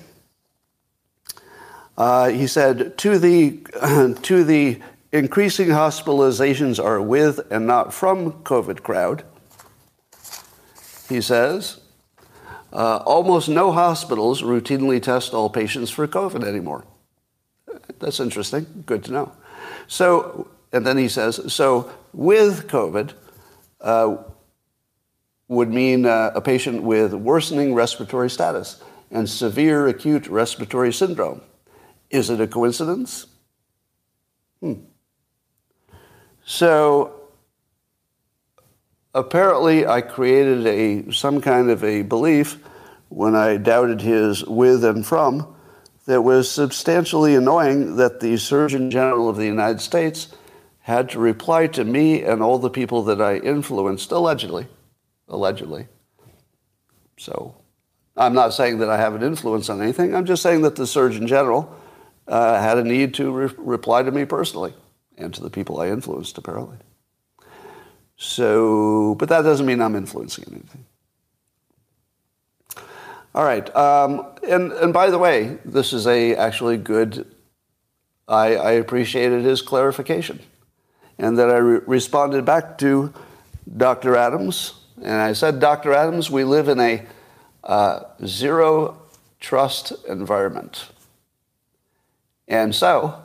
Uh, 1.98 2.30
he 2.30 2.48
said, 2.48 2.98
to 2.98 3.20
the, 3.20 3.60
to 4.22 4.44
the 4.44 4.82
increasing 5.12 5.68
hospitalizations 5.70 6.82
are 6.84 7.02
with 7.02 7.40
and 7.52 7.68
not 7.68 7.94
from 7.94 8.32
COVID 8.44 8.84
crowd, 8.84 9.24
he 11.10 11.20
says, 11.20 11.82
uh, 12.72 12.98
almost 12.98 13.50
no 13.50 13.72
hospitals 13.72 14.42
routinely 14.42 15.02
test 15.02 15.34
all 15.34 15.50
patients 15.50 15.90
for 15.90 16.08
COVID 16.08 16.44
anymore. 16.44 16.86
That's 18.00 18.20
interesting. 18.20 18.84
Good 18.86 19.04
to 19.06 19.12
know. 19.12 19.32
So, 19.88 20.50
and 20.72 20.86
then 20.86 20.98
he 20.98 21.08
says, 21.08 21.54
so 21.54 21.92
with 22.14 22.68
COVID 22.68 23.14
uh, 23.82 24.18
would 25.48 25.70
mean 25.70 26.06
uh, 26.06 26.32
a 26.36 26.42
patient 26.42 26.84
with 26.84 27.14
worsening 27.14 27.74
respiratory 27.74 28.30
status 28.30 28.82
and 29.12 29.28
severe 29.28 29.88
acute 29.88 30.28
respiratory 30.28 30.94
syndrome. 30.94 31.42
Is 32.10 32.30
it 32.30 32.40
a 32.40 32.48
coincidence? 32.48 33.26
Hmm. 34.60 34.74
So 36.46 37.19
apparently 39.14 39.86
I 39.86 40.02
created 40.02 40.66
a, 40.66 41.12
some 41.12 41.42
kind 41.42 41.70
of 41.70 41.84
a 41.84 42.02
belief 42.04 42.60
when 43.10 43.36
I 43.36 43.58
doubted 43.58 44.02
his 44.02 44.44
with 44.46 44.84
and 44.84 45.06
from 45.06 45.56
that 46.06 46.22
was 46.22 46.50
substantially 46.50 47.36
annoying 47.36 47.98
that 47.98 48.20
the 48.20 48.38
Surgeon 48.38 48.90
General 48.90 49.30
of 49.30 49.38
the 49.38 49.46
United 49.46 49.82
States 49.82 50.30
had 50.80 51.10
to 51.10 51.20
reply 51.20 51.68
to 51.68 51.84
me 51.84 52.24
and 52.24 52.42
all 52.42 52.58
the 52.58 52.70
people 52.70 53.04
that 53.04 53.22
I 53.22 53.38
influenced, 53.38 54.12
allegedly. 54.12 54.68
Allegedly. 55.28 55.88
So 57.18 57.56
I'm 58.18 58.34
not 58.34 58.54
saying 58.54 58.80
that 58.80 58.90
I 58.90 58.98
have 58.98 59.14
an 59.14 59.22
influence 59.22 59.70
on 59.70 59.82
anything. 59.82 60.16
I'm 60.16 60.26
just 60.26 60.42
saying 60.42 60.64
that 60.64 60.76
the 60.76 60.88
Surgeon 60.88 61.28
General 61.28 61.76
uh, 62.28 62.60
had 62.60 62.78
a 62.78 62.84
need 62.84 63.14
to 63.16 63.32
re- 63.32 63.54
reply 63.58 64.02
to 64.02 64.12
me 64.12 64.26
personally 64.26 64.74
and 65.18 65.34
to 65.34 65.42
the 65.42 65.50
people 65.50 65.80
I 65.80 65.90
influenced, 65.90 66.38
apparently. 66.38 66.78
So, 68.22 69.16
but 69.16 69.30
that 69.30 69.44
doesn't 69.44 69.66
mean 69.66 69.82
I'm 69.82 69.96
influencing 69.96 70.44
anything. 70.52 70.86
All 73.34 73.46
right, 73.46 73.74
um, 73.74 74.28
and 74.46 74.74
and 74.74 74.92
by 74.92 75.10
the 75.10 75.18
way, 75.18 75.58
this 75.64 75.94
is 75.94 76.06
a 76.06 76.36
actually 76.36 76.76
good. 76.76 77.26
I, 78.28 78.56
I 78.56 78.72
appreciated 78.74 79.44
his 79.44 79.62
clarification, 79.62 80.42
and 81.18 81.38
that 81.40 81.50
I 81.50 81.58
re- 81.58 81.80
responded 81.88 82.44
back 82.44 82.78
to 82.80 83.14
Dr. 83.78 84.18
Adams, 84.18 84.74
and 84.98 85.14
I 85.14 85.32
said, 85.32 85.62
Dr. 85.62 85.94
Adams, 85.94 86.30
we 86.30 86.44
live 86.44 86.68
in 86.68 86.80
a 86.82 87.06
uh, 87.64 88.02
zero 88.26 89.02
trust 89.40 89.94
environment, 90.10 90.90
and 92.50 92.76
so 92.76 93.24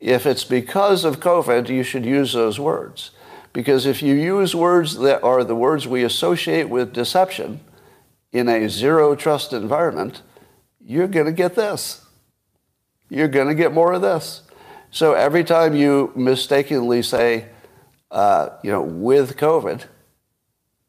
if 0.00 0.24
it's 0.24 0.44
because 0.44 1.04
of 1.04 1.20
COVID, 1.20 1.68
you 1.68 1.82
should 1.82 2.06
use 2.06 2.32
those 2.32 2.58
words. 2.58 3.10
Because 3.52 3.86
if 3.86 4.02
you 4.02 4.14
use 4.14 4.54
words 4.54 4.98
that 4.98 5.22
are 5.22 5.42
the 5.42 5.56
words 5.56 5.86
we 5.86 6.04
associate 6.04 6.68
with 6.68 6.92
deception 6.92 7.60
in 8.32 8.48
a 8.48 8.68
zero 8.68 9.14
trust 9.16 9.52
environment, 9.52 10.22
you're 10.80 11.08
going 11.08 11.26
to 11.26 11.32
get 11.32 11.56
this. 11.56 12.04
You're 13.08 13.28
going 13.28 13.48
to 13.48 13.54
get 13.54 13.72
more 13.72 13.92
of 13.92 14.02
this. 14.02 14.42
So 14.92 15.14
every 15.14 15.44
time 15.44 15.74
you 15.74 16.12
mistakenly 16.14 17.02
say, 17.02 17.46
uh, 18.10 18.50
you 18.62 18.70
know, 18.70 18.82
with 18.82 19.36
COVID, 19.36 19.84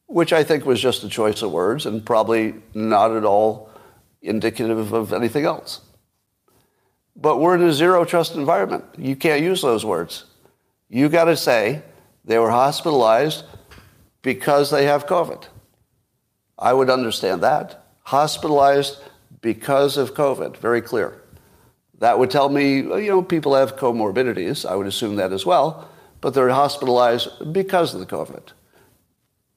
which 0.07 0.33
I 0.33 0.43
think 0.43 0.65
was 0.65 0.79
just 0.79 1.03
a 1.03 1.09
choice 1.09 1.41
of 1.41 1.51
words 1.51 1.85
and 1.85 2.05
probably 2.05 2.55
not 2.73 3.15
at 3.15 3.23
all 3.23 3.69
indicative 4.21 4.93
of 4.93 5.13
anything 5.13 5.45
else. 5.45 5.81
But 7.15 7.39
we're 7.39 7.55
in 7.55 7.63
a 7.63 7.73
zero 7.73 8.05
trust 8.05 8.35
environment. 8.35 8.85
You 8.97 9.15
can't 9.15 9.41
use 9.41 9.61
those 9.61 9.85
words. 9.85 10.25
You 10.89 11.09
got 11.09 11.25
to 11.25 11.37
say, 11.37 11.81
they 12.23 12.37
were 12.37 12.51
hospitalized 12.51 13.43
because 14.21 14.69
they 14.69 14.85
have 14.85 15.07
COVID. 15.07 15.45
I 16.57 16.73
would 16.73 16.89
understand 16.89 17.41
that. 17.41 17.85
Hospitalized 18.03 18.97
because 19.41 19.97
of 19.97 20.13
COVID, 20.13 20.57
very 20.57 20.81
clear. 20.81 21.21
That 21.99 22.19
would 22.19 22.31
tell 22.31 22.49
me, 22.49 22.77
you 22.77 23.07
know, 23.07 23.21
people 23.21 23.55
have 23.55 23.75
comorbidities. 23.75 24.69
I 24.69 24.75
would 24.75 24.87
assume 24.87 25.15
that 25.17 25.31
as 25.31 25.45
well, 25.45 25.89
but 26.19 26.33
they're 26.33 26.49
hospitalized 26.49 27.53
because 27.53 27.93
of 27.93 27.99
the 27.99 28.05
COVID. 28.05 28.53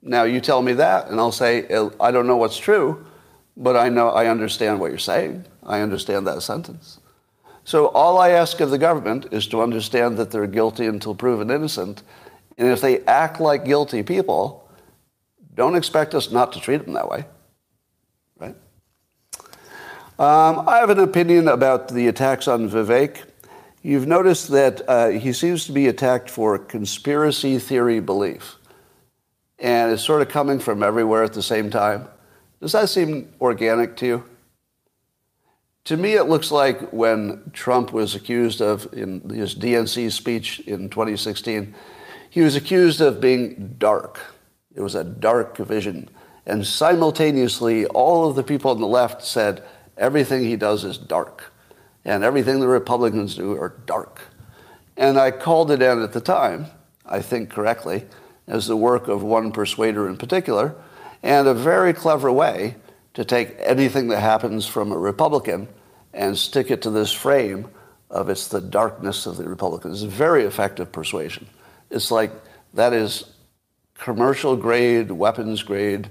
Now 0.02 0.24
you 0.24 0.40
tell 0.40 0.62
me 0.62 0.74
that, 0.74 1.08
and 1.08 1.18
I'll 1.18 1.32
say, 1.32 1.64
I 2.00 2.10
don't 2.10 2.26
know 2.26 2.36
what's 2.36 2.58
true, 2.58 3.06
but 3.56 3.76
I 3.76 3.88
know 3.88 4.10
I 4.10 4.26
understand 4.26 4.80
what 4.80 4.90
you're 4.90 4.98
saying. 4.98 5.44
I 5.62 5.80
understand 5.80 6.26
that 6.26 6.42
sentence. 6.42 7.00
So 7.64 7.86
all 7.88 8.18
I 8.18 8.30
ask 8.30 8.60
of 8.60 8.70
the 8.70 8.78
government 8.78 9.26
is 9.30 9.46
to 9.46 9.62
understand 9.62 10.18
that 10.18 10.30
they're 10.30 10.46
guilty 10.46 10.86
until 10.86 11.14
proven 11.14 11.50
innocent 11.50 12.02
and 12.56 12.68
if 12.68 12.80
they 12.80 13.00
act 13.04 13.40
like 13.40 13.64
guilty 13.64 14.02
people, 14.02 14.68
don't 15.54 15.76
expect 15.76 16.14
us 16.14 16.30
not 16.30 16.52
to 16.52 16.60
treat 16.60 16.84
them 16.84 16.94
that 16.94 17.08
way. 17.08 17.24
Right? 18.38 18.54
Um, 20.18 20.68
I 20.68 20.78
have 20.78 20.90
an 20.90 21.00
opinion 21.00 21.48
about 21.48 21.88
the 21.88 22.08
attacks 22.08 22.48
on 22.48 22.68
Vivek. 22.68 23.22
You've 23.82 24.06
noticed 24.06 24.48
that 24.48 24.88
uh, 24.88 25.08
he 25.08 25.32
seems 25.32 25.66
to 25.66 25.72
be 25.72 25.88
attacked 25.88 26.30
for 26.30 26.58
conspiracy 26.58 27.58
theory 27.58 28.00
belief. 28.00 28.56
And 29.58 29.92
it's 29.92 30.02
sort 30.02 30.22
of 30.22 30.28
coming 30.28 30.58
from 30.58 30.82
everywhere 30.82 31.22
at 31.22 31.32
the 31.32 31.42
same 31.42 31.70
time. 31.70 32.08
Does 32.60 32.72
that 32.72 32.88
seem 32.88 33.32
organic 33.40 33.96
to 33.98 34.06
you? 34.06 34.24
To 35.84 35.98
me, 35.98 36.14
it 36.14 36.24
looks 36.24 36.50
like 36.50 36.92
when 36.94 37.50
Trump 37.52 37.92
was 37.92 38.14
accused 38.14 38.62
of, 38.62 38.88
in 38.94 39.28
his 39.28 39.54
DNC 39.54 40.10
speech 40.12 40.60
in 40.60 40.88
2016, 40.88 41.74
he 42.34 42.40
was 42.40 42.56
accused 42.56 43.00
of 43.00 43.20
being 43.20 43.76
dark. 43.78 44.18
It 44.74 44.80
was 44.80 44.96
a 44.96 45.04
dark 45.04 45.56
vision. 45.56 46.10
And 46.44 46.66
simultaneously, 46.66 47.86
all 47.86 48.28
of 48.28 48.34
the 48.34 48.42
people 48.42 48.72
on 48.72 48.80
the 48.80 48.88
left 48.88 49.22
said 49.22 49.62
everything 49.96 50.42
he 50.42 50.56
does 50.56 50.82
is 50.82 50.98
dark. 50.98 51.52
And 52.04 52.24
everything 52.24 52.58
the 52.58 52.66
Republicans 52.66 53.36
do 53.36 53.52
are 53.52 53.76
dark. 53.86 54.20
And 54.96 55.16
I 55.16 55.30
called 55.30 55.70
it 55.70 55.80
in 55.80 56.02
at 56.02 56.12
the 56.12 56.20
time, 56.20 56.66
I 57.06 57.22
think 57.22 57.50
correctly, 57.50 58.04
as 58.48 58.66
the 58.66 58.76
work 58.76 59.06
of 59.06 59.22
one 59.22 59.52
persuader 59.52 60.08
in 60.08 60.16
particular, 60.16 60.74
and 61.22 61.46
a 61.46 61.54
very 61.54 61.92
clever 61.92 62.32
way 62.32 62.74
to 63.12 63.24
take 63.24 63.54
anything 63.60 64.08
that 64.08 64.18
happens 64.18 64.66
from 64.66 64.90
a 64.90 64.98
Republican 64.98 65.68
and 66.12 66.36
stick 66.36 66.72
it 66.72 66.82
to 66.82 66.90
this 66.90 67.12
frame 67.12 67.68
of 68.10 68.28
it's 68.28 68.48
the 68.48 68.60
darkness 68.60 69.24
of 69.24 69.36
the 69.36 69.48
Republicans. 69.48 70.02
It's 70.02 70.12
very 70.12 70.42
effective 70.42 70.90
persuasion. 70.90 71.46
It's 71.94 72.10
like 72.10 72.32
that 72.74 72.92
is 72.92 73.24
commercial 73.94 74.56
grade, 74.56 75.12
weapons 75.12 75.62
grade 75.62 76.10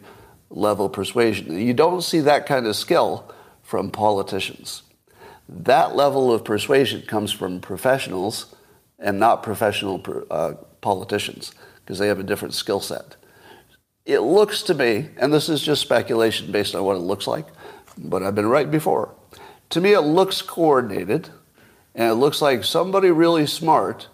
level 0.50 0.88
persuasion. 0.88 1.60
You 1.60 1.74
don't 1.74 2.02
see 2.02 2.22
that 2.22 2.46
kind 2.46 2.66
of 2.66 2.76
skill 2.78 3.30
from 3.62 3.92
politicians. 3.92 4.84
That 5.50 5.94
level 5.94 6.32
of 6.32 6.46
persuasion 6.46 7.02
comes 7.02 7.34
from 7.34 7.60
professionals 7.60 8.56
and 8.98 9.20
not 9.20 9.44
professional 9.44 10.02
uh, 10.32 10.54
politicians 10.80 11.54
because 11.82 12.00
they 12.00 12.08
have 12.08 12.20
a 12.20 12.24
different 12.24 12.54
skill 12.54 12.80
set. 12.80 13.18
It 14.06 14.20
looks 14.20 14.64
to 14.64 14.74
me, 14.74 15.10
and 15.18 15.34
this 15.34 15.50
is 15.50 15.62
just 15.62 15.82
speculation 15.82 16.52
based 16.52 16.76
on 16.76 16.84
what 16.84 16.96
it 16.96 17.00
looks 17.00 17.28
like, 17.28 17.48
but 17.98 18.24
I've 18.24 18.36
been 18.36 18.48
right 18.48 18.70
before. 18.72 19.14
To 19.72 19.82
me, 19.82 19.94
it 19.94 20.02
looks 20.02 20.42
coordinated, 20.42 21.30
and 21.94 22.12
it 22.12 22.16
looks 22.16 22.42
like 22.42 22.64
somebody 22.64 23.12
really 23.12 23.48
smart 23.48 24.08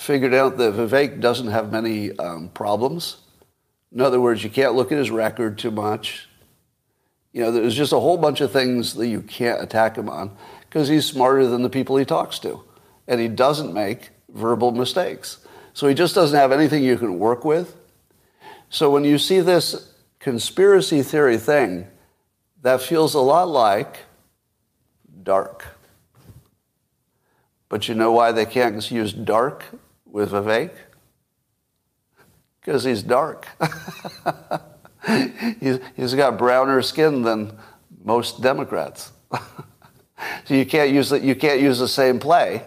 figured 0.00 0.32
out 0.32 0.56
that 0.56 0.72
Vivek 0.72 1.20
doesn't 1.20 1.48
have 1.48 1.70
many 1.70 2.16
um, 2.16 2.48
problems. 2.54 3.18
In 3.92 4.00
other 4.00 4.18
words, 4.18 4.42
you 4.42 4.48
can't 4.48 4.74
look 4.74 4.90
at 4.90 4.96
his 4.96 5.10
record 5.10 5.58
too 5.58 5.70
much. 5.70 6.26
You 7.34 7.42
know, 7.42 7.52
there's 7.52 7.74
just 7.74 7.92
a 7.92 8.00
whole 8.00 8.16
bunch 8.16 8.40
of 8.40 8.50
things 8.50 8.94
that 8.94 9.08
you 9.08 9.20
can't 9.20 9.62
attack 9.62 9.96
him 9.96 10.08
on 10.08 10.34
because 10.62 10.88
he's 10.88 11.04
smarter 11.04 11.46
than 11.46 11.60
the 11.60 11.68
people 11.68 11.98
he 11.98 12.06
talks 12.06 12.38
to. 12.38 12.64
And 13.06 13.20
he 13.20 13.28
doesn't 13.28 13.74
make 13.74 14.08
verbal 14.30 14.72
mistakes. 14.72 15.46
So 15.74 15.86
he 15.86 15.94
just 15.94 16.14
doesn't 16.14 16.38
have 16.38 16.50
anything 16.50 16.82
you 16.82 16.96
can 16.96 17.18
work 17.18 17.44
with. 17.44 17.76
So 18.70 18.88
when 18.88 19.04
you 19.04 19.18
see 19.18 19.40
this 19.40 19.92
conspiracy 20.18 21.02
theory 21.02 21.36
thing, 21.36 21.86
that 22.62 22.80
feels 22.80 23.12
a 23.12 23.20
lot 23.20 23.48
like 23.48 23.98
dark. 25.22 25.66
But 27.68 27.86
you 27.86 27.94
know 27.94 28.12
why 28.12 28.32
they 28.32 28.46
can't 28.46 28.90
use 28.90 29.12
dark 29.12 29.64
with 30.10 30.32
Vivek? 30.32 30.70
Because 32.60 32.84
he's 32.84 33.02
dark. 33.02 33.46
he's, 35.60 35.78
he's 35.96 36.14
got 36.14 36.38
browner 36.38 36.82
skin 36.82 37.22
than 37.22 37.56
most 38.04 38.42
Democrats. 38.42 39.12
so 40.44 40.54
you 40.54 40.66
can't 40.66 40.90
use 40.90 41.10
the, 41.10 41.20
you 41.20 41.34
can't 41.34 41.60
use 41.60 41.78
the 41.78 41.88
same 41.88 42.18
play 42.18 42.64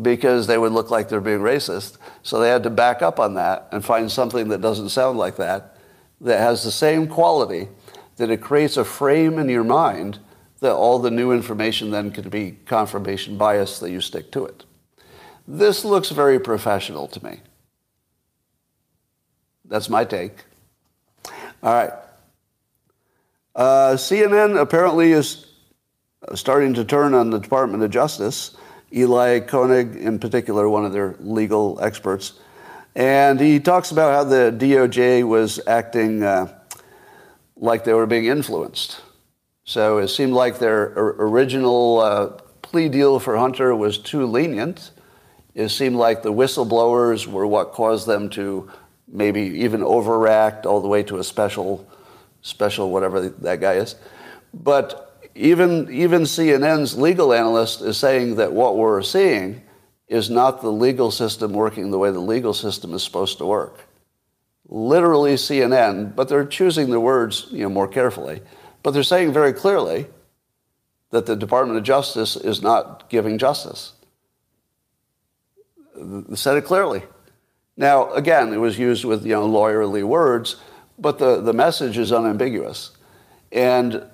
because 0.00 0.46
they 0.46 0.58
would 0.58 0.72
look 0.72 0.90
like 0.90 1.08
they're 1.08 1.20
being 1.20 1.40
racist. 1.40 1.98
So 2.22 2.40
they 2.40 2.48
had 2.48 2.62
to 2.62 2.70
back 2.70 3.02
up 3.02 3.18
on 3.18 3.34
that 3.34 3.68
and 3.72 3.84
find 3.84 4.10
something 4.10 4.48
that 4.48 4.60
doesn't 4.60 4.90
sound 4.90 5.18
like 5.18 5.36
that, 5.36 5.76
that 6.20 6.38
has 6.38 6.62
the 6.62 6.70
same 6.70 7.08
quality, 7.08 7.68
that 8.16 8.30
it 8.30 8.40
creates 8.40 8.76
a 8.76 8.84
frame 8.84 9.38
in 9.38 9.48
your 9.48 9.64
mind 9.64 10.18
that 10.60 10.72
all 10.72 10.98
the 10.98 11.10
new 11.10 11.32
information 11.32 11.90
then 11.90 12.10
can 12.10 12.28
be 12.28 12.58
confirmation 12.66 13.36
bias 13.36 13.78
that 13.78 13.90
you 13.90 14.00
stick 14.00 14.30
to 14.32 14.44
it. 14.44 14.64
This 15.50 15.82
looks 15.82 16.10
very 16.10 16.38
professional 16.38 17.08
to 17.08 17.24
me. 17.24 17.40
That's 19.64 19.88
my 19.88 20.04
take. 20.04 20.44
All 21.62 21.72
right. 21.72 21.92
Uh, 23.56 23.96
CNN 23.96 24.60
apparently 24.60 25.12
is 25.12 25.46
starting 26.34 26.74
to 26.74 26.84
turn 26.84 27.14
on 27.14 27.30
the 27.30 27.38
Department 27.38 27.82
of 27.82 27.90
Justice. 27.90 28.58
Elie 28.94 29.40
Honig, 29.40 29.96
in 29.96 30.18
particular, 30.18 30.68
one 30.68 30.84
of 30.84 30.92
their 30.92 31.16
legal 31.18 31.78
experts. 31.80 32.34
And 32.94 33.40
he 33.40 33.58
talks 33.58 33.90
about 33.90 34.12
how 34.12 34.24
the 34.24 34.54
DOJ 34.54 35.26
was 35.26 35.60
acting 35.66 36.22
uh, 36.22 36.52
like 37.56 37.84
they 37.84 37.94
were 37.94 38.06
being 38.06 38.26
influenced. 38.26 39.00
So 39.64 39.96
it 39.96 40.08
seemed 40.08 40.34
like 40.34 40.58
their 40.58 40.92
original 40.94 42.00
uh, 42.00 42.26
plea 42.60 42.90
deal 42.90 43.18
for 43.18 43.38
Hunter 43.38 43.74
was 43.74 43.96
too 43.96 44.26
lenient. 44.26 44.90
It 45.58 45.70
seemed 45.70 45.96
like 45.96 46.22
the 46.22 46.32
whistleblowers 46.32 47.26
were 47.26 47.44
what 47.44 47.72
caused 47.72 48.06
them 48.06 48.30
to 48.30 48.70
maybe 49.08 49.40
even 49.40 49.82
overact 49.82 50.66
all 50.66 50.80
the 50.80 50.86
way 50.86 51.02
to 51.02 51.18
a 51.18 51.24
special, 51.24 51.84
special 52.42 52.92
whatever 52.92 53.28
that 53.28 53.60
guy 53.60 53.72
is. 53.72 53.96
But 54.54 55.20
even, 55.34 55.92
even 55.92 56.22
CNN's 56.22 56.96
legal 56.96 57.32
analyst 57.32 57.80
is 57.80 57.96
saying 57.96 58.36
that 58.36 58.52
what 58.52 58.76
we're 58.76 59.02
seeing 59.02 59.60
is 60.06 60.30
not 60.30 60.62
the 60.62 60.70
legal 60.70 61.10
system 61.10 61.52
working 61.52 61.90
the 61.90 61.98
way 61.98 62.12
the 62.12 62.20
legal 62.20 62.54
system 62.54 62.94
is 62.94 63.02
supposed 63.02 63.38
to 63.38 63.44
work. 63.44 63.80
Literally 64.68 65.34
CNN, 65.34 66.14
but 66.14 66.28
they're 66.28 66.46
choosing 66.46 66.90
the 66.90 67.00
words 67.00 67.48
you 67.50 67.64
know, 67.64 67.68
more 67.68 67.88
carefully. 67.88 68.42
But 68.84 68.92
they're 68.92 69.02
saying 69.02 69.32
very 69.32 69.52
clearly 69.52 70.06
that 71.10 71.26
the 71.26 71.34
Department 71.34 71.78
of 71.78 71.84
Justice 71.84 72.36
is 72.36 72.62
not 72.62 73.10
giving 73.10 73.38
justice. 73.38 73.94
Said 76.34 76.56
it 76.56 76.64
clearly. 76.64 77.02
Now, 77.76 78.12
again, 78.12 78.52
it 78.52 78.58
was 78.58 78.78
used 78.78 79.04
with 79.04 79.24
you 79.24 79.32
know, 79.32 79.48
lawyerly 79.48 80.02
words, 80.02 80.56
but 80.98 81.18
the, 81.18 81.40
the 81.40 81.52
message 81.52 81.96
is 81.96 82.12
unambiguous. 82.12 82.90
And 83.52 84.04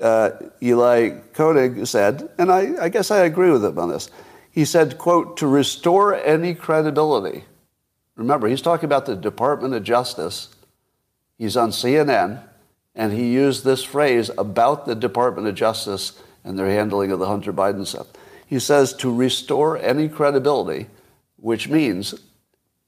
uh, 0.00 0.30
Elie 0.62 1.14
Honig 1.34 1.86
said, 1.86 2.28
and 2.38 2.52
I, 2.52 2.84
I 2.84 2.88
guess 2.88 3.10
I 3.10 3.24
agree 3.24 3.50
with 3.50 3.64
him 3.64 3.78
on 3.78 3.88
this, 3.88 4.10
he 4.50 4.64
said, 4.64 4.98
quote, 4.98 5.36
to 5.38 5.46
restore 5.46 6.14
any 6.14 6.54
credibility. 6.54 7.44
Remember, 8.16 8.48
he's 8.48 8.62
talking 8.62 8.84
about 8.86 9.06
the 9.06 9.16
Department 9.16 9.74
of 9.74 9.84
Justice. 9.84 10.48
He's 11.38 11.56
on 11.56 11.70
CNN, 11.70 12.42
and 12.94 13.12
he 13.12 13.32
used 13.32 13.64
this 13.64 13.84
phrase 13.84 14.30
about 14.36 14.86
the 14.86 14.94
Department 14.94 15.46
of 15.46 15.54
Justice 15.54 16.20
and 16.44 16.58
their 16.58 16.68
handling 16.68 17.12
of 17.12 17.20
the 17.20 17.26
Hunter 17.26 17.52
Biden 17.52 17.86
stuff. 17.86 18.08
He 18.46 18.58
says 18.58 18.92
to 18.94 19.14
restore 19.14 19.78
any 19.78 20.08
credibility, 20.08 20.88
which 21.38 21.68
means 21.68 22.14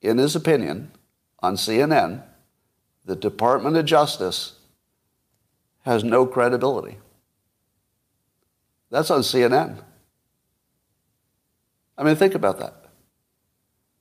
in 0.03 0.19
his 0.19 0.35
opinion, 0.35 0.91
on 1.41 1.57
CNN, 1.57 2.23
the 3.05 3.17
Department 3.17 3.77
of 3.77 3.85
Justice 3.85 4.59
has 5.83 6.05
no 6.05 6.27
credibility. 6.27 6.99
That's 8.91 9.11
on 9.11 9.21
CNN. 9.21 9.83
I 11.97 12.03
mean, 12.03 12.17
think 12.17 12.35
about 12.35 12.59
that. 12.59 12.77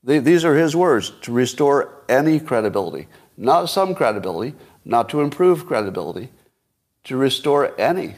These 0.03 0.45
are 0.45 0.55
his 0.55 0.75
words 0.75 1.11
to 1.21 1.33
restore 1.33 2.03
any 2.07 2.39
credibility, 2.39 3.07
not 3.35 3.69
some 3.69 3.93
credibility, 3.93 4.55
not 4.85 5.09
to 5.09 5.19
improve 5.21 5.67
credibility, 5.67 6.29
to 7.03 7.17
restore 7.17 7.79
any. 7.79 8.15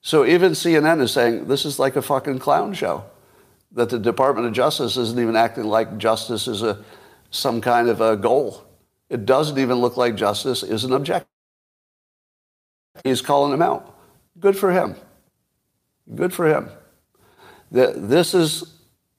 So 0.00 0.24
even 0.24 0.52
CNN 0.52 1.00
is 1.00 1.10
saying 1.10 1.46
this 1.46 1.64
is 1.64 1.80
like 1.80 1.96
a 1.96 2.02
fucking 2.02 2.38
clown 2.38 2.72
show 2.74 3.04
that 3.76 3.90
the 3.90 3.98
Department 3.98 4.46
of 4.46 4.54
Justice 4.54 4.96
isn't 4.96 5.20
even 5.20 5.36
acting 5.36 5.64
like 5.64 5.98
justice 5.98 6.48
is 6.48 6.62
a, 6.62 6.82
some 7.30 7.60
kind 7.60 7.88
of 7.88 8.00
a 8.00 8.16
goal. 8.16 8.64
It 9.10 9.26
doesn't 9.26 9.58
even 9.58 9.76
look 9.76 9.98
like 9.98 10.16
justice 10.16 10.62
is 10.62 10.82
an 10.84 10.94
objective. 10.94 11.28
He's 13.04 13.20
calling 13.20 13.52
him 13.52 13.60
out. 13.60 13.94
Good 14.40 14.56
for 14.56 14.72
him. 14.72 14.96
Good 16.12 16.32
for 16.32 16.46
him. 16.48 16.70
This 17.70 18.32
is, 18.32 18.72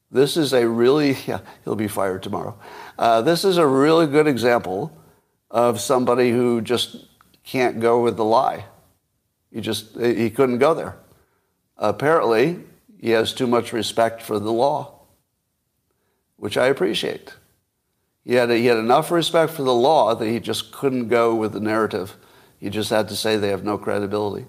this 0.10 0.36
is 0.36 0.54
a 0.54 0.68
really, 0.68 1.12
yeah, 1.28 1.42
he'll 1.64 1.76
be 1.76 1.88
fired 1.88 2.24
tomorrow. 2.24 2.58
Uh, 2.98 3.22
this 3.22 3.46
is 3.46 3.58
a 3.58 3.68
really 3.68 4.08
good 4.08 4.26
example 4.26 4.92
of 5.52 5.80
somebody 5.80 6.32
who 6.32 6.62
just 6.62 7.06
can't 7.44 7.80
go 7.80 8.02
with 8.02 8.18
the 8.18 8.26
lie. 8.26 8.66
He 9.54 9.62
just, 9.62 9.96
he 10.00 10.32
couldn't 10.32 10.58
go 10.58 10.74
there. 10.74 10.98
Apparently, 11.78 12.64
he 13.00 13.12
has 13.12 13.34
too 13.34 13.48
much 13.48 13.74
respect 13.74 14.22
for 14.22 14.40
the 14.40 14.52
law, 14.52 15.00
which 16.38 16.58
I 16.58 16.68
appreciate. 16.68 17.34
He 18.24 18.34
had, 18.34 18.50
he 18.50 18.66
had 18.66 18.78
enough 18.78 19.12
respect 19.12 19.54
for 19.54 19.64
the 19.64 19.74
law 19.74 20.14
that 20.16 20.28
he 20.28 20.40
just 20.40 20.72
couldn't 20.72 21.08
go 21.08 21.34
with 21.34 21.54
the 21.54 21.60
narrative. 21.60 22.18
He 22.60 22.70
just 22.70 22.90
had 22.90 23.08
to 23.10 23.16
say 23.16 23.38
they 23.38 23.50
have 23.50 23.64
no 23.64 23.78
credibility. 23.78 24.48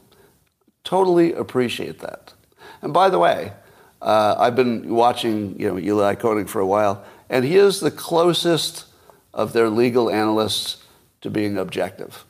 Totally 0.82 1.32
appreciate 1.32 2.00
that. 2.00 2.32
And 2.82 2.92
by 2.92 3.10
the 3.10 3.18
way, 3.18 3.52
uh, 4.00 4.34
I've 4.38 4.56
been 4.56 4.94
watching 4.94 5.58
you 5.60 5.68
know, 5.68 5.76
Elie 5.76 6.16
Honig 6.16 6.48
for 6.48 6.60
a 6.60 6.66
while, 6.66 7.04
and 7.28 7.44
he 7.44 7.56
is 7.56 7.80
the 7.80 7.90
closest 7.90 8.86
of 9.34 9.52
their 9.52 9.68
legal 9.68 10.10
analysts 10.10 10.82
to 11.20 11.30
being 11.30 11.58
objective. 11.58 12.24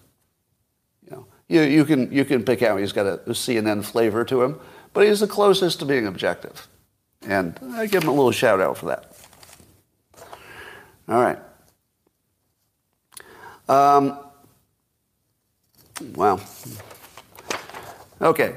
You, 1.05 1.11
know, 1.13 1.27
you, 1.49 1.63
you, 1.63 1.85
can, 1.85 2.11
you 2.13 2.25
can 2.25 2.45
pick 2.45 2.63
out, 2.63 2.81
he's 2.81 2.93
got 2.93 3.07
a, 3.07 3.15
a 3.21 3.31
CNN 3.31 3.85
flavor 3.85 4.25
to 4.25 4.43
him, 4.43 4.61
but 4.93 5.07
he's 5.07 5.21
the 5.21 5.27
closest 5.27 5.81
to 5.81 5.85
being 5.85 6.07
objective. 6.07 6.69
And 7.23 7.59
I 7.75 7.87
give 7.87 8.03
him 8.03 8.09
a 8.09 8.15
little 8.15 8.33
shout 8.33 8.61
out 8.61 8.79
for 8.79 8.87
that. 8.87 9.13
All 11.09 11.21
right. 11.21 11.39
Um, 13.69 14.19
wow. 16.15 16.41
Okay. 18.21 18.55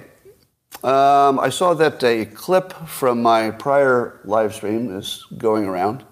Um, 0.83 1.39
I 1.39 1.49
saw 1.49 1.73
that 1.75 2.03
a 2.03 2.25
clip 2.25 2.73
from 2.87 3.21
my 3.21 3.51
prior 3.51 4.19
live 4.25 4.53
stream 4.55 4.97
is 4.97 5.25
going 5.37 5.65
around. 5.65 6.03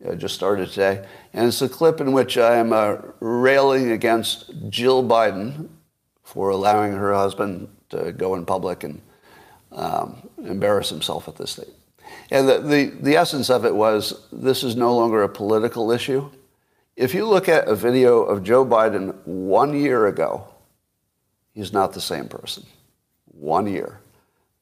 It 0.00 0.16
just 0.16 0.34
started 0.34 0.68
today. 0.68 1.06
And 1.32 1.48
it's 1.48 1.62
a 1.62 1.68
clip 1.68 2.00
in 2.00 2.12
which 2.12 2.38
I 2.38 2.56
am 2.56 2.72
uh, 2.72 2.96
railing 3.20 3.92
against 3.92 4.52
Jill 4.68 5.02
Biden 5.02 5.68
for 6.22 6.50
allowing 6.50 6.92
her 6.92 7.12
husband 7.12 7.68
to 7.90 8.12
go 8.12 8.34
in 8.34 8.46
public 8.46 8.84
and 8.84 9.00
um, 9.74 10.28
embarrass 10.38 10.88
himself 10.88 11.28
at 11.28 11.36
this 11.36 11.52
state. 11.52 11.74
And 12.30 12.48
the, 12.48 12.58
the, 12.58 12.84
the 13.00 13.16
essence 13.16 13.50
of 13.50 13.64
it 13.64 13.74
was 13.74 14.26
this 14.32 14.64
is 14.64 14.76
no 14.76 14.96
longer 14.96 15.22
a 15.22 15.28
political 15.28 15.90
issue. 15.90 16.30
If 16.96 17.14
you 17.14 17.26
look 17.26 17.48
at 17.48 17.68
a 17.68 17.74
video 17.74 18.22
of 18.22 18.42
Joe 18.42 18.64
Biden 18.64 19.14
one 19.24 19.78
year 19.78 20.06
ago, 20.06 20.46
he's 21.52 21.72
not 21.72 21.92
the 21.92 22.00
same 22.00 22.28
person. 22.28 22.64
One 23.26 23.66
year. 23.66 24.00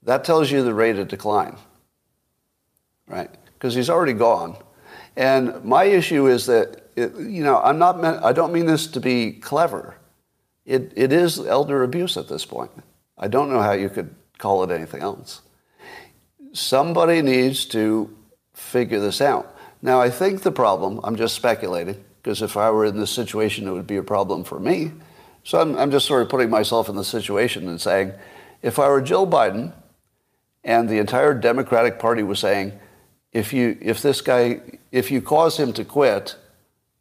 That 0.04 0.24
tells 0.24 0.50
you 0.50 0.62
the 0.62 0.74
rate 0.74 0.98
of 0.98 1.08
decline, 1.08 1.56
right? 3.06 3.30
Because 3.54 3.74
he's 3.74 3.90
already 3.90 4.14
gone. 4.14 4.56
And 5.16 5.64
my 5.64 5.84
issue 5.84 6.26
is 6.26 6.46
that, 6.46 6.90
it, 6.96 7.14
you 7.16 7.42
know, 7.42 7.60
I'm 7.60 7.78
not 7.78 8.00
meant, 8.00 8.24
I 8.24 8.32
don't 8.32 8.52
mean 8.52 8.66
this 8.66 8.86
to 8.88 9.00
be 9.00 9.32
clever. 9.32 9.96
It, 10.64 10.92
it 10.96 11.12
is 11.12 11.38
elder 11.38 11.82
abuse 11.82 12.16
at 12.16 12.28
this 12.28 12.46
point. 12.46 12.70
I 13.18 13.28
don't 13.28 13.50
know 13.50 13.60
how 13.60 13.72
you 13.72 13.90
could 13.90 14.14
call 14.40 14.64
it 14.64 14.70
anything 14.70 15.02
else. 15.02 15.42
Somebody 16.52 17.22
needs 17.22 17.64
to 17.66 18.14
figure 18.54 18.98
this 18.98 19.20
out. 19.20 19.56
Now, 19.82 20.00
I 20.00 20.10
think 20.10 20.42
the 20.42 20.52
problem, 20.52 21.00
I'm 21.04 21.16
just 21.16 21.34
speculating, 21.34 22.04
because 22.22 22.42
if 22.42 22.56
I 22.56 22.70
were 22.70 22.84
in 22.84 22.98
this 22.98 23.10
situation, 23.10 23.68
it 23.68 23.72
would 23.72 23.86
be 23.86 23.96
a 23.96 24.02
problem 24.02 24.44
for 24.44 24.58
me. 24.58 24.92
So 25.44 25.60
I'm, 25.60 25.76
I'm 25.78 25.90
just 25.90 26.06
sort 26.06 26.22
of 26.22 26.28
putting 26.28 26.50
myself 26.50 26.88
in 26.88 26.96
the 26.96 27.04
situation 27.04 27.68
and 27.68 27.80
saying, 27.80 28.12
if 28.62 28.78
I 28.78 28.88
were 28.88 29.00
Jill 29.00 29.26
Biden 29.26 29.72
and 30.64 30.88
the 30.88 30.98
entire 30.98 31.32
Democratic 31.32 31.98
Party 31.98 32.22
was 32.22 32.40
saying, 32.40 32.78
if 33.32 33.52
you 33.52 33.78
if 33.80 34.02
this 34.02 34.20
guy 34.20 34.60
if 34.90 35.10
you 35.10 35.22
cause 35.22 35.56
him 35.56 35.72
to 35.74 35.84
quit 35.84 36.36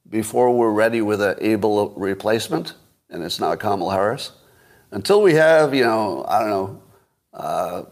before 0.09 0.55
we're 0.55 0.71
ready 0.71 1.01
with 1.01 1.21
an 1.21 1.37
able 1.41 1.89
replacement, 1.91 2.75
and 3.09 3.23
it's 3.23 3.39
not 3.39 3.59
Kamala 3.59 3.93
Harris, 3.93 4.31
until 4.91 5.21
we 5.21 5.33
have 5.33 5.73
you 5.73 5.83
know 5.83 6.25
I 6.27 6.39
don't 6.39 6.49
know 6.49 6.81
uh, 7.33 7.83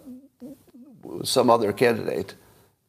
some 1.24 1.50
other 1.50 1.72
candidate, 1.74 2.36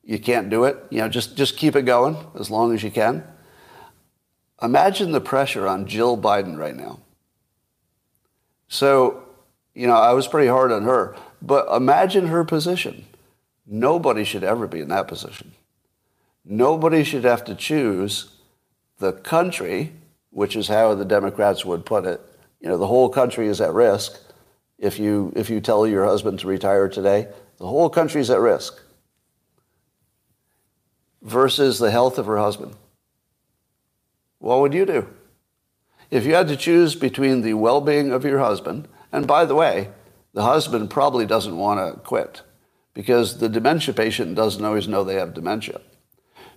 you 0.05 0.19
can't 0.19 0.51
do 0.51 0.65
it. 0.65 0.77
You 0.91 0.99
know 0.99 1.09
just 1.09 1.37
just 1.37 1.57
keep 1.57 1.77
it 1.77 1.83
going 1.83 2.17
as 2.39 2.51
long 2.51 2.75
as 2.75 2.83
you 2.83 2.91
can. 2.91 3.25
Imagine 4.61 5.13
the 5.13 5.21
pressure 5.21 5.69
on 5.69 5.87
Jill 5.87 6.19
Biden 6.19 6.59
right 6.59 6.75
now. 6.75 7.01
So, 8.69 9.23
you 9.75 9.87
know, 9.87 9.95
I 9.95 10.13
was 10.13 10.27
pretty 10.27 10.49
hard 10.49 10.73
on 10.73 10.83
her, 10.83 11.17
but 11.41 11.69
imagine 11.75 12.27
her 12.27 12.45
position. 12.45 13.07
Nobody 13.67 14.25
should 14.25 14.45
ever 14.45 14.67
be 14.67 14.81
in 14.81 14.89
that 14.89 15.09
position. 15.09 15.53
Nobody 16.45 17.05
should 17.05 17.25
have 17.25 17.45
to 17.45 17.55
choose 17.55 18.31
the 18.99 19.13
country, 19.13 19.93
which 20.31 20.57
is 20.57 20.69
how 20.69 20.95
the 20.95 21.05
Democrats 21.05 21.65
would 21.65 21.87
put 21.87 22.05
it. 22.05 22.21
You 22.61 22.69
know, 22.69 22.79
the 22.79 22.87
whole 22.87 23.09
country 23.09 23.47
is 23.47 23.61
at 23.61 23.73
risk. 23.73 24.21
If 24.79 24.99
you, 24.99 25.33
if 25.35 25.51
you 25.51 25.61
tell 25.61 25.87
your 25.87 26.05
husband 26.05 26.41
to 26.41 26.47
retire 26.47 26.89
today, 26.89 27.29
the 27.59 27.67
whole 27.67 27.91
country 27.91 28.21
is 28.21 28.31
at 28.31 28.41
risk 28.41 28.81
versus 31.23 31.79
the 31.79 31.91
health 31.91 32.19
of 32.19 32.27
her 32.27 32.39
husband. 32.39 32.77
What 34.39 34.61
would 34.61 34.75
you 34.75 34.87
do? 34.87 35.09
If 36.11 36.25
you 36.25 36.35
had 36.35 36.49
to 36.49 36.57
choose 36.57 36.95
between 36.95 37.43
the 37.43 37.55
well 37.55 37.81
being 37.81 38.13
of 38.13 38.25
your 38.25 38.39
husband, 38.39 38.89
and 39.13 39.27
by 39.27 39.45
the 39.45 39.55
way, 39.55 39.91
the 40.33 40.45
husband 40.45 40.91
probably 40.91 41.27
doesn't 41.27 41.57
want 41.57 41.81
to 41.81 42.01
quit 42.01 42.43
because 42.95 43.39
the 43.39 43.49
dementia 43.49 43.93
patient 43.93 44.35
doesn't 44.35 44.65
always 44.65 44.89
know 44.89 45.03
they 45.03 45.15
have 45.15 45.35
dementia. 45.35 45.81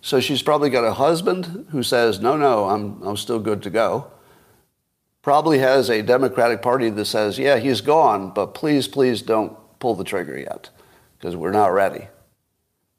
So 0.01 0.19
she's 0.19 0.41
probably 0.41 0.69
got 0.69 0.83
a 0.83 0.93
husband 0.93 1.67
who 1.71 1.83
says, 1.83 2.19
no, 2.19 2.37
no, 2.37 2.65
I'm, 2.65 3.01
I'm 3.03 3.17
still 3.17 3.39
good 3.39 3.61
to 3.63 3.69
go. 3.69 4.11
Probably 5.21 5.59
has 5.59 5.89
a 5.89 6.01
Democratic 6.01 6.61
Party 6.61 6.89
that 6.89 7.05
says, 7.05 7.37
yeah, 7.37 7.57
he's 7.57 7.81
gone, 7.81 8.33
but 8.33 8.55
please, 8.55 8.87
please 8.87 9.21
don't 9.21 9.55
pull 9.79 9.95
the 9.95 10.03
trigger 10.03 10.37
yet 10.37 10.69
because 11.17 11.35
we're 11.35 11.51
not 11.51 11.73
ready. 11.73 12.07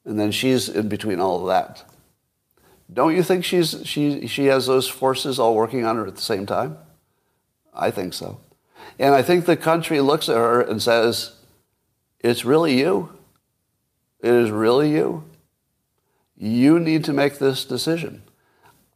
And 0.05 0.19
then 0.19 0.31
she's 0.31 0.69
in 0.69 0.89
between 0.89 1.21
all 1.21 1.41
of 1.41 1.47
that. 1.49 1.85
Don't 2.93 3.17
you 3.17 3.23
think 3.23 3.45
she's, 3.45 3.83
she, 3.85 4.27
she 4.27 4.47
has 4.47 4.67
those 4.67 4.89
forces 4.89 5.39
all 5.39 5.55
working 5.55 5.85
on 5.85 5.97
her 5.97 6.07
at 6.07 6.17
the 6.17 6.23
same 6.23 6.47
time? 6.47 6.77
I 7.75 7.91
think 7.91 8.13
so. 8.15 8.41
And 8.99 9.15
I 9.15 9.23
think 9.23 9.47
the 9.47 9.57
country 9.57 10.01
looks 10.01 10.29
at 10.29 10.37
her 10.37 10.61
and 10.61 10.83
says, 10.83 11.37
it's 12.21 12.45
really 12.45 12.79
you. 12.79 13.19
It 14.21 14.33
is 14.33 14.51
really 14.51 14.93
you. 14.93 15.25
You 16.37 16.79
need 16.79 17.05
to 17.05 17.13
make 17.13 17.39
this 17.39 17.65
decision. 17.65 18.23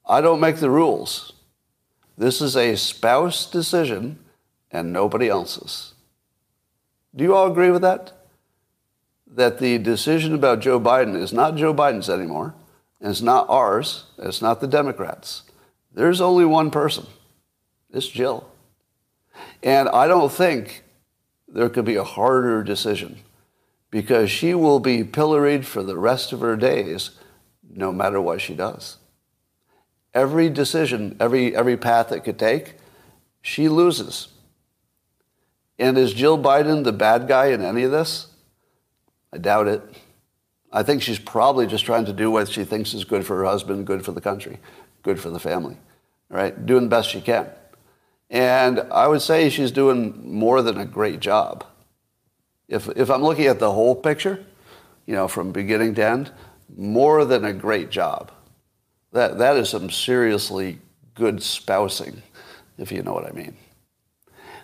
I 0.06 0.20
don't 0.20 0.40
make 0.40 0.56
the 0.56 0.70
rules. 0.70 1.32
This 2.18 2.40
is 2.40 2.56
a 2.56 2.76
spouse 2.76 3.48
decision 3.50 4.18
and 4.70 4.92
nobody 4.92 5.28
else's. 5.28 5.94
Do 7.14 7.24
you 7.24 7.34
all 7.34 7.50
agree 7.50 7.70
with 7.70 7.82
that? 7.82 8.12
That 9.26 9.58
the 9.58 9.78
decision 9.78 10.34
about 10.34 10.60
Joe 10.60 10.80
Biden 10.80 11.14
is 11.14 11.32
not 11.32 11.56
Joe 11.56 11.74
Biden's 11.74 12.08
anymore, 12.08 12.54
and 13.00 13.10
it's 13.10 13.22
not 13.22 13.48
ours, 13.48 14.06
it's 14.18 14.40
not 14.40 14.60
the 14.60 14.66
Democrats. 14.66 15.42
There's 15.92 16.20
only 16.20 16.44
one 16.44 16.70
person. 16.70 17.06
It's 17.90 18.08
Jill. 18.08 18.48
And 19.62 19.88
I 19.88 20.06
don't 20.06 20.32
think 20.32 20.84
there 21.48 21.68
could 21.68 21.84
be 21.84 21.96
a 21.96 22.04
harder 22.04 22.62
decision 22.62 23.18
because 23.90 24.30
she 24.30 24.54
will 24.54 24.80
be 24.80 25.04
pilloried 25.04 25.66
for 25.66 25.82
the 25.82 25.96
rest 25.96 26.32
of 26.32 26.40
her 26.40 26.56
days 26.56 27.10
no 27.68 27.92
matter 27.92 28.20
what 28.20 28.40
she 28.40 28.54
does. 28.54 28.98
Every 30.16 30.48
decision, 30.48 31.14
every, 31.20 31.54
every 31.54 31.76
path 31.76 32.10
it 32.10 32.20
could 32.20 32.38
take, 32.38 32.76
she 33.42 33.68
loses. 33.68 34.28
And 35.78 35.98
is 35.98 36.14
Jill 36.14 36.38
Biden 36.38 36.84
the 36.84 36.92
bad 36.92 37.28
guy 37.28 37.48
in 37.48 37.60
any 37.60 37.82
of 37.82 37.90
this? 37.90 38.28
I 39.30 39.36
doubt 39.36 39.68
it. 39.68 39.82
I 40.72 40.82
think 40.82 41.02
she's 41.02 41.18
probably 41.18 41.66
just 41.66 41.84
trying 41.84 42.06
to 42.06 42.14
do 42.14 42.30
what 42.30 42.48
she 42.48 42.64
thinks 42.64 42.94
is 42.94 43.04
good 43.04 43.26
for 43.26 43.36
her 43.36 43.44
husband, 43.44 43.86
good 43.86 44.06
for 44.06 44.12
the 44.12 44.22
country, 44.22 44.58
good 45.02 45.20
for 45.20 45.28
the 45.28 45.38
family, 45.38 45.76
right? 46.30 46.64
Doing 46.64 46.84
the 46.84 46.88
best 46.88 47.10
she 47.10 47.20
can. 47.20 47.50
And 48.30 48.80
I 48.90 49.08
would 49.08 49.20
say 49.20 49.50
she's 49.50 49.70
doing 49.70 50.32
more 50.32 50.62
than 50.62 50.78
a 50.78 50.86
great 50.86 51.20
job. 51.20 51.62
If, 52.68 52.88
if 52.96 53.10
I'm 53.10 53.22
looking 53.22 53.48
at 53.48 53.58
the 53.58 53.70
whole 53.70 53.94
picture, 53.94 54.46
you 55.04 55.14
know, 55.14 55.28
from 55.28 55.52
beginning 55.52 55.94
to 55.96 56.06
end, 56.06 56.32
more 56.74 57.26
than 57.26 57.44
a 57.44 57.52
great 57.52 57.90
job. 57.90 58.32
That, 59.16 59.38
that 59.38 59.56
is 59.56 59.70
some 59.70 59.88
seriously 59.88 60.78
good 61.14 61.42
spousing, 61.42 62.22
if 62.76 62.92
you 62.92 63.02
know 63.02 63.14
what 63.14 63.24
I 63.24 63.32
mean. 63.32 63.56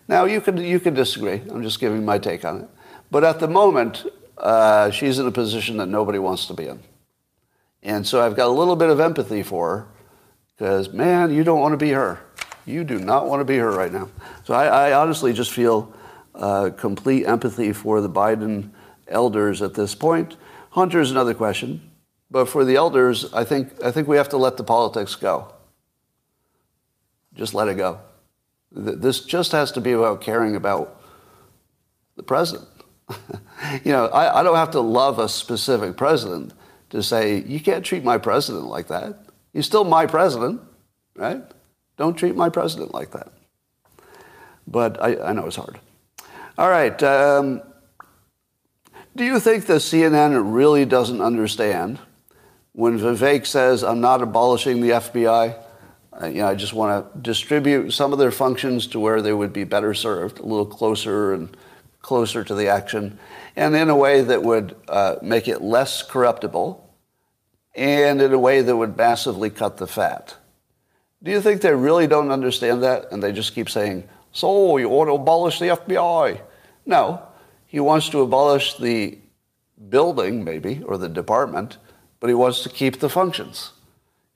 Now, 0.07 0.27
you 0.27 0.43
can, 0.43 0.59
you 0.59 0.79
can 0.79 0.93
disagree. 0.93 1.41
I'm 1.51 1.63
just 1.63 1.81
giving 1.81 2.05
my 2.05 2.19
take 2.19 2.45
on 2.45 2.61
it. 2.61 2.69
But 3.11 3.25
at 3.25 3.41
the 3.41 3.49
moment, 3.49 4.05
uh, 4.37 4.91
she's 4.91 5.19
in 5.19 5.27
a 5.27 5.31
position 5.31 5.79
that 5.79 5.87
nobody 5.87 6.19
wants 6.19 6.45
to 6.49 6.53
be 6.53 6.67
in. 6.67 6.81
And 7.83 8.07
so 8.07 8.21
I've 8.21 8.37
got 8.37 8.49
a 8.49 8.53
little 8.53 8.77
bit 8.77 8.91
of 8.91 9.01
empathy 9.01 9.43
for 9.43 9.75
her 9.75 9.87
because, 10.55 10.93
man, 10.93 11.33
you 11.33 11.45
don't 11.45 11.61
want 11.61 11.73
to 11.73 11.79
be 11.79 11.93
her. 11.93 12.21
You 12.67 12.85
do 12.85 12.99
not 12.99 13.29
want 13.29 13.41
to 13.41 13.47
be 13.47 13.57
her 13.57 13.71
right 13.71 13.91
now. 13.91 14.11
So 14.45 14.53
I, 14.53 14.67
I 14.91 14.93
honestly 14.93 15.33
just 15.33 15.51
feel 15.51 15.95
uh, 16.35 16.69
complete 16.77 17.25
empathy 17.25 17.73
for 17.73 18.03
the 18.03 18.11
Biden 18.11 18.69
elders 19.09 19.63
at 19.63 19.73
this 19.73 19.95
point. 19.95 20.37
Hunter 20.73 21.01
is 21.01 21.11
another 21.11 21.33
question, 21.33 21.91
but 22.33 22.47
for 22.47 22.65
the 22.65 22.77
elders, 22.77 23.31
I 23.35 23.45
think, 23.45 23.71
I 23.85 23.91
think 23.91 24.09
we 24.09 24.17
have 24.17 24.31
to 24.31 24.39
let 24.39 24.57
the 24.57 24.65
politics 24.65 25.15
go. 25.15 25.53
Just 27.35 27.53
let 27.53 27.69
it 27.69 27.77
go. 27.77 28.01
This 28.73 29.21
just 29.21 29.53
has 29.53 29.71
to 29.73 29.83
be 29.83 29.93
about 29.93 30.23
caring 30.23 30.57
about 30.57 30.99
the 32.17 32.23
president. 32.23 32.69
you 33.85 33.93
know, 33.93 34.07
I, 34.07 34.41
I 34.41 34.43
don't 34.43 34.57
have 34.57 34.71
to 34.71 34.81
love 34.81 35.19
a 35.19 35.29
specific 35.29 35.99
president 35.99 36.55
to 36.89 37.03
say, 37.03 37.43
you 37.43 37.61
can't 37.61 37.85
treat 37.85 38.03
my 38.03 38.17
president 38.17 38.65
like 38.65 38.89
that. 38.89 39.27
He's 39.53 39.67
still 39.67 39.85
my 39.85 40.07
president, 40.07 40.63
right? 41.15 41.43
Don't 41.99 42.15
treat 42.15 42.35
my 42.35 42.49
president 42.49 42.95
like 42.95 43.11
that. 43.11 43.31
But 44.67 45.03
I, 45.03 45.17
I 45.23 45.33
know 45.35 45.47
it's 45.47 45.57
hard. 45.57 45.79
All 46.57 46.71
right. 46.71 47.03
Um, 47.03 47.61
do 49.15 49.25
you 49.25 49.39
think 49.39 49.67
that 49.67 49.83
CNN 49.83 50.55
really 50.55 50.87
doesn't 50.87 51.21
understand 51.21 51.99
when 52.73 52.99
Vivek 52.99 53.47
says, 53.47 53.85
I'm 53.85 54.01
not 54.01 54.23
abolishing 54.23 54.81
the 54.81 54.91
FBI? 54.91 55.59
Uh, 56.21 56.27
you 56.27 56.43
know, 56.43 56.49
I 56.49 56.55
just 56.55 56.73
want 56.73 57.13
to 57.13 57.19
distribute 57.21 57.93
some 57.93 58.13
of 58.13 58.19
their 58.19 58.31
functions 58.31 58.87
to 58.89 59.01
where 59.01 59.23
they 59.23 59.33
would 59.33 59.53
be 59.53 59.65
better 59.65 59.95
served, 59.95 60.39
a 60.39 60.43
little 60.43 60.67
closer 60.67 61.33
and 61.33 61.57
closer 62.01 62.43
to 62.45 62.55
the 62.55 62.69
action, 62.69 63.19
and 63.57 63.75
in 63.77 63.89
a 63.89 63.97
way 63.97 64.23
that 64.23 64.43
would 64.43 64.75
uh, 64.89 65.17
make 65.23 65.49
it 65.49 65.63
less 65.63 66.03
corruptible, 66.03 66.79
and 67.75 68.21
in 68.21 68.33
a 68.33 68.39
way 68.39 68.61
that 68.61 68.77
would 68.77 68.97
massively 68.97 69.49
cut 69.49 69.77
the 69.77 69.87
fat. 69.87 70.37
Do 71.23 71.31
you 71.31 71.41
think 71.41 71.61
they 71.61 71.75
really 71.75 72.07
don't 72.07 72.31
understand 72.31 72.83
that, 72.83 73.13
and 73.13 73.23
they 73.23 73.33
just 73.33 73.55
keep 73.55 73.71
saying, 73.71 74.09
so 74.33 74.77
you 74.79 74.89
want 74.89 75.09
to 75.09 75.15
abolish 75.15 75.59
the 75.59 75.69
FBI. 75.69 76.41
No, 76.85 77.23
he 77.67 77.81
wants 77.81 78.09
to 78.11 78.21
abolish 78.21 78.75
the 78.75 79.19
building, 79.89 80.43
maybe, 80.43 80.83
or 80.85 80.99
the 80.99 81.09
department, 81.09 81.79
but 82.23 82.29
he 82.29 82.35
wants 82.35 82.63
to 82.63 82.69
keep 82.69 83.01
the 83.01 83.09
functions. 83.09 83.73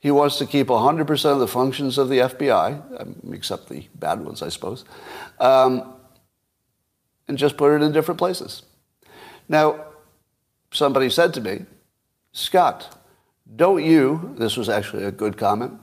He 0.00 0.10
wants 0.10 0.38
to 0.38 0.46
keep 0.46 0.66
100% 0.66 1.32
of 1.32 1.38
the 1.38 1.46
functions 1.46 1.98
of 1.98 2.08
the 2.08 2.18
FBI, 2.18 3.00
um, 3.00 3.14
except 3.32 3.68
the 3.68 3.86
bad 3.94 4.24
ones, 4.24 4.42
I 4.42 4.48
suppose, 4.48 4.84
um, 5.38 5.94
and 7.28 7.38
just 7.38 7.56
put 7.56 7.76
it 7.76 7.84
in 7.84 7.92
different 7.92 8.18
places. 8.18 8.62
Now, 9.48 9.84
somebody 10.72 11.08
said 11.10 11.32
to 11.34 11.40
me, 11.40 11.64
Scott, 12.32 12.98
don't 13.54 13.84
you, 13.84 14.34
this 14.36 14.56
was 14.56 14.68
actually 14.68 15.04
a 15.04 15.12
good 15.12 15.36
comment, 15.36 15.78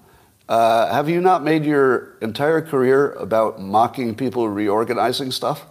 uh, 0.50 0.94
have 0.94 1.08
you 1.08 1.22
not 1.22 1.42
made 1.42 1.64
your 1.64 2.18
entire 2.22 2.62
career 2.62 3.14
about 3.14 3.62
mocking 3.62 4.14
people 4.14 4.50
reorganizing 4.50 5.32
stuff? 5.32 5.66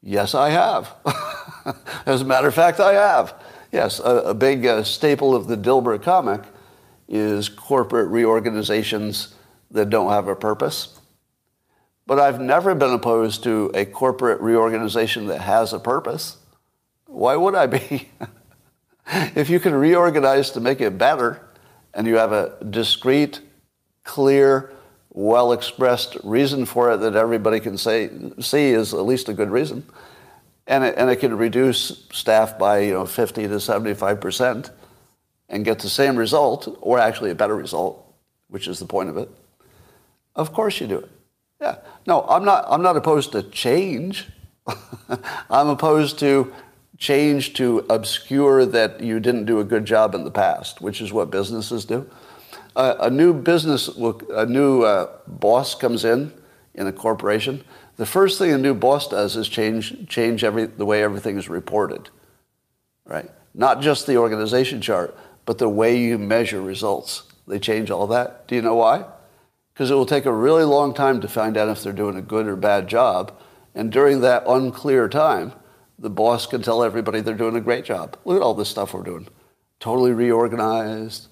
Yes, 0.00 0.36
I 0.36 0.50
have. 0.50 0.94
As 2.06 2.22
a 2.22 2.24
matter 2.24 2.46
of 2.46 2.54
fact, 2.54 2.78
I 2.78 2.92
have. 2.92 3.34
Yes, 3.72 4.00
a, 4.00 4.30
a 4.30 4.34
big 4.34 4.64
uh, 4.64 4.82
staple 4.82 5.34
of 5.34 5.46
the 5.46 5.56
Dilbert 5.56 6.02
comic 6.02 6.42
is 7.08 7.48
corporate 7.48 8.08
reorganizations 8.08 9.34
that 9.70 9.90
don't 9.90 10.10
have 10.10 10.28
a 10.28 10.36
purpose. 10.36 10.98
But 12.06 12.18
I've 12.18 12.40
never 12.40 12.74
been 12.74 12.92
opposed 12.92 13.42
to 13.44 13.70
a 13.74 13.84
corporate 13.84 14.40
reorganization 14.40 15.26
that 15.26 15.42
has 15.42 15.72
a 15.74 15.78
purpose. 15.78 16.38
Why 17.06 17.36
would 17.36 17.54
I 17.54 17.66
be? 17.66 18.08
if 19.06 19.50
you 19.50 19.60
can 19.60 19.74
reorganize 19.74 20.50
to 20.52 20.60
make 20.60 20.80
it 20.80 20.96
better 20.96 21.46
and 21.92 22.06
you 22.06 22.16
have 22.16 22.32
a 22.32 22.56
discrete, 22.70 23.40
clear, 24.04 24.72
well 25.10 25.52
expressed 25.52 26.16
reason 26.24 26.64
for 26.64 26.92
it 26.92 26.98
that 26.98 27.16
everybody 27.16 27.60
can 27.60 27.76
say, 27.76 28.10
see 28.40 28.70
is 28.70 28.94
at 28.94 29.00
least 29.00 29.28
a 29.28 29.34
good 29.34 29.50
reason, 29.50 29.84
and 30.68 30.84
it, 30.84 30.94
and 30.96 31.10
it 31.10 31.16
can 31.16 31.36
reduce 31.36 32.06
staff 32.12 32.58
by 32.58 32.80
you 32.80 32.92
know, 32.92 33.06
50 33.06 33.48
to 33.48 33.54
75% 33.54 34.70
and 35.48 35.64
get 35.64 35.78
the 35.78 35.88
same 35.88 36.14
result, 36.16 36.78
or 36.82 36.98
actually 36.98 37.30
a 37.30 37.34
better 37.34 37.56
result, 37.56 38.04
which 38.48 38.68
is 38.68 38.78
the 38.78 38.84
point 38.84 39.08
of 39.08 39.16
it, 39.16 39.30
of 40.36 40.52
course 40.52 40.78
you 40.78 40.86
do 40.86 40.98
it. 40.98 41.10
Yeah. 41.60 41.76
No, 42.06 42.22
I'm 42.28 42.44
not, 42.44 42.66
I'm 42.68 42.82
not 42.82 42.96
opposed 42.96 43.32
to 43.32 43.42
change. 43.42 44.28
I'm 45.50 45.68
opposed 45.68 46.18
to 46.20 46.52
change 46.98 47.54
to 47.54 47.86
obscure 47.88 48.66
that 48.66 49.00
you 49.00 49.20
didn't 49.20 49.46
do 49.46 49.60
a 49.60 49.64
good 49.64 49.86
job 49.86 50.14
in 50.14 50.24
the 50.24 50.30
past, 50.30 50.80
which 50.82 51.00
is 51.00 51.12
what 51.12 51.30
businesses 51.30 51.84
do. 51.84 52.08
Uh, 52.76 52.94
a 53.00 53.10
new 53.10 53.32
business, 53.32 53.88
a 53.88 54.46
new 54.46 54.82
uh, 54.82 55.10
boss 55.26 55.74
comes 55.74 56.04
in 56.04 56.32
in 56.74 56.86
a 56.86 56.92
corporation. 56.92 57.64
The 57.98 58.06
first 58.06 58.38
thing 58.38 58.52
a 58.52 58.58
new 58.58 58.74
boss 58.74 59.08
does 59.08 59.36
is 59.36 59.48
change, 59.48 60.08
change 60.08 60.44
every, 60.44 60.66
the 60.66 60.86
way 60.86 61.02
everything 61.02 61.36
is 61.36 61.48
reported, 61.48 62.10
right? 63.04 63.28
Not 63.54 63.82
just 63.82 64.06
the 64.06 64.18
organization 64.18 64.80
chart, 64.80 65.18
but 65.44 65.58
the 65.58 65.68
way 65.68 65.98
you 65.98 66.16
measure 66.16 66.62
results. 66.62 67.24
They 67.48 67.58
change 67.58 67.90
all 67.90 68.06
that. 68.06 68.46
Do 68.46 68.54
you 68.54 68.62
know 68.62 68.76
why? 68.76 69.04
Because 69.74 69.90
it 69.90 69.94
will 69.94 70.06
take 70.06 70.26
a 70.26 70.32
really 70.32 70.62
long 70.62 70.94
time 70.94 71.20
to 71.22 71.28
find 71.28 71.56
out 71.56 71.68
if 71.68 71.82
they're 71.82 71.92
doing 71.92 72.16
a 72.16 72.22
good 72.22 72.46
or 72.46 72.54
bad 72.54 72.86
job. 72.86 73.36
And 73.74 73.90
during 73.90 74.20
that 74.20 74.44
unclear 74.46 75.08
time, 75.08 75.52
the 75.98 76.10
boss 76.10 76.46
can 76.46 76.62
tell 76.62 76.84
everybody 76.84 77.20
they're 77.20 77.34
doing 77.34 77.56
a 77.56 77.60
great 77.60 77.84
job. 77.84 78.16
Look 78.24 78.36
at 78.36 78.42
all 78.42 78.54
this 78.54 78.68
stuff 78.68 78.94
we're 78.94 79.02
doing. 79.02 79.26
Totally 79.80 80.12
reorganized. 80.12 81.26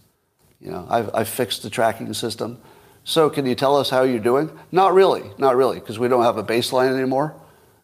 You 0.60 0.72
know, 0.72 0.86
I've, 0.90 1.14
I've 1.14 1.28
fixed 1.28 1.62
the 1.62 1.70
tracking 1.70 2.12
system. 2.12 2.60
So 3.08 3.30
can 3.30 3.46
you 3.46 3.54
tell 3.54 3.76
us 3.76 3.88
how 3.88 4.02
you're 4.02 4.18
doing? 4.18 4.50
Not 4.72 4.92
really, 4.92 5.30
not 5.38 5.54
really, 5.54 5.78
because 5.78 5.96
we 5.96 6.08
don't 6.08 6.24
have 6.24 6.38
a 6.38 6.42
baseline 6.42 6.92
anymore. 6.92 7.36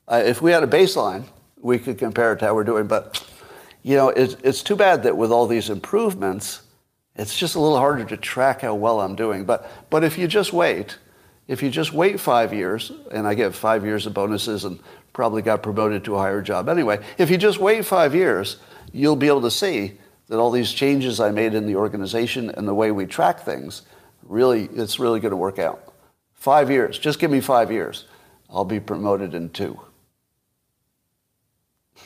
Uh, 0.08 0.20
if 0.24 0.42
we 0.42 0.50
had 0.50 0.64
a 0.64 0.66
baseline, 0.66 1.22
we 1.60 1.78
could 1.78 1.96
compare 1.96 2.32
it 2.32 2.40
to 2.40 2.46
how 2.46 2.56
we're 2.56 2.64
doing. 2.64 2.88
But, 2.88 3.24
you 3.84 3.94
know, 3.94 4.08
it's, 4.08 4.34
it's 4.42 4.64
too 4.64 4.74
bad 4.74 5.04
that 5.04 5.16
with 5.16 5.30
all 5.30 5.46
these 5.46 5.70
improvements, 5.70 6.62
it's 7.14 7.38
just 7.38 7.54
a 7.54 7.60
little 7.60 7.78
harder 7.78 8.04
to 8.06 8.16
track 8.16 8.62
how 8.62 8.74
well 8.74 9.00
I'm 9.00 9.14
doing. 9.14 9.44
But, 9.44 9.70
but 9.90 10.02
if 10.02 10.18
you 10.18 10.26
just 10.26 10.52
wait, 10.52 10.98
if 11.46 11.62
you 11.62 11.70
just 11.70 11.92
wait 11.92 12.18
five 12.18 12.52
years, 12.52 12.90
and 13.12 13.24
I 13.24 13.34
get 13.34 13.54
five 13.54 13.84
years 13.84 14.06
of 14.06 14.14
bonuses 14.14 14.64
and 14.64 14.80
probably 15.12 15.40
got 15.40 15.62
promoted 15.62 16.04
to 16.06 16.16
a 16.16 16.18
higher 16.18 16.42
job 16.42 16.68
anyway. 16.68 16.98
If 17.16 17.30
you 17.30 17.36
just 17.36 17.58
wait 17.58 17.84
five 17.84 18.12
years, 18.12 18.56
you'll 18.92 19.14
be 19.14 19.28
able 19.28 19.42
to 19.42 19.52
see 19.52 19.98
that 20.26 20.38
all 20.38 20.50
these 20.50 20.72
changes 20.72 21.20
I 21.20 21.30
made 21.30 21.54
in 21.54 21.66
the 21.66 21.76
organization 21.76 22.50
and 22.50 22.66
the 22.66 22.74
way 22.74 22.90
we 22.90 23.06
track 23.06 23.38
things, 23.44 23.82
really, 24.22 24.64
it's 24.74 24.98
really 24.98 25.20
going 25.20 25.30
to 25.30 25.36
work 25.36 25.58
out. 25.58 25.92
Five 26.34 26.70
years, 26.70 26.98
just 26.98 27.18
give 27.18 27.30
me 27.30 27.40
five 27.40 27.70
years. 27.70 28.06
I'll 28.50 28.64
be 28.64 28.80
promoted 28.80 29.34
in 29.34 29.50
two. 29.50 29.80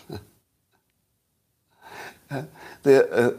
the, 2.82 3.10
uh, 3.10 3.32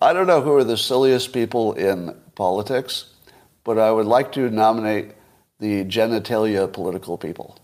I 0.00 0.12
don't 0.12 0.26
know 0.26 0.40
who 0.40 0.54
are 0.56 0.64
the 0.64 0.76
silliest 0.76 1.32
people 1.32 1.74
in 1.74 2.16
politics, 2.34 3.06
but 3.64 3.78
I 3.78 3.92
would 3.92 4.06
like 4.06 4.32
to 4.32 4.50
nominate 4.50 5.12
the 5.58 5.84
genitalia 5.84 6.72
political 6.72 7.18
people 7.18 7.58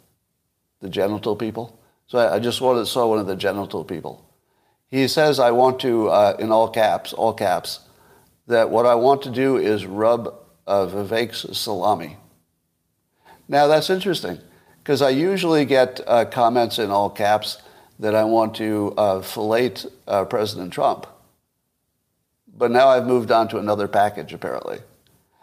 the 0.81 0.89
genital 0.89 1.37
people. 1.37 1.79
So 2.07 2.19
I, 2.19 2.37
I 2.37 2.39
just 2.39 2.61
wanted, 2.61 2.87
saw 2.87 3.09
one 3.09 3.19
of 3.19 3.27
the 3.27 3.37
genital 3.37 3.85
people. 3.85 4.25
He 4.89 5.09
says, 5.09 5.41
I 5.41 5.51
want 5.51 5.81
to, 5.81 6.09
uh, 6.09 6.37
in 6.39 6.53
all 6.53 6.69
caps, 6.69 7.13
all 7.13 7.33
caps, 7.33 7.81
that 8.47 8.71
what 8.71 8.87
I 8.87 8.95
want 8.95 9.23
to 9.23 9.31
do 9.31 9.57
is 9.57 9.85
rub 9.87 10.33
uh, 10.67 10.87
Vivek's 10.87 11.59
salami. 11.59 12.17
Now 13.49 13.67
that's 13.67 13.91
interesting 13.91 14.39
because 14.83 15.03
I 15.03 15.11
usually 15.11 15.65
get 15.65 16.01
uh, 16.07 16.25
comments 16.25 16.79
in 16.79 16.91
all 16.91 17.11
caps 17.11 17.59
that 17.99 18.15
I 18.15 18.25
want 18.25 18.55
to 18.57 18.95
uh, 18.97 19.23
fillet 19.23 19.75
uh, 20.07 20.25
President 20.25 20.73
Trump. 20.73 21.07
But 22.57 22.71
now 22.71 22.89
I've 22.89 23.07
moved 23.07 23.31
on 23.31 23.49
to 23.49 23.59
another 23.59 23.89
package 23.89 24.33
apparently. 24.33 24.79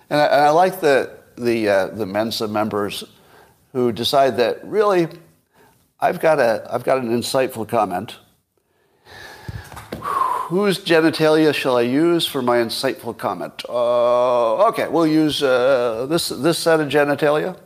And 0.09 0.19
I, 0.19 0.25
and 0.25 0.41
I 0.41 0.49
like 0.49 0.81
the, 0.81 1.11
the, 1.37 1.69
uh, 1.69 1.87
the 1.87 2.05
Mensa 2.05 2.47
members 2.47 3.03
who 3.71 3.91
decide 3.91 4.37
that 4.37 4.63
really 4.63 5.07
I've 5.99 6.19
got, 6.19 6.39
a, 6.39 6.67
I've 6.69 6.83
got 6.83 6.97
an 6.97 7.09
insightful 7.09 7.67
comment. 7.67 8.17
Whose 10.53 10.77
genitalia 10.77 11.51
shall 11.51 11.77
I 11.77 11.81
use 11.81 12.27
for 12.27 12.43
my 12.43 12.57
insightful 12.57 13.17
comment? 13.17 13.63
Uh, 13.67 14.67
okay, 14.67 14.87
we'll 14.87 15.07
use 15.07 15.41
uh, 15.41 16.05
this, 16.07 16.29
this 16.29 16.59
set 16.59 16.79
of 16.79 16.89
genitalia. 16.89 17.57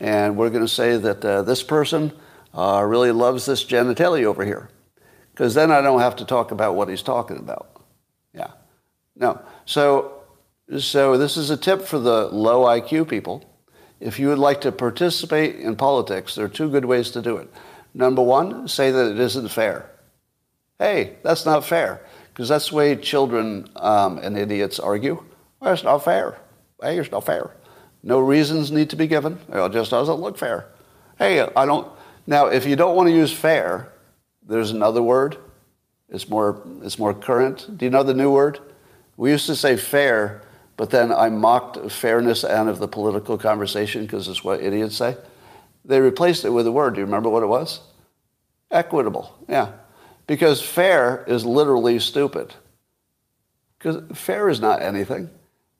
And 0.00 0.36
we're 0.36 0.50
going 0.50 0.64
to 0.64 0.68
say 0.82 0.96
that 0.96 1.24
uh, 1.24 1.42
this 1.42 1.62
person 1.62 2.10
uh, 2.52 2.82
really 2.84 3.12
loves 3.12 3.46
this 3.46 3.64
genitalia 3.64 4.24
over 4.24 4.44
here. 4.44 4.68
Because 5.30 5.54
then 5.54 5.70
I 5.70 5.80
don't 5.80 6.00
have 6.00 6.16
to 6.16 6.24
talk 6.24 6.50
about 6.50 6.74
what 6.74 6.88
he's 6.88 7.02
talking 7.02 7.36
about. 7.36 7.80
Yeah. 8.34 8.50
No. 9.14 9.40
So, 9.64 10.24
so 10.76 11.16
this 11.16 11.36
is 11.36 11.50
a 11.50 11.56
tip 11.56 11.82
for 11.82 12.00
the 12.00 12.26
low 12.30 12.64
IQ 12.64 13.08
people 13.08 13.44
if 14.00 14.18
you 14.18 14.26
would 14.26 14.40
like 14.40 14.60
to 14.62 14.72
participate 14.72 15.54
in 15.54 15.76
politics, 15.76 16.34
there 16.34 16.46
are 16.46 16.48
two 16.48 16.68
good 16.68 16.84
ways 16.84 17.12
to 17.12 17.22
do 17.22 17.36
it. 17.36 17.48
Number 17.94 18.22
one, 18.22 18.66
say 18.66 18.90
that 18.90 19.12
it 19.12 19.20
isn't 19.20 19.50
fair. 19.50 19.88
Hey, 20.78 21.16
that's 21.24 21.44
not 21.44 21.64
fair. 21.64 22.00
Because 22.38 22.48
that's 22.48 22.68
the 22.68 22.76
way 22.76 22.94
children 22.94 23.68
um, 23.74 24.18
and 24.18 24.38
idiots 24.38 24.78
argue. 24.78 25.24
Well, 25.58 25.72
it's 25.72 25.82
not 25.82 26.04
fair. 26.04 26.38
Hey, 26.80 26.96
it's 26.96 27.10
not 27.10 27.26
fair. 27.26 27.50
No 28.04 28.20
reasons 28.20 28.70
need 28.70 28.90
to 28.90 28.96
be 28.96 29.08
given. 29.08 29.40
It 29.48 29.72
just 29.72 29.90
doesn't 29.90 30.20
look 30.20 30.38
fair. 30.38 30.66
Hey, 31.18 31.40
I 31.40 31.66
don't. 31.66 31.90
Now, 32.28 32.46
if 32.46 32.64
you 32.64 32.76
don't 32.76 32.94
want 32.94 33.08
to 33.08 33.12
use 33.12 33.32
fair, 33.32 33.92
there's 34.46 34.70
another 34.70 35.02
word. 35.02 35.36
It's 36.08 36.28
more, 36.28 36.62
it's 36.84 36.96
more 36.96 37.12
current. 37.12 37.76
Do 37.76 37.84
you 37.84 37.90
know 37.90 38.04
the 38.04 38.14
new 38.14 38.30
word? 38.30 38.60
We 39.16 39.32
used 39.32 39.46
to 39.46 39.56
say 39.56 39.76
fair 39.76 40.42
but 40.78 40.90
then 40.90 41.10
I 41.10 41.28
mocked 41.28 41.90
fairness 41.90 42.44
out 42.44 42.68
of 42.68 42.78
the 42.78 42.86
political 42.86 43.36
conversation 43.36 44.02
because 44.02 44.28
it's 44.28 44.44
what 44.44 44.62
idiots 44.62 44.96
say. 44.96 45.16
They 45.84 46.00
replaced 46.00 46.44
it 46.44 46.50
with 46.50 46.68
a 46.68 46.72
word. 46.72 46.94
Do 46.94 47.00
you 47.00 47.04
remember 47.04 47.28
what 47.28 47.42
it 47.42 47.46
was? 47.46 47.80
Equitable. 48.70 49.36
Yeah. 49.48 49.72
Because 50.28 50.62
fair 50.62 51.24
is 51.26 51.44
literally 51.44 51.98
stupid. 51.98 52.54
Because 53.78 54.16
fair 54.16 54.48
is 54.48 54.60
not 54.60 54.82
anything. 54.82 55.30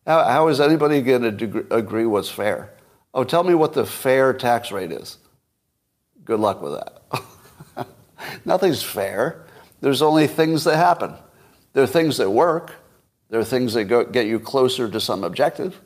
How, 0.07 0.24
how 0.24 0.49
is 0.49 0.59
anybody 0.59 1.03
going 1.03 1.36
to 1.36 1.66
agree 1.70 2.07
what's 2.07 2.30
fair? 2.30 2.72
Oh, 3.12 3.24
tell 3.24 3.44
me 3.44 3.55
what 3.55 3.74
the 3.74 3.84
fair 3.84 4.32
tax 4.32 4.72
rate 4.72 4.90
is. 4.90 5.18
Good 6.24 6.40
luck 6.40 6.62
with 6.62 6.72
that. 6.72 7.86
Nothing's 8.44 8.82
fair. 8.82 9.44
There's 9.82 10.01
only 10.01 10.26
things 10.26 10.64
that 10.64 10.76
happen. 10.76 11.14
There 11.74 11.84
are 11.84 11.86
things 11.86 12.16
that 12.16 12.30
work. 12.30 12.74
There 13.28 13.38
are 13.38 13.44
things 13.44 13.74
that 13.74 13.84
go, 13.84 14.05
get 14.05 14.26
you 14.26 14.40
closer 14.40 14.88
to 14.88 14.99
some 14.99 15.24
objective. 15.24 15.78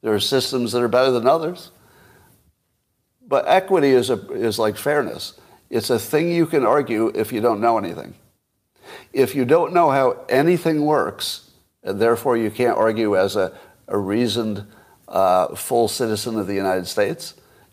There 0.00 0.14
are 0.14 0.20
systems 0.20 0.72
that 0.72 0.82
are 0.82 0.88
better 0.88 1.10
than 1.10 1.26
others. 1.26 1.70
But 3.26 3.46
equity 3.46 3.90
is, 3.90 4.08
a, 4.08 4.16
is 4.32 4.58
like 4.58 4.78
fairness. 4.78 5.34
It's 5.72 5.88
a 5.88 5.98
thing 5.98 6.30
you 6.30 6.44
can 6.44 6.66
argue 6.66 7.10
if 7.14 7.32
you 7.32 7.40
don't 7.40 7.62
know 7.62 7.78
anything. 7.78 8.12
If 9.14 9.34
you 9.34 9.46
don't 9.46 9.72
know 9.72 9.90
how 9.90 10.22
anything 10.28 10.84
works, 10.84 11.50
and 11.82 11.98
therefore 11.98 12.36
you 12.36 12.50
can't 12.50 12.76
argue 12.76 13.16
as 13.16 13.36
a, 13.36 13.56
a 13.88 13.96
reasoned, 13.96 14.66
uh, 15.08 15.54
full 15.54 15.88
citizen 15.88 16.38
of 16.38 16.46
the 16.46 16.54
United 16.54 16.86
States, 16.86 17.32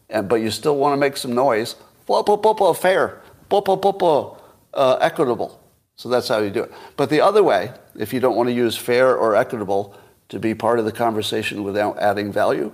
and, 0.09 0.29
but 0.29 0.35
you 0.35 0.49
still 0.49 0.77
want 0.77 0.93
to 0.93 0.97
make 0.97 1.17
some 1.17 1.35
noise, 1.35 1.75
blah, 2.05 2.21
blah, 2.21 2.37
blah, 2.37 2.53
blah, 2.53 2.71
fair, 2.71 3.21
blah, 3.49 3.59
blah, 3.59 3.75
blah, 3.75 3.91
blah, 3.91 4.37
uh, 4.73 4.97
equitable. 5.01 5.61
So 5.97 6.07
that's 6.07 6.29
how 6.29 6.39
you 6.39 6.51
do 6.51 6.63
it. 6.63 6.71
But 6.95 7.09
the 7.09 7.19
other 7.19 7.43
way, 7.43 7.73
if 7.97 8.13
you 8.13 8.21
don't 8.21 8.37
want 8.37 8.47
to 8.47 8.55
use 8.55 8.77
fair 8.77 9.13
or 9.13 9.35
equitable 9.35 9.93
to 10.29 10.39
be 10.39 10.55
part 10.55 10.79
of 10.79 10.85
the 10.85 10.93
conversation 10.93 11.65
without 11.65 11.99
adding 11.99 12.31
value, 12.31 12.71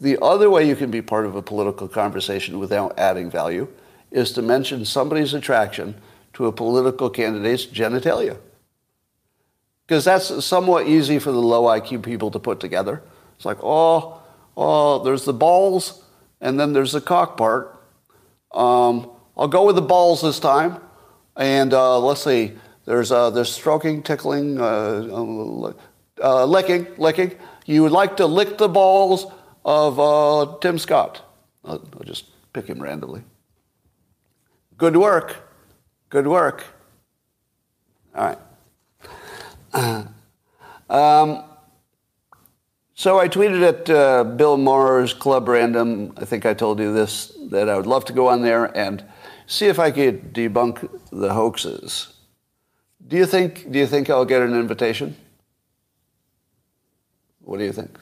the 0.00 0.16
other 0.22 0.48
way 0.48 0.66
you 0.66 0.76
can 0.76 0.90
be 0.90 1.02
part 1.02 1.26
of 1.26 1.36
a 1.36 1.42
political 1.42 1.88
conversation 1.88 2.58
without 2.58 2.98
adding 2.98 3.30
value 3.30 3.68
is 4.12 4.32
to 4.32 4.42
mention 4.42 4.84
somebody's 4.84 5.34
attraction 5.34 5.96
to 6.34 6.46
a 6.46 6.52
political 6.52 7.10
candidate's 7.10 7.66
genitalia. 7.66 8.38
Because 9.86 10.04
that's 10.04 10.44
somewhat 10.44 10.86
easy 10.86 11.18
for 11.18 11.32
the 11.32 11.42
low 11.42 11.64
IQ 11.64 12.02
people 12.02 12.30
to 12.30 12.38
put 12.38 12.60
together. 12.60 13.02
It's 13.36 13.44
like, 13.44 13.58
oh, 13.62 14.22
oh, 14.56 15.02
there's 15.02 15.24
the 15.24 15.32
balls, 15.32 16.02
and 16.40 16.58
then 16.60 16.72
there's 16.72 16.92
the 16.92 17.00
cock 17.00 17.36
part. 17.36 17.78
Um, 18.52 19.10
I'll 19.36 19.48
go 19.48 19.66
with 19.66 19.76
the 19.76 19.82
balls 19.82 20.22
this 20.22 20.38
time. 20.38 20.80
And 21.36 21.72
uh, 21.72 21.98
let's 21.98 22.22
see, 22.22 22.52
there's, 22.84 23.10
uh, 23.10 23.30
there's 23.30 23.50
stroking, 23.50 24.02
tickling, 24.02 24.60
uh, 24.60 25.72
uh, 26.22 26.44
licking, 26.44 26.86
licking. 26.98 27.32
You 27.64 27.82
would 27.82 27.92
like 27.92 28.18
to 28.18 28.26
lick 28.26 28.58
the 28.58 28.68
balls 28.68 29.26
of 29.64 29.98
uh, 29.98 30.58
Tim 30.60 30.78
Scott. 30.78 31.22
I'll, 31.64 31.82
I'll 31.94 32.04
just 32.04 32.26
pick 32.52 32.66
him 32.66 32.82
randomly. 32.82 33.22
Good 34.82 34.96
work. 34.96 35.36
Good 36.08 36.26
work. 36.26 36.64
All 38.16 38.34
right. 39.72 40.06
Um, 40.90 41.44
so 42.92 43.20
I 43.20 43.28
tweeted 43.28 43.62
at 43.62 43.88
uh, 43.88 44.24
Bill 44.24 44.56
Maher's 44.56 45.14
Club 45.14 45.46
Random, 45.46 46.12
I 46.16 46.24
think 46.24 46.44
I 46.44 46.54
told 46.54 46.80
you 46.80 46.92
this, 46.92 47.32
that 47.50 47.68
I 47.68 47.76
would 47.76 47.86
love 47.86 48.04
to 48.06 48.12
go 48.12 48.26
on 48.26 48.42
there 48.42 48.76
and 48.76 49.04
see 49.46 49.66
if 49.66 49.78
I 49.78 49.92
could 49.92 50.34
debunk 50.34 50.90
the 51.12 51.32
hoaxes. 51.32 52.14
Do 53.06 53.16
you 53.16 53.26
think, 53.26 53.70
do 53.70 53.78
you 53.78 53.86
think 53.86 54.10
I'll 54.10 54.24
get 54.24 54.42
an 54.42 54.52
invitation? 54.52 55.14
What 57.42 57.58
do 57.58 57.64
you 57.64 57.72
think? 57.72 58.00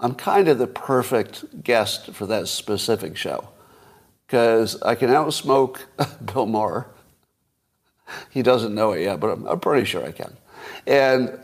I'm 0.00 0.16
kind 0.16 0.48
of 0.48 0.58
the 0.58 0.66
perfect 0.66 1.62
guest 1.62 2.06
for 2.14 2.26
that 2.26 2.48
specific 2.48 3.16
show 3.16 3.50
because 4.30 4.80
I 4.82 4.94
can 4.94 5.10
outsmoke 5.10 5.88
Bill 6.24 6.46
Maher. 6.46 6.86
He 8.30 8.42
doesn't 8.42 8.72
know 8.72 8.92
it 8.92 9.02
yet, 9.02 9.18
but 9.18 9.30
I'm, 9.30 9.44
I'm 9.44 9.58
pretty 9.58 9.84
sure 9.84 10.06
I 10.06 10.12
can. 10.12 10.36
And 10.86 11.36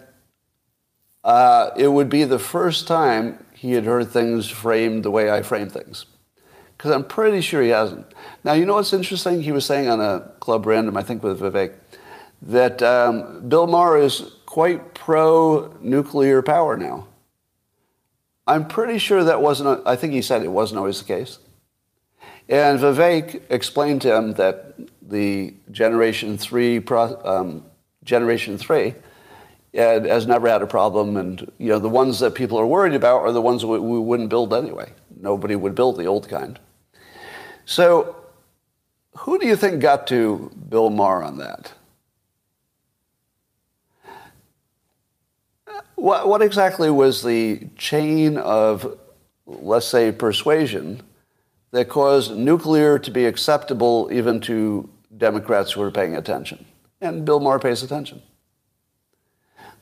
uh, 1.24 1.70
it 1.76 1.88
would 1.88 2.08
be 2.08 2.22
the 2.22 2.38
first 2.38 2.86
time 2.86 3.44
he 3.52 3.72
had 3.72 3.86
heard 3.86 4.08
things 4.12 4.48
framed 4.48 5.02
the 5.02 5.10
way 5.10 5.32
I 5.32 5.42
frame 5.42 5.68
things. 5.68 6.06
Because 6.76 6.92
I'm 6.92 7.02
pretty 7.02 7.40
sure 7.40 7.60
he 7.60 7.70
hasn't. 7.70 8.06
Now, 8.44 8.52
you 8.52 8.64
know 8.64 8.74
what's 8.74 8.92
interesting? 8.92 9.42
He 9.42 9.50
was 9.50 9.66
saying 9.66 9.88
on 9.88 10.00
a 10.00 10.30
Club 10.38 10.64
Random, 10.64 10.96
I 10.96 11.02
think 11.02 11.24
with 11.24 11.40
Vivek, 11.40 11.74
that 12.42 12.82
um, 12.84 13.48
Bill 13.48 13.66
Maher 13.66 13.98
is 13.98 14.30
quite 14.46 14.94
pro 14.94 15.76
nuclear 15.80 16.40
power 16.40 16.76
now. 16.76 17.08
I'm 18.46 18.68
pretty 18.68 18.98
sure 18.98 19.24
that 19.24 19.42
wasn't, 19.42 19.84
I 19.84 19.96
think 19.96 20.12
he 20.12 20.22
said 20.22 20.44
it 20.44 20.52
wasn't 20.52 20.78
always 20.78 21.00
the 21.00 21.04
case. 21.04 21.38
And 22.48 22.78
Vivek 22.78 23.42
explained 23.50 24.02
to 24.02 24.14
him 24.14 24.34
that 24.34 24.74
the 25.02 25.54
Generation 25.70 26.38
3, 26.38 26.78
um, 27.24 27.64
Generation 28.04 28.56
3 28.56 28.94
has 29.74 30.26
never 30.26 30.48
had 30.48 30.62
a 30.62 30.66
problem. 30.66 31.16
And 31.16 31.40
you 31.58 31.68
know, 31.68 31.78
the 31.78 31.88
ones 31.88 32.20
that 32.20 32.34
people 32.34 32.58
are 32.58 32.66
worried 32.66 32.94
about 32.94 33.22
are 33.22 33.32
the 33.32 33.42
ones 33.42 33.64
we, 33.64 33.78
we 33.78 33.98
wouldn't 33.98 34.28
build 34.28 34.54
anyway. 34.54 34.92
Nobody 35.18 35.56
would 35.56 35.74
build 35.74 35.96
the 35.96 36.06
old 36.06 36.28
kind. 36.28 36.58
So 37.64 38.16
who 39.18 39.38
do 39.38 39.46
you 39.46 39.56
think 39.56 39.80
got 39.80 40.06
to 40.08 40.52
Bill 40.68 40.90
Maher 40.90 41.22
on 41.22 41.38
that? 41.38 41.72
What, 45.96 46.28
what 46.28 46.42
exactly 46.42 46.90
was 46.90 47.22
the 47.22 47.68
chain 47.76 48.36
of, 48.36 48.98
let's 49.46 49.86
say, 49.86 50.12
persuasion 50.12 51.02
that 51.70 51.88
caused 51.88 52.36
nuclear 52.36 52.98
to 52.98 53.10
be 53.10 53.26
acceptable 53.26 54.08
even 54.12 54.40
to 54.40 54.88
Democrats 55.16 55.72
who 55.72 55.82
are 55.82 55.90
paying 55.90 56.16
attention? 56.16 56.64
And 57.00 57.24
Bill 57.24 57.40
Maher 57.40 57.58
pays 57.58 57.82
attention. 57.82 58.22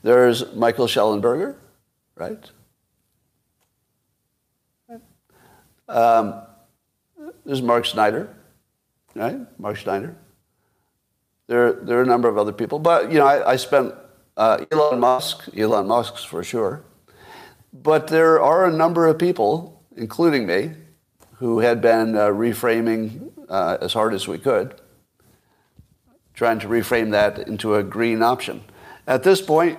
There's 0.02 0.54
Michael 0.54 0.86
Shellenberger, 0.86 1.56
right? 2.16 2.50
Um, 5.88 6.42
there's 7.44 7.62
Mark 7.62 7.86
Snyder, 7.86 8.28
right? 9.14 9.38
Mark 9.58 9.76
Snyder. 9.76 10.16
There, 11.46 11.72
there 11.72 11.98
are 11.98 12.02
a 12.02 12.06
number 12.06 12.28
of 12.28 12.38
other 12.38 12.52
people, 12.52 12.78
but 12.78 13.12
you 13.12 13.18
know, 13.18 13.26
I, 13.26 13.52
I 13.52 13.56
spent 13.56 13.94
uh, 14.36 14.64
Elon 14.72 14.98
Musk, 14.98 15.48
Elon 15.56 15.86
Musk's 15.86 16.24
for 16.24 16.42
sure, 16.42 16.82
but 17.72 18.08
there 18.08 18.40
are 18.40 18.66
a 18.66 18.72
number 18.72 19.06
of 19.06 19.18
people, 19.18 19.82
including 19.96 20.46
me, 20.46 20.72
who 21.38 21.60
had 21.60 21.80
been 21.80 22.16
uh, 22.16 22.28
reframing 22.28 23.30
uh, 23.48 23.78
as 23.80 23.92
hard 23.92 24.14
as 24.14 24.28
we 24.28 24.38
could, 24.38 24.80
trying 26.34 26.58
to 26.60 26.68
reframe 26.68 27.10
that 27.10 27.38
into 27.38 27.74
a 27.74 27.82
green 27.82 28.22
option. 28.22 28.62
At 29.06 29.22
this 29.22 29.40
point, 29.40 29.78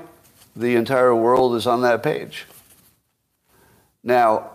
the 0.55 0.75
entire 0.75 1.15
world 1.15 1.55
is 1.55 1.67
on 1.67 1.81
that 1.81 2.03
page. 2.03 2.45
Now, 4.03 4.51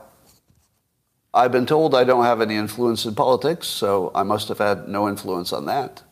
I've 1.32 1.52
been 1.52 1.66
told 1.66 1.94
I 1.94 2.04
don't 2.04 2.24
have 2.24 2.40
any 2.40 2.56
influence 2.56 3.04
in 3.04 3.14
politics, 3.14 3.66
so 3.66 4.10
I 4.14 4.22
must 4.22 4.48
have 4.48 4.58
had 4.58 4.88
no 4.88 5.08
influence 5.08 5.52
on 5.52 5.66
that, 5.66 6.02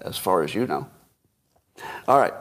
as 0.00 0.18
far 0.18 0.42
as 0.42 0.54
you 0.54 0.66
know. 0.66 0.88
All 2.06 2.18
right. 2.18 2.34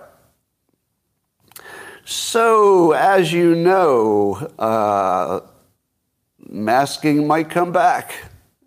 So, 2.03 2.91
as 2.91 3.31
you 3.31 3.55
know, 3.55 4.51
uh, 4.59 5.41
masking 6.51 7.25
might 7.25 7.49
come 7.49 7.71
back, 7.71 8.13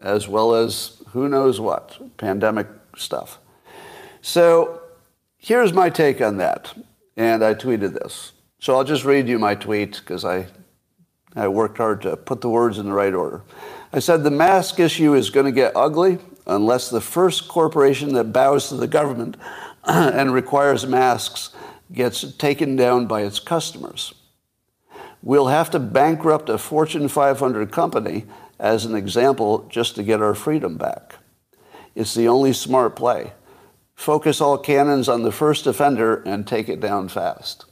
as 0.00 0.26
well 0.26 0.54
as 0.54 1.02
who 1.10 1.28
knows 1.28 1.60
what, 1.60 2.16
pandemic 2.16 2.66
stuff. 2.96 3.38
So, 4.22 4.80
Here's 5.44 5.74
my 5.74 5.90
take 5.90 6.22
on 6.22 6.38
that. 6.38 6.72
And 7.18 7.44
I 7.44 7.52
tweeted 7.52 7.92
this. 7.92 8.32
So 8.60 8.74
I'll 8.74 8.84
just 8.84 9.04
read 9.04 9.28
you 9.28 9.38
my 9.38 9.54
tweet 9.54 9.98
because 9.98 10.24
I, 10.24 10.46
I 11.36 11.48
worked 11.48 11.76
hard 11.76 12.00
to 12.00 12.16
put 12.16 12.40
the 12.40 12.48
words 12.48 12.78
in 12.78 12.86
the 12.86 12.94
right 12.94 13.12
order. 13.12 13.42
I 13.92 13.98
said 13.98 14.24
the 14.24 14.30
mask 14.30 14.80
issue 14.80 15.12
is 15.12 15.28
going 15.28 15.44
to 15.44 15.52
get 15.52 15.76
ugly 15.76 16.16
unless 16.46 16.88
the 16.88 17.02
first 17.02 17.46
corporation 17.46 18.14
that 18.14 18.32
bows 18.32 18.70
to 18.70 18.76
the 18.76 18.86
government 18.86 19.36
and 19.84 20.32
requires 20.32 20.86
masks 20.86 21.50
gets 21.92 22.32
taken 22.36 22.74
down 22.74 23.04
by 23.04 23.20
its 23.20 23.38
customers. 23.38 24.14
We'll 25.24 25.46
have 25.46 25.70
to 25.70 25.78
bankrupt 25.78 26.50
a 26.50 26.58
Fortune 26.58 27.08
500 27.08 27.72
company 27.72 28.26
as 28.58 28.84
an 28.84 28.94
example 28.94 29.66
just 29.70 29.94
to 29.94 30.02
get 30.02 30.20
our 30.20 30.34
freedom 30.34 30.76
back. 30.76 31.16
It's 31.94 32.12
the 32.12 32.28
only 32.28 32.52
smart 32.52 32.94
play 32.94 33.32
focus 33.94 34.40
all 34.40 34.58
cannons 34.58 35.08
on 35.08 35.22
the 35.22 35.32
first 35.32 35.66
offender 35.66 36.16
and 36.26 36.46
take 36.46 36.68
it 36.68 36.80
down 36.80 37.08
fast. 37.08 37.64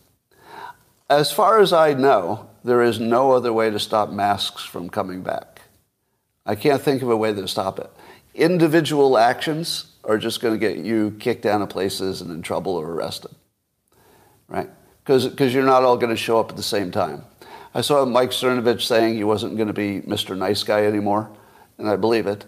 As 1.10 1.32
far 1.32 1.60
as 1.60 1.72
I 1.72 1.94
know, 1.94 2.48
there 2.64 2.80
is 2.80 3.00
no 3.00 3.32
other 3.32 3.52
way 3.52 3.68
to 3.70 3.78
stop 3.78 4.08
masks 4.08 4.64
from 4.64 4.88
coming 4.88 5.22
back. 5.22 5.62
I 6.46 6.54
can't 6.54 6.80
think 6.80 7.02
of 7.02 7.10
a 7.10 7.16
way 7.16 7.34
to 7.34 7.48
stop 7.48 7.80
it. 7.80 7.90
Individual 8.34 9.18
actions 9.18 9.86
are 10.04 10.16
just 10.16 10.40
going 10.40 10.54
to 10.54 10.60
get 10.60 10.78
you 10.78 11.16
kicked 11.18 11.44
out 11.44 11.60
of 11.60 11.68
places 11.68 12.22
and 12.22 12.30
in 12.30 12.40
trouble 12.40 12.76
or 12.76 12.92
arrested, 12.92 13.34
right? 14.48 14.70
Because 15.04 15.52
you're 15.52 15.64
not 15.64 15.82
all 15.82 15.98
going 15.98 16.14
to 16.14 16.16
show 16.16 16.38
up 16.38 16.50
at 16.50 16.56
the 16.56 16.62
same 16.62 16.92
time. 16.92 17.24
I 17.74 17.80
saw 17.80 18.04
Mike 18.04 18.30
Cernovich 18.30 18.82
saying 18.82 19.14
he 19.14 19.24
wasn't 19.24 19.56
going 19.56 19.68
to 19.68 19.74
be 19.74 20.00
Mr. 20.02 20.36
Nice 20.36 20.62
Guy 20.62 20.84
anymore, 20.84 21.30
and 21.78 21.88
I 21.88 21.96
believe 21.96 22.26
it. 22.26 22.44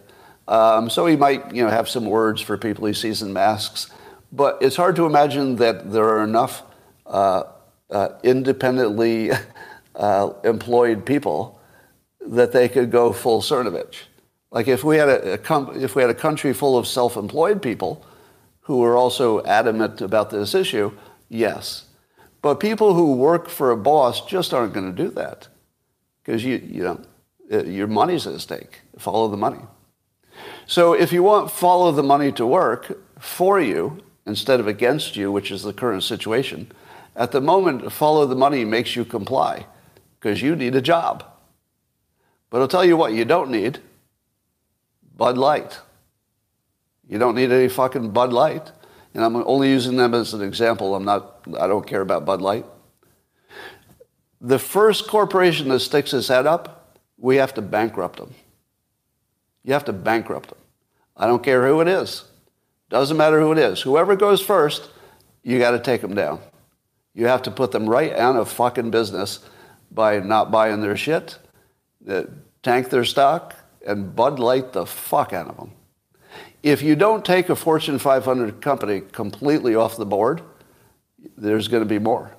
Um, 0.46 0.90
so 0.90 1.06
he 1.06 1.16
might, 1.16 1.54
you 1.54 1.64
know, 1.64 1.70
have 1.70 1.88
some 1.88 2.04
words 2.04 2.42
for 2.42 2.58
people 2.58 2.86
he 2.86 2.92
sees 2.92 3.22
in 3.22 3.32
masks. 3.32 3.90
But 4.30 4.58
it's 4.60 4.76
hard 4.76 4.96
to 4.96 5.06
imagine 5.06 5.56
that 5.56 5.92
there 5.92 6.04
are 6.04 6.22
enough 6.22 6.62
uh, 7.06 7.44
uh, 7.90 8.08
independently 8.22 9.30
uh, 9.94 10.30
employed 10.42 11.06
people 11.06 11.60
that 12.20 12.52
they 12.52 12.68
could 12.68 12.90
go 12.90 13.12
full 13.12 13.40
Cernovich. 13.40 14.02
Like 14.50 14.68
if 14.68 14.84
we 14.84 14.96
had 14.96 15.08
a, 15.08 15.32
a 15.34 15.38
com- 15.38 15.72
if 15.82 15.96
we 15.96 16.02
had 16.02 16.10
a 16.10 16.14
country 16.14 16.52
full 16.52 16.76
of 16.76 16.86
self-employed 16.86 17.62
people 17.62 18.04
who 18.62 18.78
were 18.78 18.96
also 18.96 19.42
adamant 19.44 20.00
about 20.00 20.30
this 20.30 20.54
issue, 20.54 20.92
yes. 21.28 21.86
But 22.44 22.60
people 22.60 22.92
who 22.92 23.14
work 23.14 23.48
for 23.48 23.70
a 23.70 23.76
boss 23.90 24.20
just 24.26 24.52
aren't 24.52 24.74
going 24.74 24.94
to 24.94 25.02
do 25.02 25.08
that 25.12 25.48
because 26.22 26.44
you 26.44 26.56
you 26.56 26.82
know 26.82 27.00
uh, 27.50 27.64
your 27.64 27.86
money's 27.86 28.26
at 28.26 28.38
stake. 28.38 28.82
Follow 28.98 29.28
the 29.28 29.38
money. 29.38 29.62
So 30.66 30.92
if 30.92 31.10
you 31.10 31.22
want 31.22 31.50
follow 31.50 31.90
the 31.90 32.02
money 32.02 32.32
to 32.32 32.46
work 32.46 32.98
for 33.18 33.58
you 33.62 34.04
instead 34.26 34.60
of 34.60 34.68
against 34.68 35.16
you, 35.16 35.32
which 35.32 35.50
is 35.50 35.62
the 35.62 35.72
current 35.72 36.02
situation, 36.02 36.70
at 37.16 37.32
the 37.32 37.40
moment, 37.40 37.90
follow 37.90 38.26
the 38.26 38.36
money 38.36 38.66
makes 38.66 38.94
you 38.94 39.06
comply 39.06 39.64
because 40.20 40.42
you 40.42 40.54
need 40.54 40.74
a 40.74 40.82
job. 40.82 41.24
But 42.50 42.60
I'll 42.60 42.68
tell 42.68 42.84
you 42.84 42.98
what 42.98 43.14
you 43.14 43.24
don't 43.24 43.50
need 43.50 43.78
Bud 45.16 45.38
Light. 45.38 45.80
You 47.08 47.16
don't 47.18 47.36
need 47.36 47.50
any 47.50 47.68
fucking 47.70 48.10
Bud 48.10 48.34
Light. 48.34 48.70
And 49.14 49.24
I'm 49.24 49.36
only 49.36 49.70
using 49.70 49.96
them 49.96 50.12
as 50.12 50.34
an 50.34 50.42
example. 50.42 50.94
I'm 50.94 51.04
not, 51.04 51.46
I 51.58 51.66
don't 51.66 51.86
care 51.86 52.00
about 52.00 52.24
Bud 52.24 52.42
Light. 52.42 52.66
The 54.40 54.58
first 54.58 55.06
corporation 55.06 55.68
that 55.68 55.80
sticks 55.80 56.12
its 56.12 56.28
head 56.28 56.46
up, 56.46 56.98
we 57.16 57.36
have 57.36 57.54
to 57.54 57.62
bankrupt 57.62 58.18
them. 58.18 58.34
You 59.62 59.72
have 59.72 59.84
to 59.86 59.92
bankrupt 59.92 60.50
them. 60.50 60.58
I 61.16 61.26
don't 61.26 61.42
care 61.42 61.66
who 61.66 61.80
it 61.80 61.88
is. 61.88 62.24
Doesn't 62.90 63.16
matter 63.16 63.40
who 63.40 63.52
it 63.52 63.58
is. 63.58 63.80
Whoever 63.80 64.16
goes 64.16 64.42
first, 64.42 64.90
you 65.42 65.58
got 65.58 65.70
to 65.70 65.78
take 65.78 66.00
them 66.00 66.14
down. 66.14 66.40
You 67.14 67.26
have 67.26 67.42
to 67.42 67.50
put 67.50 67.70
them 67.70 67.88
right 67.88 68.12
out 68.12 68.36
of 68.36 68.50
fucking 68.50 68.90
business 68.90 69.38
by 69.90 70.18
not 70.18 70.50
buying 70.50 70.80
their 70.80 70.96
shit, 70.96 71.38
uh, 72.08 72.24
tank 72.62 72.90
their 72.90 73.04
stock, 73.04 73.54
and 73.86 74.14
Bud 74.14 74.38
Light 74.38 74.72
the 74.72 74.84
fuck 74.84 75.32
out 75.32 75.48
of 75.48 75.56
them. 75.56 75.70
If 76.64 76.80
you 76.80 76.96
don't 76.96 77.26
take 77.26 77.50
a 77.50 77.56
Fortune 77.56 77.98
500 77.98 78.62
company 78.62 79.02
completely 79.12 79.74
off 79.74 79.98
the 79.98 80.06
board, 80.06 80.40
there's 81.36 81.68
going 81.68 81.82
to 81.82 81.88
be 81.88 81.98
more. 81.98 82.34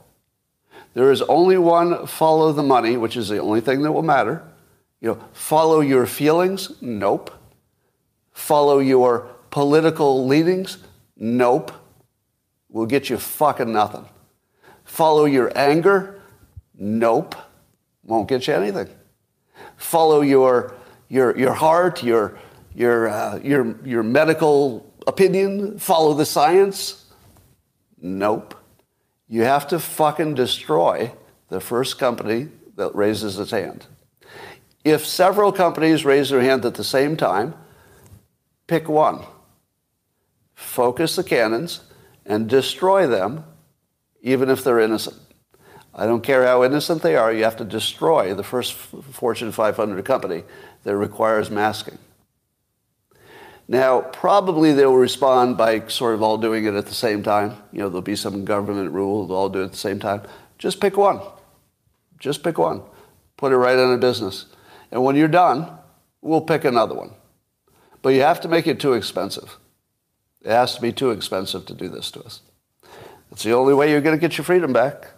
There 0.95 1.11
is 1.11 1.21
only 1.21 1.59
one 1.59 2.07
follow 2.07 2.51
the 2.51 2.63
money, 2.63 2.97
which 2.97 3.15
is 3.17 3.29
the 3.29 3.37
only 3.37 3.61
thing 3.61 3.83
that 3.83 3.91
will 3.91 4.01
matter. 4.01 4.41
You 4.99 5.09
know, 5.09 5.23
follow 5.31 5.79
your 5.79 6.07
feelings? 6.07 6.81
Nope. 6.81 7.29
Follow 8.31 8.79
your 8.79 9.29
political 9.51 10.25
leanings? 10.25 10.79
Nope. 11.15 11.71
Will 12.69 12.87
get 12.87 13.11
you 13.11 13.17
fucking 13.17 13.71
nothing. 13.71 14.09
Follow 14.85 15.25
your 15.25 15.55
anger? 15.55 16.19
Nope. 16.73 17.35
Won't 18.03 18.27
get 18.27 18.47
you 18.47 18.55
anything. 18.55 18.89
Follow 19.77 20.21
your, 20.21 20.73
your, 21.09 21.37
your 21.37 21.53
heart, 21.53 22.01
your, 22.01 22.39
your, 22.75 23.07
uh, 23.07 23.39
your, 23.43 23.77
your 23.85 24.03
medical 24.03 24.93
opinion? 25.07 25.79
Follow 25.79 26.13
the 26.13 26.25
science? 26.25 27.05
Nope. 27.99 28.55
You 29.27 29.41
have 29.41 29.67
to 29.69 29.79
fucking 29.79 30.35
destroy 30.35 31.11
the 31.49 31.59
first 31.59 31.97
company 31.97 32.49
that 32.75 32.93
raises 32.93 33.39
its 33.39 33.51
hand. 33.51 33.87
If 34.83 35.05
several 35.05 35.51
companies 35.51 36.05
raise 36.05 36.29
their 36.29 36.41
hand 36.41 36.63
at 36.65 36.75
the 36.75 36.83
same 36.83 37.17
time, 37.17 37.55
pick 38.67 38.87
one. 38.87 39.25
Focus 40.53 41.15
the 41.15 41.23
cannons 41.23 41.81
and 42.25 42.47
destroy 42.47 43.07
them, 43.07 43.45
even 44.21 44.49
if 44.49 44.63
they're 44.63 44.79
innocent. 44.79 45.17
I 45.93 46.05
don't 46.05 46.23
care 46.23 46.45
how 46.45 46.63
innocent 46.63 47.01
they 47.01 47.15
are, 47.15 47.31
you 47.31 47.45
have 47.45 47.55
to 47.57 47.65
destroy 47.65 48.33
the 48.33 48.43
first 48.43 48.73
Fortune 48.73 49.51
500 49.51 50.03
company 50.03 50.43
that 50.83 50.95
requires 50.95 51.49
masking. 51.49 51.97
Now, 53.67 54.01
probably 54.01 54.73
they'll 54.73 54.93
respond 54.93 55.57
by 55.57 55.87
sort 55.87 56.13
of 56.13 56.21
all 56.21 56.37
doing 56.37 56.65
it 56.65 56.75
at 56.75 56.85
the 56.85 56.93
same 56.93 57.23
time. 57.23 57.57
You 57.71 57.79
know, 57.79 57.89
there'll 57.89 58.01
be 58.01 58.15
some 58.15 58.45
government 58.45 58.91
rule, 58.91 59.25
they'll 59.25 59.37
all 59.37 59.49
do 59.49 59.61
it 59.61 59.65
at 59.65 59.71
the 59.71 59.77
same 59.77 59.99
time. 59.99 60.21
Just 60.59 60.79
pick 60.79 60.97
one. 60.97 61.19
Just 62.19 62.43
pick 62.43 62.57
one. 62.57 62.81
Put 63.37 63.51
it 63.51 63.57
right 63.57 63.77
in 63.77 63.91
a 63.91 63.97
business. 63.97 64.45
And 64.91 65.03
when 65.03 65.15
you're 65.15 65.27
done, 65.27 65.69
we'll 66.21 66.41
pick 66.41 66.63
another 66.63 66.95
one. 66.95 67.11
But 68.01 68.09
you 68.09 68.21
have 68.21 68.39
to 68.41 68.47
make 68.47 68.67
it 68.67 68.79
too 68.79 68.93
expensive. 68.93 69.57
It 70.43 70.51
has 70.51 70.75
to 70.75 70.81
be 70.81 70.93
too 70.93 71.09
expensive 71.09 71.65
to 71.65 71.73
do 71.73 71.89
this 71.89 72.11
to 72.11 72.21
us. 72.23 72.41
It's 73.31 73.43
the 73.43 73.53
only 73.53 73.73
way 73.73 73.89
you're 73.89 74.01
going 74.01 74.15
to 74.15 74.21
get 74.21 74.37
your 74.37 74.45
freedom 74.45 74.71
back. 74.71 75.11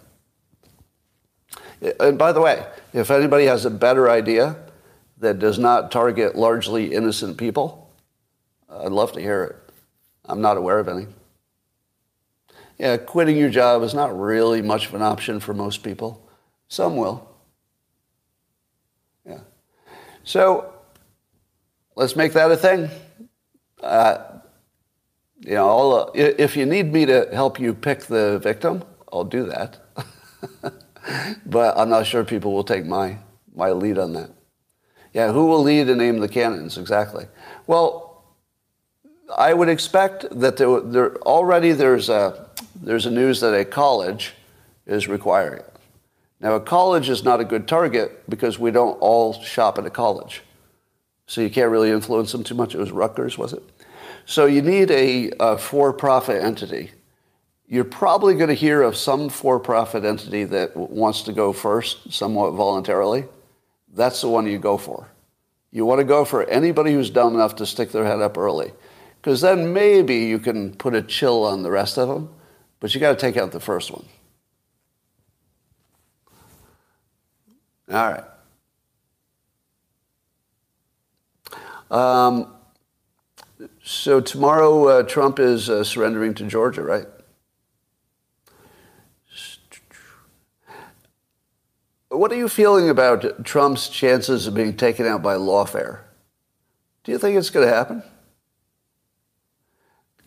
And 2.00 2.18
by 2.18 2.32
the 2.32 2.40
way, 2.40 2.66
if 2.92 3.10
anybody 3.10 3.44
has 3.44 3.64
a 3.64 3.70
better 3.70 4.10
idea 4.10 4.56
that 5.18 5.38
does 5.38 5.58
not 5.58 5.92
target 5.92 6.34
largely 6.34 6.94
innocent 6.94 7.36
people, 7.36 7.87
I'd 8.70 8.92
love 8.92 9.12
to 9.12 9.20
hear 9.20 9.44
it. 9.44 9.56
I'm 10.24 10.40
not 10.40 10.56
aware 10.56 10.78
of 10.78 10.88
any. 10.88 11.06
Yeah, 12.78 12.96
quitting 12.96 13.36
your 13.36 13.50
job 13.50 13.82
is 13.82 13.94
not 13.94 14.18
really 14.18 14.62
much 14.62 14.86
of 14.86 14.94
an 14.94 15.02
option 15.02 15.40
for 15.40 15.52
most 15.52 15.82
people. 15.82 16.28
Some 16.68 16.96
will. 16.96 17.28
Yeah. 19.26 19.40
So 20.22 20.72
let's 21.96 22.14
make 22.14 22.34
that 22.34 22.50
a 22.52 22.56
thing. 22.56 22.88
Uh, 23.82 24.18
you 25.40 25.54
know, 25.54 25.92
uh, 25.92 26.10
if 26.14 26.56
you 26.56 26.66
need 26.66 26.92
me 26.92 27.06
to 27.06 27.28
help 27.32 27.58
you 27.58 27.74
pick 27.74 28.02
the 28.02 28.38
victim, 28.38 28.84
I'll 29.12 29.24
do 29.24 29.44
that. 29.46 29.78
but 31.46 31.78
I'm 31.78 31.88
not 31.88 32.06
sure 32.06 32.24
people 32.24 32.52
will 32.52 32.64
take 32.64 32.84
my, 32.84 33.18
my 33.54 33.72
lead 33.72 33.98
on 33.98 34.12
that. 34.12 34.30
Yeah, 35.12 35.32
who 35.32 35.46
will 35.46 35.62
lead 35.62 35.88
and 35.88 35.98
name 35.98 36.18
the 36.18 36.28
cannons 36.28 36.76
exactly? 36.76 37.26
Well, 37.66 38.07
I 39.36 39.52
would 39.52 39.68
expect 39.68 40.26
that 40.40 40.56
there, 40.56 40.80
there, 40.80 41.16
already 41.18 41.72
there's 41.72 42.08
a, 42.08 42.48
there's 42.80 43.06
a 43.06 43.10
news 43.10 43.40
that 43.40 43.54
a 43.54 43.64
college 43.64 44.32
is 44.86 45.06
requiring 45.06 45.60
it. 45.60 45.72
Now, 46.40 46.54
a 46.54 46.60
college 46.60 47.08
is 47.08 47.24
not 47.24 47.40
a 47.40 47.44
good 47.44 47.66
target 47.66 48.28
because 48.30 48.58
we 48.58 48.70
don't 48.70 48.96
all 49.00 49.34
shop 49.42 49.78
at 49.78 49.86
a 49.86 49.90
college. 49.90 50.42
So 51.26 51.40
you 51.40 51.50
can't 51.50 51.70
really 51.70 51.90
influence 51.90 52.32
them 52.32 52.44
too 52.44 52.54
much. 52.54 52.74
It 52.74 52.78
was 52.78 52.90
Rutgers, 52.90 53.36
was 53.36 53.52
it? 53.52 53.62
So 54.24 54.46
you 54.46 54.62
need 54.62 54.90
a, 54.90 55.30
a 55.40 55.58
for 55.58 55.92
profit 55.92 56.42
entity. 56.42 56.92
You're 57.66 57.84
probably 57.84 58.34
going 58.34 58.48
to 58.48 58.54
hear 58.54 58.80
of 58.82 58.96
some 58.96 59.28
for 59.28 59.60
profit 59.60 60.04
entity 60.04 60.44
that 60.44 60.74
wants 60.74 61.22
to 61.22 61.32
go 61.32 61.52
first, 61.52 62.12
somewhat 62.12 62.52
voluntarily. 62.52 63.24
That's 63.92 64.20
the 64.22 64.28
one 64.28 64.46
you 64.46 64.58
go 64.58 64.78
for. 64.78 65.08
You 65.70 65.84
want 65.84 65.98
to 65.98 66.04
go 66.04 66.24
for 66.24 66.44
anybody 66.44 66.94
who's 66.94 67.10
dumb 67.10 67.34
enough 67.34 67.56
to 67.56 67.66
stick 67.66 67.90
their 67.90 68.04
head 68.04 68.22
up 68.22 68.38
early 68.38 68.72
because 69.20 69.40
then 69.40 69.72
maybe 69.72 70.16
you 70.16 70.38
can 70.38 70.74
put 70.74 70.94
a 70.94 71.02
chill 71.02 71.44
on 71.44 71.62
the 71.62 71.70
rest 71.70 71.98
of 71.98 72.08
them, 72.08 72.30
but 72.80 72.94
you 72.94 73.00
got 73.00 73.18
to 73.18 73.18
take 73.18 73.36
out 73.36 73.52
the 73.52 73.60
first 73.60 73.90
one. 73.90 74.06
All 77.90 78.10
right. 78.10 78.24
Um, 81.90 82.54
so 83.82 84.20
tomorrow, 84.20 84.88
uh, 84.88 85.02
Trump 85.02 85.38
is 85.38 85.70
uh, 85.70 85.82
surrendering 85.82 86.34
to 86.34 86.44
Georgia, 86.44 86.82
right? 86.82 87.06
What 92.10 92.32
are 92.32 92.36
you 92.36 92.48
feeling 92.48 92.88
about 92.88 93.44
Trump's 93.44 93.88
chances 93.88 94.46
of 94.46 94.54
being 94.54 94.76
taken 94.76 95.06
out 95.06 95.22
by 95.22 95.34
lawfare? 95.36 96.00
Do 97.04 97.12
you 97.12 97.18
think 97.18 97.36
it's 97.36 97.50
going 97.50 97.66
to 97.66 97.74
happen? 97.74 98.02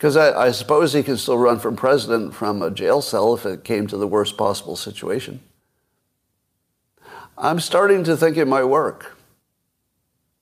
Because 0.02 0.18
I, 0.18 0.48
I, 0.48 0.52
suppose 0.52 0.94
he 0.94 1.04
can 1.04 1.16
still 1.16 1.38
run 1.38 1.60
for 1.60 1.72
president 1.72 2.34
from 2.34 2.64
a 2.64 2.72
jail 2.72 3.04
cell 3.04 3.36
if 3.36 3.46
it 3.46 3.64
came 3.64 3.86
to 3.86 3.98
the 3.98 4.08
worst 4.08 4.36
possible 4.36 4.76
situation. 4.76 5.42
I'm 7.38 7.60
starting 7.60 8.04
to 8.06 8.18
think 8.18 8.36
it 8.36 8.48
might 8.48 8.64
work. 8.64 9.16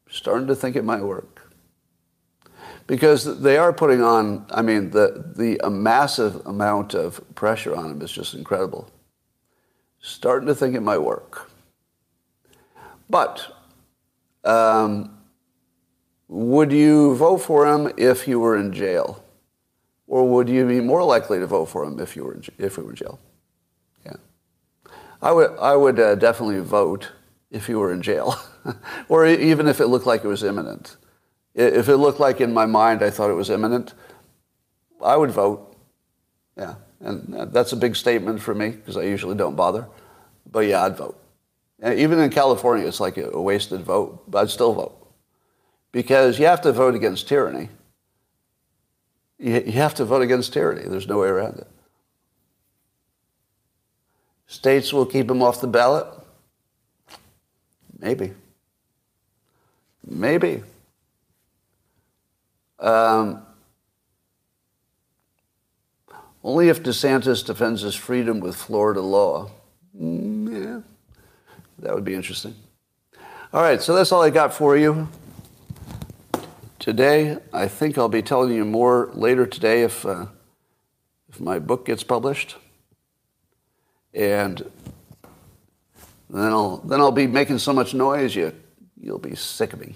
Starting 0.09 0.47
to 0.47 0.55
think 0.55 0.77
it 0.77 0.85
might 0.85 1.01
work. 1.01 1.51
Because 2.87 3.41
they 3.41 3.57
are 3.57 3.73
putting 3.73 4.01
on, 4.01 4.45
I 4.49 4.61
mean, 4.61 4.91
the, 4.91 5.25
the 5.35 5.59
a 5.61 5.69
massive 5.69 6.41
amount 6.45 6.93
of 6.93 7.19
pressure 7.35 7.75
on 7.75 7.91
him 7.91 8.01
is 8.01 8.13
just 8.13 8.35
incredible. 8.35 8.89
Starting 9.99 10.47
to 10.47 10.55
think 10.55 10.73
it 10.73 10.83
might 10.83 10.99
work. 10.99 11.51
But 13.09 13.45
um, 14.45 15.17
would 16.29 16.71
you 16.71 17.13
vote 17.15 17.39
for 17.39 17.67
him 17.67 17.91
if 17.97 18.23
he 18.23 18.35
were 18.35 18.55
in 18.55 18.71
jail? 18.71 19.21
Or 20.09 20.27
would 20.27 20.49
you 20.49 20.67
be 20.67 20.81
more 20.81 21.03
likely 21.03 21.37
to 21.37 21.45
vote 21.45 21.65
for 21.65 21.83
him 21.85 21.99
if 21.99 22.15
you 22.15 22.23
were 22.23 22.33
in, 22.33 22.43
if 22.57 22.75
he 22.75 22.81
were 22.81 22.89
in 22.89 22.95
jail? 22.95 23.19
Yeah, 24.03 24.15
I 25.21 25.31
would. 25.31 25.57
I 25.59 25.75
would 25.75 25.99
uh, 25.99 26.15
definitely 26.15 26.59
vote 26.61 27.11
if 27.51 27.67
he 27.67 27.75
were 27.75 27.93
in 27.93 28.01
jail, 28.01 28.35
or 29.07 29.27
even 29.27 29.67
if 29.67 29.79
it 29.79 29.85
looked 29.85 30.07
like 30.07 30.23
it 30.23 30.27
was 30.27 30.43
imminent. 30.43 30.97
If 31.53 31.89
it 31.89 31.97
looked 31.97 32.19
like 32.19 32.41
in 32.41 32.53
my 32.53 32.65
mind 32.65 33.03
I 33.03 33.11
thought 33.11 33.29
it 33.29 33.35
was 33.35 33.51
imminent, 33.51 33.93
I 34.99 35.15
would 35.15 35.29
vote. 35.29 35.77
Yeah, 36.57 36.75
and 37.01 37.35
uh, 37.35 37.45
that's 37.45 37.71
a 37.71 37.77
big 37.77 37.95
statement 37.95 38.41
for 38.41 38.55
me 38.55 38.69
because 38.71 38.97
I 38.97 39.03
usually 39.03 39.35
don't 39.35 39.55
bother. 39.55 39.87
But 40.51 40.61
yeah, 40.61 40.85
I'd 40.85 40.97
vote. 40.97 41.21
And 41.81 41.99
even 41.99 42.19
in 42.19 42.31
California, 42.31 42.87
it's 42.87 42.99
like 42.99 43.17
a 43.17 43.39
wasted 43.39 43.81
vote, 43.81 44.23
but 44.27 44.39
I'd 44.39 44.49
still 44.49 44.73
vote 44.73 44.95
because 45.91 46.39
you 46.39 46.47
have 46.47 46.61
to 46.61 46.71
vote 46.71 46.95
against 46.95 47.27
tyranny. 47.27 47.69
You 49.39 49.71
have 49.71 49.95
to 49.95 50.05
vote 50.05 50.21
against 50.21 50.51
tyranny. 50.51 50.83
There's 50.87 51.07
no 51.07 51.19
way 51.19 51.29
around 51.29 51.59
it. 51.59 51.67
States 54.47 54.91
will 54.91 55.05
keep 55.05 55.31
him 55.31 55.41
off 55.41 55.61
the 55.61 55.67
ballot? 55.67 56.07
Maybe. 57.97 58.33
Maybe. 60.05 60.63
Um, 62.79 63.43
only 66.43 66.69
if 66.69 66.83
DeSantis 66.83 67.45
defends 67.45 67.81
his 67.81 67.95
freedom 67.95 68.39
with 68.39 68.55
Florida 68.55 69.01
law. 69.01 69.51
Mm, 69.97 70.65
yeah, 70.65 70.81
that 71.79 71.93
would 71.93 72.05
be 72.05 72.13
interesting. 72.13 72.55
All 73.53 73.61
right, 73.61 73.81
so 73.81 73.95
that's 73.95 74.11
all 74.11 74.21
I 74.21 74.29
got 74.29 74.53
for 74.53 74.77
you 74.77 75.07
today. 76.79 77.37
I 77.53 77.67
think 77.67 77.97
I'll 77.97 78.09
be 78.09 78.21
telling 78.21 78.53
you 78.53 78.65
more 78.65 79.11
later 79.13 79.45
today 79.45 79.83
if, 79.83 80.05
uh, 80.05 80.27
if 81.29 81.39
my 81.39 81.59
book 81.59 81.85
gets 81.85 82.03
published. 82.03 82.55
And 84.13 84.59
then 86.29 86.51
I'll, 86.51 86.77
then 86.77 86.99
I'll 86.99 87.11
be 87.11 87.27
making 87.27 87.59
so 87.59 87.73
much 87.73 87.93
noise 87.93 88.35
you, 88.35 88.53
you'll 88.99 89.19
be 89.19 89.35
sick 89.35 89.73
of 89.73 89.79
me. 89.79 89.95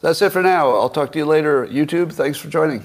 That's 0.00 0.20
it 0.22 0.30
for 0.30 0.42
now. 0.42 0.70
I'll 0.70 0.90
talk 0.90 1.12
to 1.12 1.18
you 1.18 1.24
later. 1.24 1.66
YouTube, 1.66 2.12
thanks 2.12 2.38
for 2.38 2.48
joining. 2.48 2.84